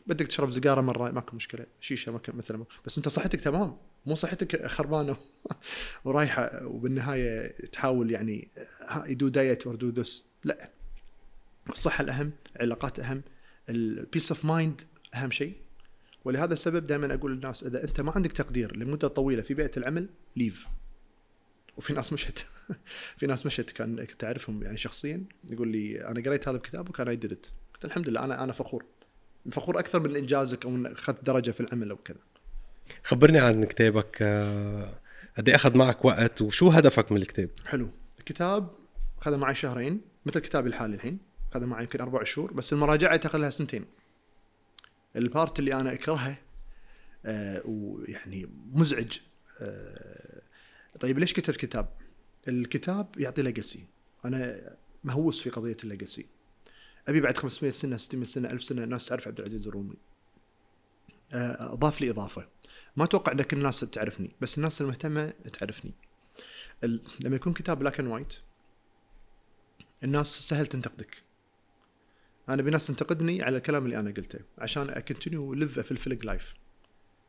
[0.07, 1.67] بدك تشرب سيجارة مرة ماكو مشكلة.
[1.81, 3.77] شيشة ماكو مثلا بس انت صحتك تمام.
[4.07, 5.17] مو صحتك خربانة.
[6.05, 8.49] ورايحة وبالنهاية تحاول يعني
[9.07, 10.71] you do diet or do this لا.
[11.71, 13.23] الصحة الأهم علاقات أهم
[13.69, 14.81] ال peace of mind
[15.15, 15.57] أهم شيء.
[16.25, 20.09] ولهذا السبب دائما أقول للناس إذا أنت ما عندك تقدير لمدة طويلة في بيئة العمل
[20.37, 20.67] leave
[21.77, 22.47] وفي ناس مشت.
[23.19, 23.71] في ناس مشت.
[23.71, 25.25] كان كنت أعرفهم يعني شخصيا.
[25.51, 27.53] يقول لي أنا قريت هذا الكتاب وكان اي قلت
[27.85, 28.85] الحمد لله أنا أنا فخور.
[29.51, 32.19] فخور أكثر من إنجازك أو من أخذت درجة في العمل أو كذا.
[33.05, 34.99] خبرني عن كتابك آه،
[35.37, 37.91] قد إيه أخذ معك وقت وشو هدفك من الكتاب؟ حلو.
[38.19, 38.71] الكتاب
[39.19, 41.19] اخذ معي شهرين مثل كتابي الحالي الحين
[41.53, 43.85] اخذ معي يمكن أربع شهور بس المراجعة تاخذ لها سنتين.
[45.17, 46.37] ال part اللي أنا أكرهه
[47.27, 49.19] آه ويعني مزعج
[49.61, 50.43] آه
[51.01, 51.89] طيب ليش كتبت كتاب؟
[52.49, 53.85] الكتاب يعطي legacy
[54.25, 54.61] أنا
[55.05, 56.27] مهووس في قضية ال legacy
[57.09, 59.97] أبي بعد 500 سنة 600 سنة 1000 سنة الناس تعرف عبد العزيز الرومي.
[61.33, 62.49] آه، أضاف لي إضافة.
[62.97, 65.93] ما أتوقع إن كل الناس تعرفني بس الناس المهتمة تعرفني.
[67.21, 68.35] لما يكون كتاب black and white
[70.05, 71.23] الناس سهل تنتقدك.
[72.49, 76.55] أنا أبي ناس تنتقدني على الكلام اللي أنا قلته عشان I continue live fulfilling life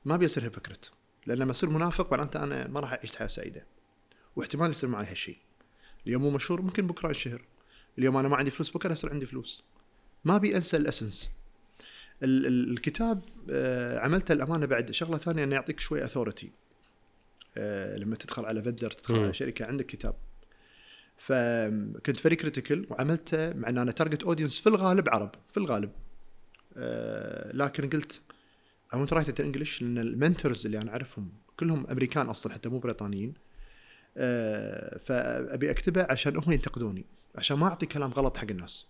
[0.06, 0.86] ما أبي أصير hypocrite
[1.26, 3.66] لأن لما أصير منافق معناته أنا ما راح أعيش حياة سعيدة
[4.36, 5.38] واحتمال يصير معي هالشيء
[6.08, 7.42] اليوم مو مشهور ممكن بكرة انشهر
[7.98, 9.64] اليوم أنا ما عندي فلوس بكرة يصير عندي فلوس.
[10.26, 11.30] ما ابي أنسى ال essence.
[12.24, 13.22] ال- ال- الكتاب
[13.52, 16.52] آه، عملته الأمانة بعد شغلة ثانية إنه يعطيك شوي authority
[17.98, 19.20] لما تدخل على vendor تدخل.
[19.20, 20.16] على شركة عندك كتاب.
[21.18, 25.92] فكنت very critical وعملته مع إن أنا target audience في الغالب عرب في الغالب.
[26.78, 28.22] آه، لكن قلت
[28.94, 32.80] write it in English لأن ال mentors اللي أنا أعرفهم كلهم أمريكان أصلا حتى مو
[32.80, 33.34] بريطانيين.
[34.18, 37.06] آه، فأبي أكتبه عشان هم ينتقدوني.
[37.36, 38.86] عشان ما أعطي كلام غلط حق الناس.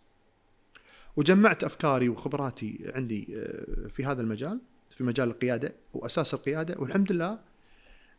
[1.16, 4.60] وجمعت أفكاري وخبراتي عندي آه، في هذا المجال
[4.98, 6.76] في مجال القيادة وأساس القيادة.
[6.80, 7.40] والحمد لله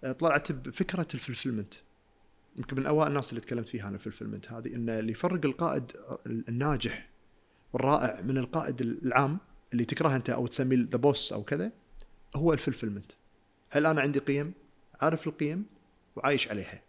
[0.05, 1.75] آه، طلعت بفكرة الفلفلمنت.
[2.57, 5.93] يمكن من أوائل الناس اللي تكلمت فيها أنا في الفلفلمنت هذه إن اللي يفرق القائد
[6.27, 7.09] الناجح
[7.73, 9.39] والرائع من القائد العام
[9.73, 11.73] اللي تكرهه أنت أو تسميه ذا بوس أو كذا
[12.37, 13.13] هو الفلفلمنت.
[13.71, 14.53] هل أنا عندي قيم؟
[15.01, 15.67] عارف القيم؟
[16.17, 16.83] وعايش عليها.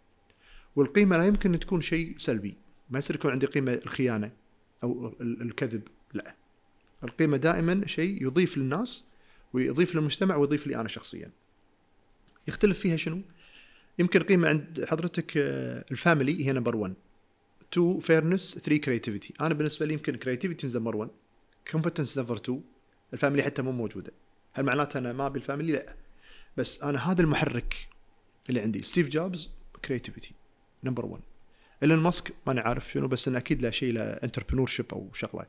[0.76, 2.56] والقيمة لا يمكن تكون شيء سلبي.
[2.90, 4.32] ما يصير يكون عندي قيمة الخيانة
[4.82, 5.82] أو ال- الكذب
[6.14, 6.34] لا.
[7.04, 9.04] القيمة دائما شيء يضيف للناس
[9.52, 11.30] ويضيف للمجتمع ويضيف لي أنا شخصيا.
[12.48, 13.20] يختلف فيها شنو؟
[13.98, 16.94] يمكن قيمة عند حضرتك آه، ال family هي number 1
[17.72, 21.10] 2 fairness 3 creativity أنا بالنسبة لي يمكن creativity number 1
[21.70, 22.62] competence number 2
[23.12, 24.12] ال family حتى مو موجودة.
[24.52, 25.94] هل معناته أنا ما أبي ال family؟ لا.
[26.56, 27.74] بس أنا هذا المحرك
[28.48, 28.82] اللي عندي.
[28.82, 29.50] ستيف جوبز
[29.84, 30.34] creativity
[30.84, 31.22] number 1
[31.82, 35.46] إيلون ماسك money عارف شنو بس انه أكيد له شيء له entrepreneurship أو شغلة.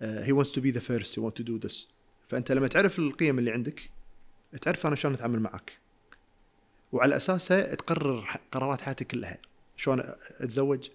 [0.00, 1.86] هي wants to be the first he want to do this.
[2.28, 3.90] فأنت لما تعرف القيم اللي عندك
[4.60, 5.72] تعرف أنا شلون أتعامل معك.
[6.92, 9.38] وعلى اساسها تقرر قرارات حياتك كلها.
[9.76, 10.02] شلون
[10.40, 10.88] أتزوج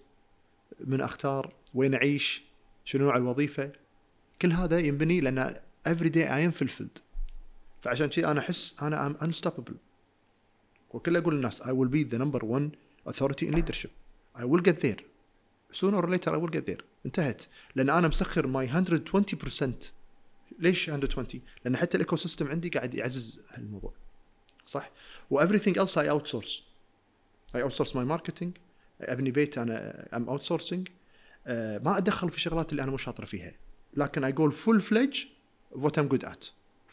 [0.80, 2.42] من أختار وين أعيش
[2.84, 3.72] شنو نوع الوظيفة.
[4.42, 5.56] كل هذا ينبني لأن
[5.88, 7.00] every day I am fulfilled.
[7.82, 9.74] فعشان كذي أنا أحس أنا I'm unstoppable.
[10.90, 12.70] وكل أقول للناس I will be the number one
[13.12, 13.90] authority in leadership.
[14.36, 15.00] I will get there.
[15.70, 16.82] Sooner or later I will get there.
[17.06, 17.42] انتهت.
[17.74, 19.92] لأن أنا مسخر my 120%
[20.58, 23.92] ليش 120 لأن حتى ال ecosystem عندي قاعد يعزز هالموضوع
[24.66, 24.90] صح؟
[25.30, 26.62] و everything else I outsource.
[27.54, 28.48] I outsource my marketing.
[29.00, 30.90] أبني بيت أنا I'm outsourcing.
[31.46, 33.52] آه، ما أدخل في شغلات اللي أنا مو شاطر فيها.
[33.94, 35.18] لكن go full fledge
[35.74, 36.44] of what I'm good at.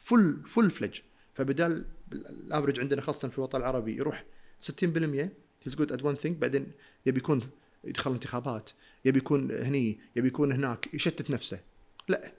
[0.09, 1.01] Full full fledge
[1.33, 4.25] فبدال ال average عندنا خاصة في الوطن العربي يروح
[4.59, 5.29] 60%
[5.65, 6.71] he's good at one thing بعدين
[7.05, 7.49] يبي يكون
[7.83, 8.69] يدخل انتخابات
[9.05, 11.59] يبي يكون هني يبي يكون هناك يشتت نفسه.
[12.07, 12.31] لا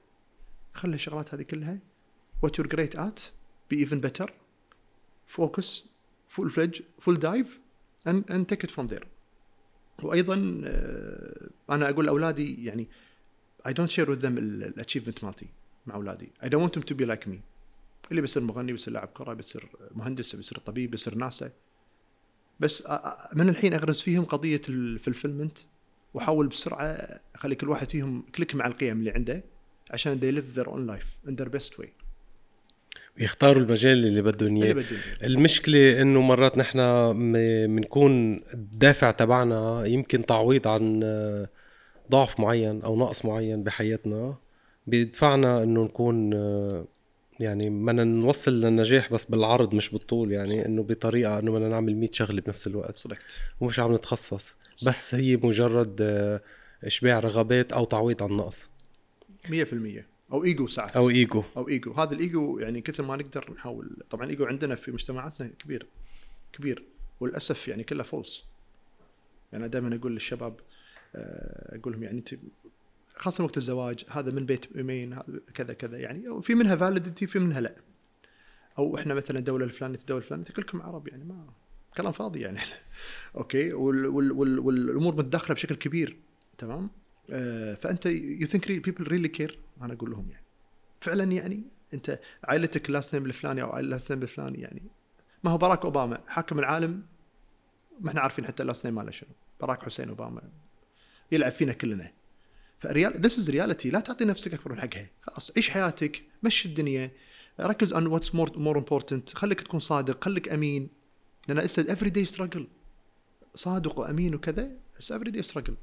[0.74, 1.78] خلي الشغلات هذه كلها
[2.46, 3.30] what you're great at
[3.70, 4.28] be even better.
[5.26, 5.82] Focus
[6.28, 7.58] full fledge full dive
[8.06, 9.06] and, and take it from there.
[10.02, 12.88] وأيضا آه، أنا أقول لاولادي يعني
[13.68, 15.46] I don't share with them الاتشيفمنت مالتي
[15.86, 16.30] مع أولادي.
[16.44, 17.36] Don't want them to be like me.
[18.10, 21.50] اللي بيصير مغني بيصير لاعب كرة بيصير مهندس بيصير طبيب بيصير ناسا.
[22.62, 22.88] بس
[23.34, 25.58] من الحين أغرز فيهم قضية الفلفلمنت
[26.14, 29.44] واحاول بسرعة أخلي كل واحد فيهم كليك مع القيم اللي عنده
[29.90, 31.88] عشان they live their own life in their best way.
[33.16, 34.84] بيختاروا المجال اللي بدهم إياه.
[35.24, 36.78] المشكلة إنه مرات نحن
[37.76, 41.48] بنكون الدافع تبعنا يمكن تعويض عن آه،
[42.10, 44.36] ضعف معين أو نقص معين بحياتنا.
[44.86, 46.86] بيدفعنا إنه نكون آه،
[47.42, 52.08] يعني بدنا نوصل للنجاح بس بالعرض مش بالطول يعني إنه بطريقة إنه بدنا نعمل 100
[52.12, 52.96] شغلة بنفس الوقت.
[52.96, 53.22] صدقت.
[53.60, 54.54] ومش عم نتخصص.
[54.86, 56.40] بس هي مجرد آه،
[56.84, 58.70] إشباع رغبات أو تعويض عن نقص
[59.48, 59.52] 100%
[60.32, 60.96] أو إيجو ساعات.
[60.96, 61.42] أو إيجو.
[61.56, 61.92] أو إيجو.
[61.92, 63.96] هذا الإيجو يعني كثر ما نقدر نحاول.
[64.10, 65.86] طبعا الايجو عندنا في مجتمعاتنا كبير.
[66.52, 66.84] كبير.
[67.20, 68.44] وللأسف يعني كله false
[69.52, 70.54] يعني دائما أقول للشباب
[71.14, 72.34] آه، أقول لهم يعني أنت
[73.14, 75.18] خاصة وقت الزواج هذا من بيت يمين
[75.54, 77.74] كذا كذا يعني في منها validity في منها لا.
[78.78, 81.46] أو إحنا مثلا الدولة الفلانية الدولة الفلانية كلكم عرب يعني ما
[81.96, 82.58] كلام فاضي يعني.
[83.36, 86.16] أوكي وال وال وال والأمور متداخلة بشكل كبير
[86.58, 86.90] تمام؟
[87.30, 90.44] آه، فأنت you think people really care أنا أقول لهم يعني.
[91.00, 91.64] فعلا يعني
[91.94, 94.82] أنت عائلتك last name الفلاني أو last name الفلاني يعني.
[95.44, 97.02] ما هو باراك أوباما حاكم العالم
[98.00, 99.30] ما إحنا عارفين حتى ال last name ماله شنو.
[99.60, 100.42] باراك حسين أوباما
[101.32, 102.12] يلعب فينا كلنا.
[102.82, 105.06] for real this is reality لا تعطي نفسك أكبر من حقها.
[105.22, 107.10] خلاص عيش حياتك مشي الدنيا.
[107.60, 109.34] ركز on what's more more important.
[109.34, 110.88] خليك تكون صادق خليك أمين.
[111.48, 112.68] لأن it's every day struggle
[113.54, 115.74] صادق وأمين وكذا it's every day struggle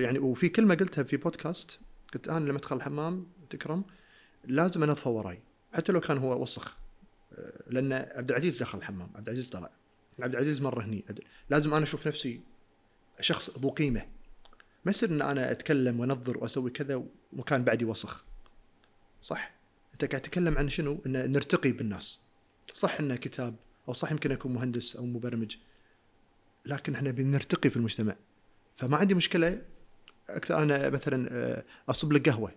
[0.00, 1.80] يعني وفي كلمة قلتها في بودكاست
[2.14, 3.84] قلت أنا لما أدخل الحمام تكرم
[4.44, 5.40] لازم انظفه وراي.
[5.72, 6.76] حتى لو كان هو وسخ.
[7.32, 9.10] آه، لأن عبد العزيز دخل الحمام.
[9.14, 9.70] عبد العزيز طلع.
[10.20, 11.04] عبد العزيز مرة هني.
[11.50, 12.40] لازم أنا أشوف نفسي
[13.20, 14.17] شخص ذو قيمة.
[14.84, 17.02] ما يصير إن أنا أتكلم وأنظر وأسوي كذا
[17.32, 18.24] ومكان بعدي وسخ.
[19.22, 19.54] صح.
[19.92, 22.20] أنت قاعد تتكلم عن شنو؟ إن نرتقي بالناس.
[22.74, 23.56] صح إنه كتاب
[23.88, 25.56] أو صح يمكن أكون مهندس أو مبرمج.
[26.66, 28.16] لكن إحنا بنرتقي في المجتمع.
[28.76, 29.62] فما عندي مشكلة
[30.30, 32.52] أكثر أنا مثلا آه، أصب لك قهوة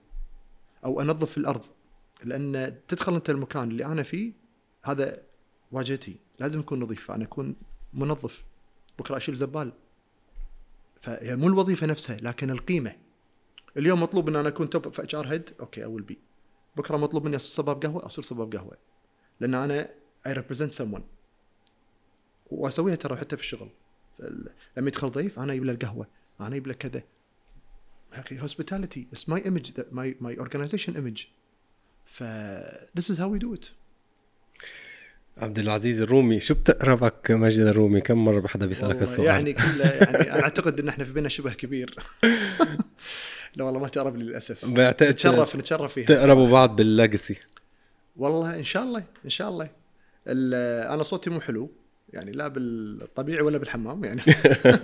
[0.85, 1.61] أو أنظف الأرض.
[2.23, 4.33] لأن تدخل أنت المكان اللي أنا فيه
[4.83, 5.21] هذا
[5.71, 6.15] واجهتي.
[6.39, 7.11] لازم يكون نظيف.
[7.11, 7.55] أنا أكون
[7.93, 8.43] منظف.
[8.99, 9.71] بكرة أشيل زبال.
[11.01, 12.95] فهي مو الوظيفة نفسها لكن القيمة.
[13.77, 16.17] اليوم مطلوب إن أنا أكون top في HR head okay I'll be
[16.75, 18.77] بكرة مطلوب مني أصير صباب قهوة أصير صباب قهوة.
[19.39, 19.89] لأن أنا
[20.27, 21.03] I represent some
[22.51, 23.69] وأسويها ترى حتى في الشغل.
[24.77, 26.07] لما يدخل ضيف أنا أجيب له القهوة
[26.39, 27.03] أنا أجيب له كذا.
[28.13, 31.25] أخي hospitality it's my image my my organization image
[32.05, 32.23] ف
[32.99, 33.71] this is how we do it.
[35.41, 40.31] عبد العزيز الرومي شو بتقربك ماجد الرومي؟ كم مرة بحدا بيسألك السؤال يعني كله يعني
[40.33, 41.95] أنا أعتقد إن إحنا في بيننا شبه كبير.
[43.55, 44.65] لا والله ما تقرب لي للأسف.
[44.65, 46.05] بعتقد نتشرف نتشرف فيها.
[46.05, 47.37] تقربوا بعض بال legacy
[48.15, 49.69] والله إن شاء الله إن شاء الله.
[50.27, 51.71] ال- أنا صوتي مو حلو
[52.13, 54.21] يعني لا بالطبيعي ولا بالحمام يعني.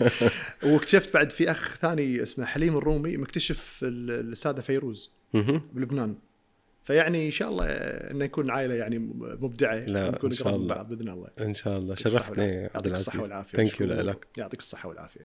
[0.64, 5.12] واكتشفت بعد في أخ ثاني اسمه حليم الرومي مكتشف ال- الأستاذة فيروز.
[5.74, 6.16] بلبنان.
[6.88, 9.00] فيعني إن شاء الله إنه يكون عائلة يعني
[9.40, 10.68] مبدعة لا، نكون قريب من.
[10.68, 12.66] بعض بإذن الله إن شاء الله شرفتني.
[12.76, 14.02] عبد يعطيك الصحة العزيز والعافية thank you مشكور.
[14.02, 15.22] لك يعطيك الصحة والعافية